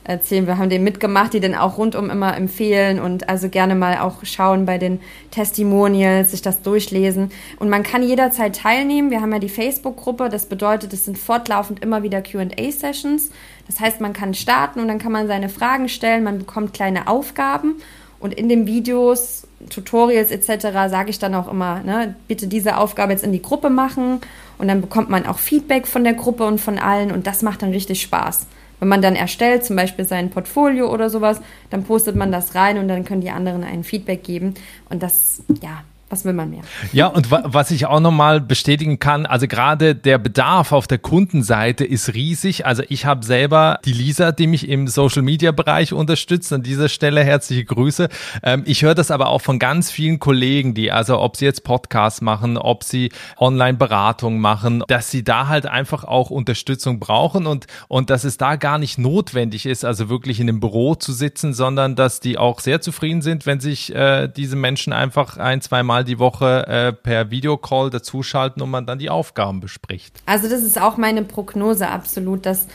erzählen. 0.04 0.48
Wir 0.48 0.58
haben 0.58 0.69
den 0.69 0.84
mitgemacht, 0.84 1.34
die 1.34 1.39
den 1.39 1.56
auch 1.56 1.78
rundum 1.78 2.10
immer 2.10 2.36
empfehlen 2.36 3.00
und 3.00 3.30
also 3.30 3.50
gerne 3.50 3.76
mal 3.76 4.00
auch 4.00 4.26
schauen 4.26 4.65
bei 4.65 4.78
den 4.78 5.00
Testimonials, 5.32 6.32
sich 6.32 6.41
das 6.41 6.62
durchlesen. 6.62 7.32
Und 7.58 7.69
man 7.69 7.84
kann 7.84 8.04
jederzeit 8.04 8.56
teilnehmen. 8.56 9.12
Wir 9.12 9.22
haben 9.22 9.32
ja 9.32 9.39
die 9.39 9.50
Facebook-Gruppe. 9.50 10.30
Das 10.30 10.48
bedeutet, 10.48 10.91
es 10.91 11.06
sind 11.06 11.17
fortlaufend 11.17 11.82
immer 11.82 12.04
wieder 12.04 12.22
Q&A-Sessions. 12.22 13.32
Das 13.67 13.80
heißt, 13.80 14.02
man 14.02 14.12
kann 14.12 14.34
starten 14.34 14.82
und 14.82 14.89
dann 14.89 15.00
kann 15.00 15.13
man 15.13 15.28
seine 15.28 15.48
Fragen 15.48 15.88
stellen. 15.88 16.24
Man 16.24 16.39
bekommt 16.39 16.74
kleine 16.74 17.08
Aufgaben 17.08 17.76
und 18.23 18.33
in 18.33 18.47
den 18.47 18.65
Videos, 18.67 19.45
Tutorials 19.69 20.31
etc. 20.31 20.89
sage 20.89 21.09
ich 21.09 21.19
dann 21.19 21.36
auch 21.36 21.51
immer, 21.51 21.81
ne, 21.81 22.15
bitte 22.29 22.47
diese 22.47 22.77
Aufgabe 22.77 23.12
jetzt 23.12 23.25
in 23.25 23.33
die 23.33 23.41
Gruppe 23.41 23.69
machen. 23.69 24.21
Und 24.57 24.69
dann 24.69 24.79
bekommt 24.79 25.09
man 25.09 25.25
auch 25.25 25.39
Feedback 25.39 25.86
von 25.86 26.05
der 26.05 26.13
Gruppe 26.13 26.45
und 26.45 26.62
von 26.62 26.79
allen. 26.79 27.12
Und 27.12 27.27
das 27.27 27.41
macht 27.41 27.62
dann 27.62 27.71
richtig 27.71 28.01
Spaß. 28.01 28.47
Wenn 28.79 28.88
man 28.88 29.01
dann 29.01 29.17
erstellt, 29.17 29.65
zum 29.65 29.75
Beispiel 29.75 30.05
sein 30.05 30.29
Portfolio 30.29 30.89
oder 30.89 31.09
sowas, 31.09 31.41
dann 31.69 31.83
postet 31.83 32.15
man 32.15 32.31
das 32.31 32.55
rein 32.55 32.77
und 32.77 32.88
dann 32.88 33.03
können 33.03 33.19
die 33.19 33.29
anderen 33.29 33.65
ein 33.65 33.83
Feedback 33.83 34.23
geben. 34.23 34.53
Und 34.89 35.03
das, 35.03 35.43
ja, 35.62 35.83
was 36.13 36.26
will 36.26 36.34
man 36.34 36.52
mehr? 36.52 36.62
Ja, 36.91 37.08
und 37.08 37.32
wa 37.32 37.41
was 37.45 37.71
ich 37.71 37.88
auch 37.88 37.99
nochmal 37.99 38.39
bestätigen 38.39 38.99
kann, 38.99 39.26
also 39.26 39.47
gerade 39.47 39.95
der 39.95 40.19
Bedarf 40.19 40.71
auf 40.71 40.86
der 40.86 40.99
Kundenseite 40.99 41.86
ist 41.86 42.13
riesig. 42.13 42.67
Also 42.67 42.84
ich 42.88 43.06
habe 43.06 43.26
selber 43.26 43.80
die 43.84 43.93
Lisa, 43.93 44.32
die 44.32 44.45
mich 44.45 44.69
im 44.69 44.88
Social-Media-Bereich 44.88 45.91
unterstützt. 45.91 46.54
An 46.54 46.62
dieser 46.62 46.88
Stelle 46.88 47.23
herzliche 47.23 47.65
Grüße. 47.65 48.10
Ähm, 48.43 48.62
ich 48.65 48.84
höre 48.84 48.93
das 48.93 49.10
aber 49.10 49.30
auch 49.30 49.41
von 49.41 49.58
ganz 49.58 49.89
vielen 49.89 50.19
Kollegen, 50.19 50.76
die, 50.76 50.91
also 50.91 51.19
ob 51.19 51.36
sie 51.36 51.45
jetzt 51.45 51.63
Podcasts 51.63 52.21
machen, 52.21 52.58
ob 52.58 52.84
sie 52.84 53.12
Online-Beratung 53.38 54.39
machen, 54.39 54.84
dass 54.88 55.10
sie 55.10 55.23
da 55.23 55.47
halt 55.47 55.65
einfach 55.65 56.04
auch 56.04 56.30
Unterstützung 56.30 56.99
brauchen 56.99 57.47
und, 57.47 57.65
und 57.88 58.12
dass 58.12 58.23
es 58.23 58.38
da 58.38 58.56
gar 58.56 58.78
nicht 58.78 58.99
notwendig 58.99 59.65
ist, 59.65 59.84
also 59.84 60.10
wirklich 60.10 60.39
in 60.39 60.47
einem 60.47 60.60
Büro 60.60 60.93
zu 60.93 61.12
sitzen, 61.12 61.54
sondern 61.54 61.95
dass 61.95 62.19
die 62.19 62.38
auch 62.38 62.60
sehr 62.60 62.82
zufrieden 62.82 63.23
sind, 63.23 63.47
wenn 63.47 63.60
sich 63.60 63.93
äh, 63.95 64.28
diese 64.28 64.56
Menschen 64.56 64.93
einfach 64.93 65.38
ein, 65.38 65.62
zwei 65.62 65.82
Mal 65.82 66.03
einmal 66.04 66.06
die 66.06 66.20
Woche 66.20 66.68
äh, 66.68 66.94
per 66.94 67.32
Videocall 67.32 67.89
dazuschalten 67.89 68.62
und 68.62 68.70
man 68.70 68.86
dann 68.86 69.00
die 69.00 69.10
Aufgaben 69.10 69.60
bespricht. 69.60 70.22
Also 70.26 70.50
das 70.50 70.62
ist 70.62 70.80
auch 70.80 70.98
meine 70.98 71.24
Prognose 71.24 71.88
absolut, 71.88 72.46
dass 72.46 72.68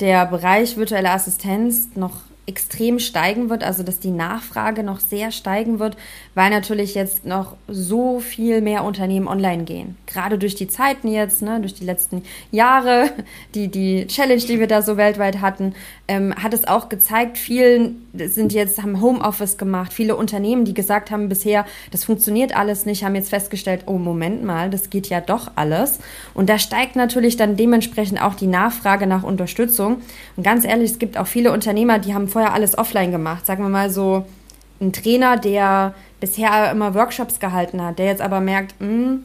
der 0.00 0.26
Bereich 0.26 0.76
virtuelle 0.76 1.10
Assistenz 1.10 1.88
noch 1.94 2.22
extrem 2.46 2.98
steigen 2.98 3.48
wird, 3.48 3.64
also 3.64 3.82
dass 3.82 4.00
die 4.00 4.10
Nachfrage 4.10 4.82
noch 4.82 5.00
sehr 5.00 5.32
steigen 5.32 5.78
wird, 5.78 5.96
weil 6.34 6.50
natürlich 6.50 6.94
jetzt 6.94 7.24
noch 7.24 7.56
so 7.68 8.20
viel 8.20 8.60
mehr 8.60 8.84
Unternehmen 8.84 9.28
online 9.28 9.64
gehen. 9.64 9.96
Gerade 10.06 10.38
durch 10.38 10.54
die 10.54 10.68
Zeiten 10.68 11.08
jetzt, 11.08 11.40
ne, 11.42 11.60
durch 11.60 11.74
die 11.74 11.84
letzten 11.84 12.22
Jahre, 12.50 13.10
die, 13.54 13.68
die 13.68 14.06
Challenge, 14.06 14.42
die 14.42 14.60
wir 14.60 14.66
da 14.66 14.82
so 14.82 14.96
weltweit 14.96 15.40
hatten, 15.40 15.74
ähm, 16.06 16.34
hat 16.34 16.52
es 16.52 16.66
auch 16.66 16.88
gezeigt, 16.88 17.38
vielen 17.38 18.06
sind 18.12 18.52
jetzt, 18.52 18.82
haben 18.82 19.00
Homeoffice 19.00 19.56
gemacht, 19.56 19.92
viele 19.92 20.16
Unternehmen, 20.16 20.64
die 20.64 20.74
gesagt 20.74 21.10
haben 21.10 21.28
bisher, 21.28 21.64
das 21.90 22.04
funktioniert 22.04 22.54
alles 22.54 22.86
nicht, 22.86 23.04
haben 23.04 23.14
jetzt 23.14 23.30
festgestellt, 23.30 23.84
oh 23.86 23.98
Moment 23.98 24.44
mal, 24.44 24.70
das 24.70 24.90
geht 24.90 25.08
ja 25.08 25.20
doch 25.20 25.52
alles. 25.56 25.98
Und 26.34 26.48
da 26.48 26.58
steigt 26.58 26.94
natürlich 26.94 27.36
dann 27.36 27.56
dementsprechend 27.56 28.22
auch 28.22 28.34
die 28.34 28.46
Nachfrage 28.46 29.06
nach 29.06 29.22
Unterstützung. 29.22 30.02
Und 30.36 30.42
ganz 30.42 30.64
ehrlich, 30.64 30.92
es 30.92 30.98
gibt 30.98 31.16
auch 31.16 31.26
viele 31.26 31.52
Unternehmer, 31.52 31.98
die 31.98 32.14
haben 32.14 32.28
vorher 32.34 32.52
alles 32.52 32.76
offline 32.76 33.12
gemacht. 33.12 33.46
Sagen 33.46 33.62
wir 33.62 33.70
mal 33.70 33.90
so, 33.90 34.26
ein 34.80 34.92
Trainer, 34.92 35.36
der 35.36 35.94
bisher 36.20 36.70
immer 36.72 36.94
Workshops 36.94 37.38
gehalten 37.38 37.80
hat, 37.80 37.98
der 37.98 38.06
jetzt 38.06 38.20
aber 38.20 38.40
merkt, 38.40 38.74
mh, 38.80 38.88
hm, 38.88 39.24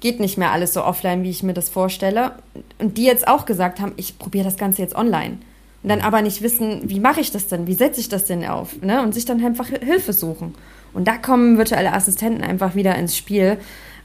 geht 0.00 0.20
nicht 0.20 0.38
mehr 0.38 0.52
alles 0.52 0.72
so 0.72 0.84
offline, 0.84 1.24
wie 1.24 1.30
ich 1.30 1.42
mir 1.42 1.52
das 1.52 1.68
vorstelle. 1.68 2.32
Und 2.78 2.96
die 2.96 3.04
jetzt 3.04 3.26
auch 3.26 3.44
gesagt 3.44 3.80
haben, 3.80 3.92
ich 3.96 4.18
probiere 4.18 4.44
das 4.44 4.56
Ganze 4.56 4.82
jetzt 4.82 4.94
online. 4.94 5.38
Und 5.82 5.88
dann 5.88 6.00
aber 6.00 6.22
nicht 6.22 6.42
wissen, 6.42 6.82
wie 6.84 7.00
mache 7.00 7.20
ich 7.20 7.32
das 7.32 7.48
denn, 7.48 7.66
wie 7.66 7.74
setze 7.74 8.00
ich 8.00 8.08
das 8.08 8.24
denn 8.24 8.44
auf? 8.44 8.80
Ne? 8.82 9.02
Und 9.02 9.14
sich 9.14 9.24
dann 9.24 9.44
einfach 9.44 9.66
Hilfe 9.68 10.12
suchen. 10.12 10.54
Und 10.94 11.08
da 11.08 11.18
kommen 11.18 11.58
virtuelle 11.58 11.92
Assistenten 11.92 12.44
einfach 12.44 12.76
wieder 12.76 12.94
ins 12.96 13.16
Spiel. 13.16 13.58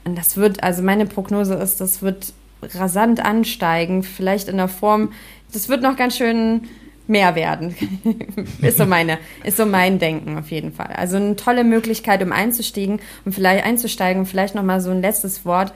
Und 0.04 0.18
das 0.18 0.36
wird, 0.36 0.62
also 0.64 0.82
meine 0.82 1.06
Prognose 1.06 1.54
ist, 1.54 1.80
das 1.80 2.02
wird 2.02 2.32
rasant 2.74 3.24
ansteigen, 3.24 4.02
vielleicht 4.02 4.48
in 4.48 4.56
der 4.56 4.68
Form, 4.68 5.12
das 5.52 5.68
wird 5.68 5.82
noch 5.82 5.96
ganz 5.96 6.16
schön 6.16 6.62
mehr 7.08 7.34
werden. 7.34 7.74
ist 8.62 8.78
so 8.78 8.86
meine, 8.86 9.18
ist 9.42 9.56
so 9.56 9.66
mein 9.66 9.98
Denken 9.98 10.38
auf 10.38 10.50
jeden 10.50 10.72
Fall. 10.72 10.92
Also 10.94 11.16
eine 11.16 11.36
tolle 11.36 11.64
Möglichkeit, 11.64 12.22
um 12.22 12.32
einzusteigen 12.32 13.00
und 13.24 13.34
vielleicht 13.34 13.64
einzusteigen. 13.64 14.26
Vielleicht 14.26 14.54
noch 14.54 14.62
mal 14.62 14.80
so 14.80 14.90
ein 14.90 15.00
letztes 15.00 15.44
Wort. 15.44 15.72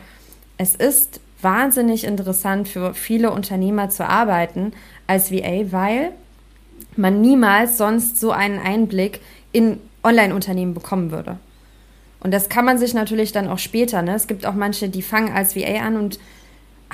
Es 0.59 0.75
ist 0.75 1.21
wahnsinnig 1.40 2.05
interessant 2.05 2.68
für 2.68 2.95
viele 2.95 3.33
Unternehmer 3.33 3.90
zu 3.90 4.07
arbeiten 4.07 4.73
als 5.07 5.33
VA, 5.33 5.73
weil 5.73 6.12
man 6.97 7.21
niemals 7.21 7.79
sonst 7.79 8.21
so 8.21 8.31
einen 8.31 8.59
Einblick 8.59 9.21
in 9.51 9.79
Online-Unternehmen 10.05 10.75
bekommen 10.75 11.11
würde. 11.11 11.38
Und 12.21 12.33
das 12.33 12.49
kann 12.49 12.64
man 12.64 12.79
sich 12.79 12.95
natürlich 12.95 13.33
dann 13.33 13.49
auch 13.49 13.59
später. 13.59 14.03
Ne? 14.03 14.14
Es 14.14 14.27
gibt 14.27 14.47
auch 14.47 14.55
manche, 14.55 14.88
die 14.88 15.03
fangen 15.03 15.33
als 15.33 15.57
VA 15.57 15.81
an 15.81 15.97
und 15.97 16.21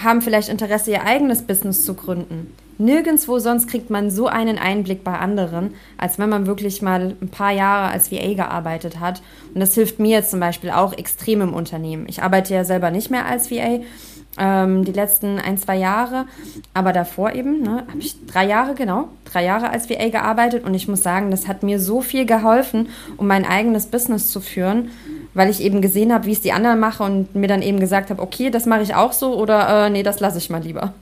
haben 0.03 0.23
vielleicht 0.23 0.49
Interesse, 0.49 0.91
ihr 0.91 1.05
eigenes 1.05 1.43
Business 1.43 1.85
zu 1.85 1.95
gründen. 1.95 2.55
Nirgendwo 2.81 3.41
sonst 3.41 3.67
kriegt 3.67 3.91
man 3.91 4.09
so 4.09 4.29
einen 4.29 4.57
Einblick 4.57 5.03
bei 5.03 5.19
anderen, 5.19 5.75
als 5.97 6.19
wenn 6.21 6.29
man 6.29 6.47
wirklich 6.47 6.81
mal 6.81 7.17
ein 7.21 7.29
paar 7.29 7.51
Jahre 7.51 7.93
als 7.93 8.13
VA 8.13 8.35
gearbeitet 8.35 9.01
hat. 9.01 9.21
Und 9.53 9.61
das 9.61 9.75
hilft 9.75 9.99
mir 9.99 10.11
jetzt 10.11 10.31
zum 10.31 10.39
Beispiel 10.39 10.71
auch 10.71 10.93
extrem 10.93 11.41
im 11.41 11.55
Unternehmen. 11.55 12.07
Ich 12.09 12.23
arbeite 12.23 12.55
ja 12.55 12.63
selber 12.63 12.93
nicht 12.93 13.11
mehr 13.11 13.27
als 13.27 13.51
VA, 13.51 13.81
ähm, 14.39 14.85
die 14.85 14.93
letzten 14.93 15.41
ein, 15.41 15.59
zwei 15.59 15.77
Jahre, 15.77 16.27
aber 16.73 16.93
davor 16.93 17.33
eben, 17.33 17.63
ne, 17.63 17.85
habe 17.89 17.99
ich 17.99 18.15
drei 18.27 18.47
Jahre, 18.47 18.75
genau, 18.75 19.09
drei 19.25 19.45
Jahre 19.45 19.71
als 19.71 19.91
VA 19.91 20.11
gearbeitet 20.11 20.65
und 20.65 20.75
ich 20.75 20.87
muss 20.87 21.03
sagen, 21.03 21.33
das 21.33 21.49
hat 21.49 21.65
mir 21.65 21.81
so 21.81 22.01
viel 22.01 22.25
geholfen, 22.25 22.89
um 23.17 23.27
mein 23.27 23.45
eigenes 23.45 23.87
Business 23.87 24.31
zu 24.31 24.41
führen 24.41 24.91
weil 25.35 25.51
ich 25.51 25.63
eben 25.63 25.81
gesehen 25.81 26.13
habe, 26.13 26.27
wie 26.27 26.33
es 26.33 26.41
die 26.41 26.53
anderen 26.53 26.81
machen 26.81 27.07
und 27.07 27.35
mir 27.35 27.49
dann 27.49 27.63
eben 27.63 27.81
gesagt 27.81 28.11
habe, 28.11 28.23
okay, 28.23 28.51
das 28.51 28.67
mache 28.67 28.83
ich 28.83 28.95
auch 28.95 29.13
so 29.13 29.35
oder 29.37 29.87
äh, 29.87 29.91
nee, 29.91 30.03
das 30.03 30.21
lasse 30.21 30.39
ich 30.39 30.51
mal 30.51 30.63
lieber. 30.63 30.95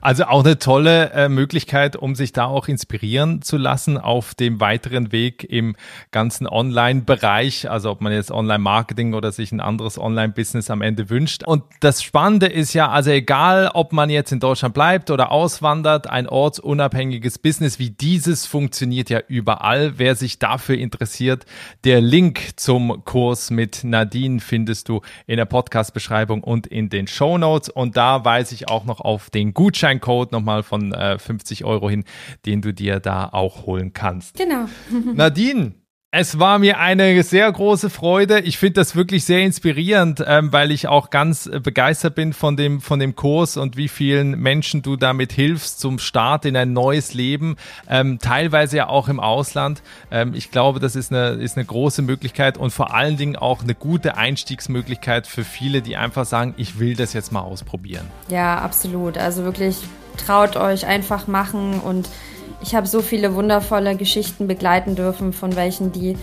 Also 0.00 0.24
auch 0.24 0.44
eine 0.44 0.58
tolle 0.58 1.10
äh, 1.12 1.28
Möglichkeit, 1.28 1.96
um 1.96 2.14
sich 2.14 2.32
da 2.32 2.46
auch 2.46 2.68
inspirieren 2.68 3.42
zu 3.42 3.56
lassen 3.56 3.98
auf 3.98 4.34
dem 4.34 4.60
weiteren 4.60 5.12
Weg 5.12 5.44
im 5.44 5.76
ganzen 6.10 6.46
Online-Bereich. 6.46 7.70
Also 7.70 7.90
ob 7.90 8.00
man 8.00 8.12
jetzt 8.12 8.30
Online-Marketing 8.30 9.14
oder 9.14 9.32
sich 9.32 9.52
ein 9.52 9.60
anderes 9.60 9.98
Online-Business 9.98 10.70
am 10.70 10.82
Ende 10.82 11.10
wünscht. 11.10 11.44
Und 11.44 11.64
das 11.80 12.02
Spannende 12.02 12.46
ist 12.46 12.74
ja, 12.74 12.88
also 12.88 13.10
egal, 13.10 13.70
ob 13.74 13.92
man 13.92 14.10
jetzt 14.10 14.32
in 14.32 14.40
Deutschland 14.40 14.74
bleibt 14.74 15.10
oder 15.10 15.30
auswandert, 15.30 16.08
ein 16.08 16.28
ortsunabhängiges 16.28 17.38
Business 17.38 17.78
wie 17.78 17.90
dieses 17.90 18.46
funktioniert 18.46 19.10
ja 19.10 19.20
überall. 19.28 19.98
Wer 19.98 20.14
sich 20.14 20.38
dafür 20.38 20.76
interessiert, 20.76 21.46
der 21.84 22.00
Link 22.00 22.52
zum 22.56 23.04
Kurs 23.04 23.50
mit 23.50 23.84
Nadine 23.84 24.40
findest 24.40 24.88
du 24.88 25.00
in 25.26 25.36
der 25.36 25.44
Podcast-Beschreibung 25.44 26.42
und 26.42 26.66
in 26.66 26.88
den 26.88 27.06
Show 27.06 27.38
Notes. 27.38 27.68
Und 27.68 27.96
da 27.96 28.24
weise 28.24 28.54
ich 28.54 28.68
auch 28.68 28.84
noch 28.84 29.00
auf 29.00 29.30
den 29.30 29.54
Gutscheincode 29.64 30.30
nochmal 30.30 30.62
von 30.62 30.92
äh, 30.92 31.18
50 31.18 31.64
Euro 31.64 31.88
hin, 31.88 32.04
den 32.44 32.60
du 32.60 32.74
dir 32.74 33.00
da 33.00 33.30
auch 33.32 33.64
holen 33.64 33.94
kannst. 33.94 34.36
Genau. 34.36 34.66
Nadine, 35.14 35.72
es 36.16 36.38
war 36.38 36.60
mir 36.60 36.78
eine 36.78 37.20
sehr 37.24 37.50
große 37.50 37.90
Freude. 37.90 38.38
Ich 38.38 38.56
finde 38.56 38.74
das 38.74 38.94
wirklich 38.94 39.24
sehr 39.24 39.40
inspirierend, 39.40 40.22
ähm, 40.24 40.52
weil 40.52 40.70
ich 40.70 40.86
auch 40.86 41.10
ganz 41.10 41.46
äh, 41.46 41.58
begeistert 41.58 42.14
bin 42.14 42.32
von 42.32 42.56
dem, 42.56 42.80
von 42.80 43.00
dem 43.00 43.16
Kurs 43.16 43.56
und 43.56 43.76
wie 43.76 43.88
vielen 43.88 44.38
Menschen 44.38 44.82
du 44.82 44.94
damit 44.94 45.32
hilfst 45.32 45.80
zum 45.80 45.98
Start 45.98 46.44
in 46.44 46.56
ein 46.56 46.72
neues 46.72 47.14
Leben, 47.14 47.56
ähm, 47.88 48.20
teilweise 48.20 48.76
ja 48.76 48.88
auch 48.88 49.08
im 49.08 49.18
Ausland. 49.18 49.82
Ähm, 50.12 50.34
ich 50.34 50.52
glaube, 50.52 50.78
das 50.78 50.94
ist 50.94 51.10
eine, 51.10 51.30
ist 51.30 51.56
eine 51.56 51.64
große 51.64 52.02
Möglichkeit 52.02 52.58
und 52.58 52.70
vor 52.70 52.94
allen 52.94 53.16
Dingen 53.16 53.34
auch 53.34 53.64
eine 53.64 53.74
gute 53.74 54.16
Einstiegsmöglichkeit 54.16 55.26
für 55.26 55.42
viele, 55.42 55.82
die 55.82 55.96
einfach 55.96 56.26
sagen, 56.26 56.54
ich 56.56 56.78
will 56.78 56.94
das 56.94 57.12
jetzt 57.12 57.32
mal 57.32 57.40
ausprobieren. 57.40 58.06
Ja, 58.28 58.58
absolut. 58.58 59.18
Also 59.18 59.42
wirklich 59.42 59.78
traut 60.16 60.56
euch 60.56 60.86
einfach 60.86 61.26
machen 61.26 61.80
und 61.80 62.08
ich 62.64 62.74
habe 62.74 62.86
so 62.86 63.02
viele 63.02 63.34
wundervolle 63.34 63.94
Geschichten 63.94 64.46
begleiten 64.46 64.96
dürfen, 64.96 65.34
von 65.34 65.54
welchen 65.54 65.92
die 65.92 66.16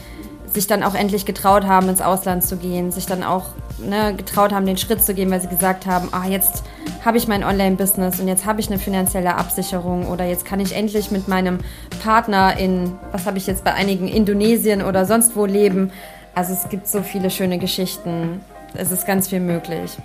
sich 0.48 0.66
dann 0.68 0.84
auch 0.84 0.96
endlich 0.96 1.26
getraut 1.26 1.66
haben, 1.66 1.88
ins 1.88 2.02
Ausland 2.02 2.44
zu 2.44 2.58
gehen, 2.58 2.92
sich 2.92 3.06
dann 3.06 3.24
auch 3.24 3.46
ne, 3.78 4.14
getraut 4.16 4.52
haben, 4.52 4.66
den 4.66 4.78
Schritt 4.78 5.04
zu 5.04 5.14
gehen, 5.14 5.30
weil 5.30 5.40
sie 5.40 5.48
gesagt 5.48 5.86
haben, 5.86 6.10
ah, 6.12 6.26
jetzt 6.28 6.64
habe 7.06 7.18
ich 7.18 7.28
mein 7.28 7.44
Online-Business 7.44 8.20
und 8.20 8.28
jetzt 8.28 8.46
habe 8.46 8.60
ich 8.60 8.68
eine 8.68 8.80
finanzielle 8.80 9.36
Absicherung 9.36 10.08
oder 10.08 10.26
jetzt 10.26 10.44
kann 10.44 10.60
ich 10.60 10.76
endlich 10.76 11.12
mit 11.12 11.28
meinem 11.28 11.60
Partner 12.04 12.58
in, 12.58 12.92
was 13.12 13.28
habe 13.28 13.38
ich 13.38 13.46
jetzt 13.46 13.64
bei 13.64 13.74
einigen, 13.74 14.08
Indonesien 14.08 14.82
oder 14.82 15.06
sonst 15.06 15.36
wo 15.36 15.46
leben. 15.46 15.92
Also 16.34 16.54
es 16.54 16.68
gibt 16.70 16.88
so 16.88 17.02
viele 17.04 17.30
schöne 17.30 17.60
Geschichten. 17.60 18.42
Es 18.74 18.92
ist 18.92 19.06
ganz 19.06 19.30
viel 19.30 19.42
möglich. 19.42 19.98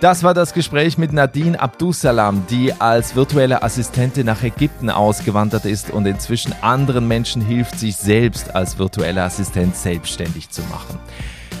Das 0.00 0.22
war 0.22 0.32
das 0.32 0.54
Gespräch 0.54 0.96
mit 0.96 1.12
Nadine 1.12 1.60
Abdussalam, 1.60 2.44
die 2.48 2.72
als 2.72 3.14
virtuelle 3.14 3.62
Assistentin 3.62 4.24
nach 4.24 4.42
Ägypten 4.42 4.88
ausgewandert 4.88 5.66
ist 5.66 5.90
und 5.90 6.06
inzwischen 6.06 6.54
anderen 6.62 7.06
Menschen 7.06 7.42
hilft, 7.42 7.78
sich 7.78 7.96
selbst 7.96 8.54
als 8.54 8.78
virtuelle 8.78 9.22
Assistent 9.22 9.76
selbstständig 9.76 10.48
zu 10.48 10.62
machen. 10.62 10.98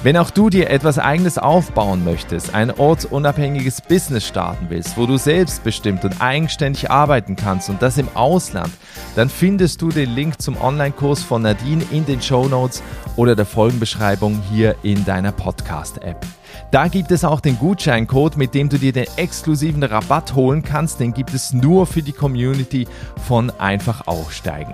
Wenn 0.02 0.16
auch 0.16 0.30
du 0.30 0.48
dir 0.48 0.70
etwas 0.70 0.98
eigenes 0.98 1.36
aufbauen 1.36 2.02
möchtest, 2.02 2.54
ein 2.54 2.70
ortsunabhängiges 2.70 3.82
Business 3.82 4.26
starten 4.26 4.68
willst, 4.70 4.96
wo 4.96 5.04
du 5.04 5.18
selbstbestimmt 5.18 6.06
und 6.06 6.22
eigenständig 6.22 6.90
arbeiten 6.90 7.36
kannst 7.36 7.68
und 7.68 7.82
das 7.82 7.98
im 7.98 8.08
Ausland, 8.14 8.72
dann 9.16 9.28
findest 9.28 9.82
du 9.82 9.90
den 9.90 10.14
Link 10.14 10.40
zum 10.40 10.58
Online-Kurs 10.58 11.22
von 11.22 11.42
Nadine 11.42 11.84
in 11.90 12.06
den 12.06 12.22
Show 12.22 12.48
Notes 12.48 12.82
oder 13.16 13.36
der 13.36 13.44
Folgenbeschreibung 13.44 14.42
hier 14.50 14.76
in 14.82 15.04
deiner 15.04 15.32
Podcast-App. 15.32 16.24
Da 16.70 16.88
gibt 16.88 17.10
es 17.10 17.24
auch 17.24 17.40
den 17.40 17.58
Gutscheincode, 17.58 18.36
mit 18.36 18.54
dem 18.54 18.68
du 18.68 18.78
dir 18.78 18.92
den 18.92 19.06
exklusiven 19.16 19.82
Rabatt 19.82 20.34
holen 20.34 20.62
kannst. 20.62 21.00
Den 21.00 21.12
gibt 21.12 21.34
es 21.34 21.52
nur 21.52 21.86
für 21.86 22.02
die 22.02 22.12
Community 22.12 22.86
von 23.26 23.50
Einfach 23.58 24.06
Aufsteigen. 24.06 24.72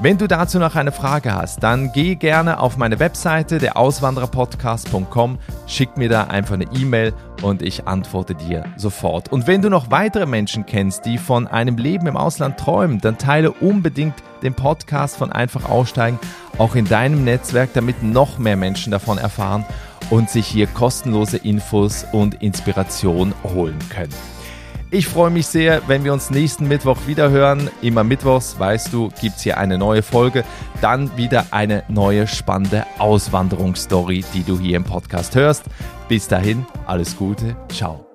Wenn 0.00 0.18
du 0.18 0.26
dazu 0.26 0.58
noch 0.58 0.74
eine 0.74 0.92
Frage 0.92 1.34
hast, 1.34 1.62
dann 1.62 1.92
geh 1.92 2.14
gerne 2.14 2.60
auf 2.60 2.76
meine 2.76 2.98
Webseite, 2.98 3.58
der 3.58 3.76
Auswandererpodcast.com, 3.76 5.38
schick 5.66 5.96
mir 5.96 6.08
da 6.08 6.24
einfach 6.24 6.54
eine 6.54 6.64
E-Mail 6.64 7.12
und 7.42 7.62
ich 7.62 7.86
antworte 7.86 8.34
dir 8.34 8.64
sofort. 8.76 9.30
Und 9.30 9.46
wenn 9.46 9.62
du 9.62 9.68
noch 9.70 9.90
weitere 9.90 10.26
Menschen 10.26 10.66
kennst, 10.66 11.04
die 11.04 11.18
von 11.18 11.46
einem 11.46 11.76
Leben 11.76 12.06
im 12.06 12.16
Ausland 12.16 12.58
träumen, 12.58 13.00
dann 13.00 13.18
teile 13.18 13.52
unbedingt 13.52 14.14
den 14.42 14.54
Podcast 14.54 15.16
von 15.16 15.32
Einfach 15.32 15.68
Aussteigen 15.68 16.18
auch 16.58 16.74
in 16.74 16.86
deinem 16.86 17.24
Netzwerk, 17.24 17.70
damit 17.74 18.02
noch 18.02 18.38
mehr 18.38 18.56
Menschen 18.56 18.90
davon 18.90 19.18
erfahren 19.18 19.64
und 20.10 20.30
sich 20.30 20.46
hier 20.46 20.66
kostenlose 20.66 21.38
Infos 21.38 22.06
und 22.12 22.42
Inspiration 22.42 23.34
holen 23.42 23.78
können. 23.88 24.14
Ich 24.94 25.08
freue 25.08 25.30
mich 25.30 25.48
sehr, 25.48 25.82
wenn 25.88 26.04
wir 26.04 26.12
uns 26.12 26.30
nächsten 26.30 26.68
Mittwoch 26.68 26.98
wieder 27.06 27.30
hören. 27.30 27.68
Immer 27.82 28.04
mittwochs, 28.04 28.60
weißt 28.60 28.92
du, 28.92 29.10
gibt 29.20 29.38
es 29.38 29.42
hier 29.42 29.58
eine 29.58 29.76
neue 29.76 30.02
Folge. 30.02 30.44
Dann 30.80 31.16
wieder 31.16 31.46
eine 31.50 31.82
neue 31.88 32.28
spannende 32.28 32.86
Auswanderungsstory, 32.98 34.24
die 34.32 34.44
du 34.44 34.56
hier 34.56 34.76
im 34.76 34.84
Podcast 34.84 35.34
hörst. 35.34 35.64
Bis 36.08 36.28
dahin, 36.28 36.64
alles 36.86 37.16
Gute, 37.16 37.56
ciao. 37.72 38.13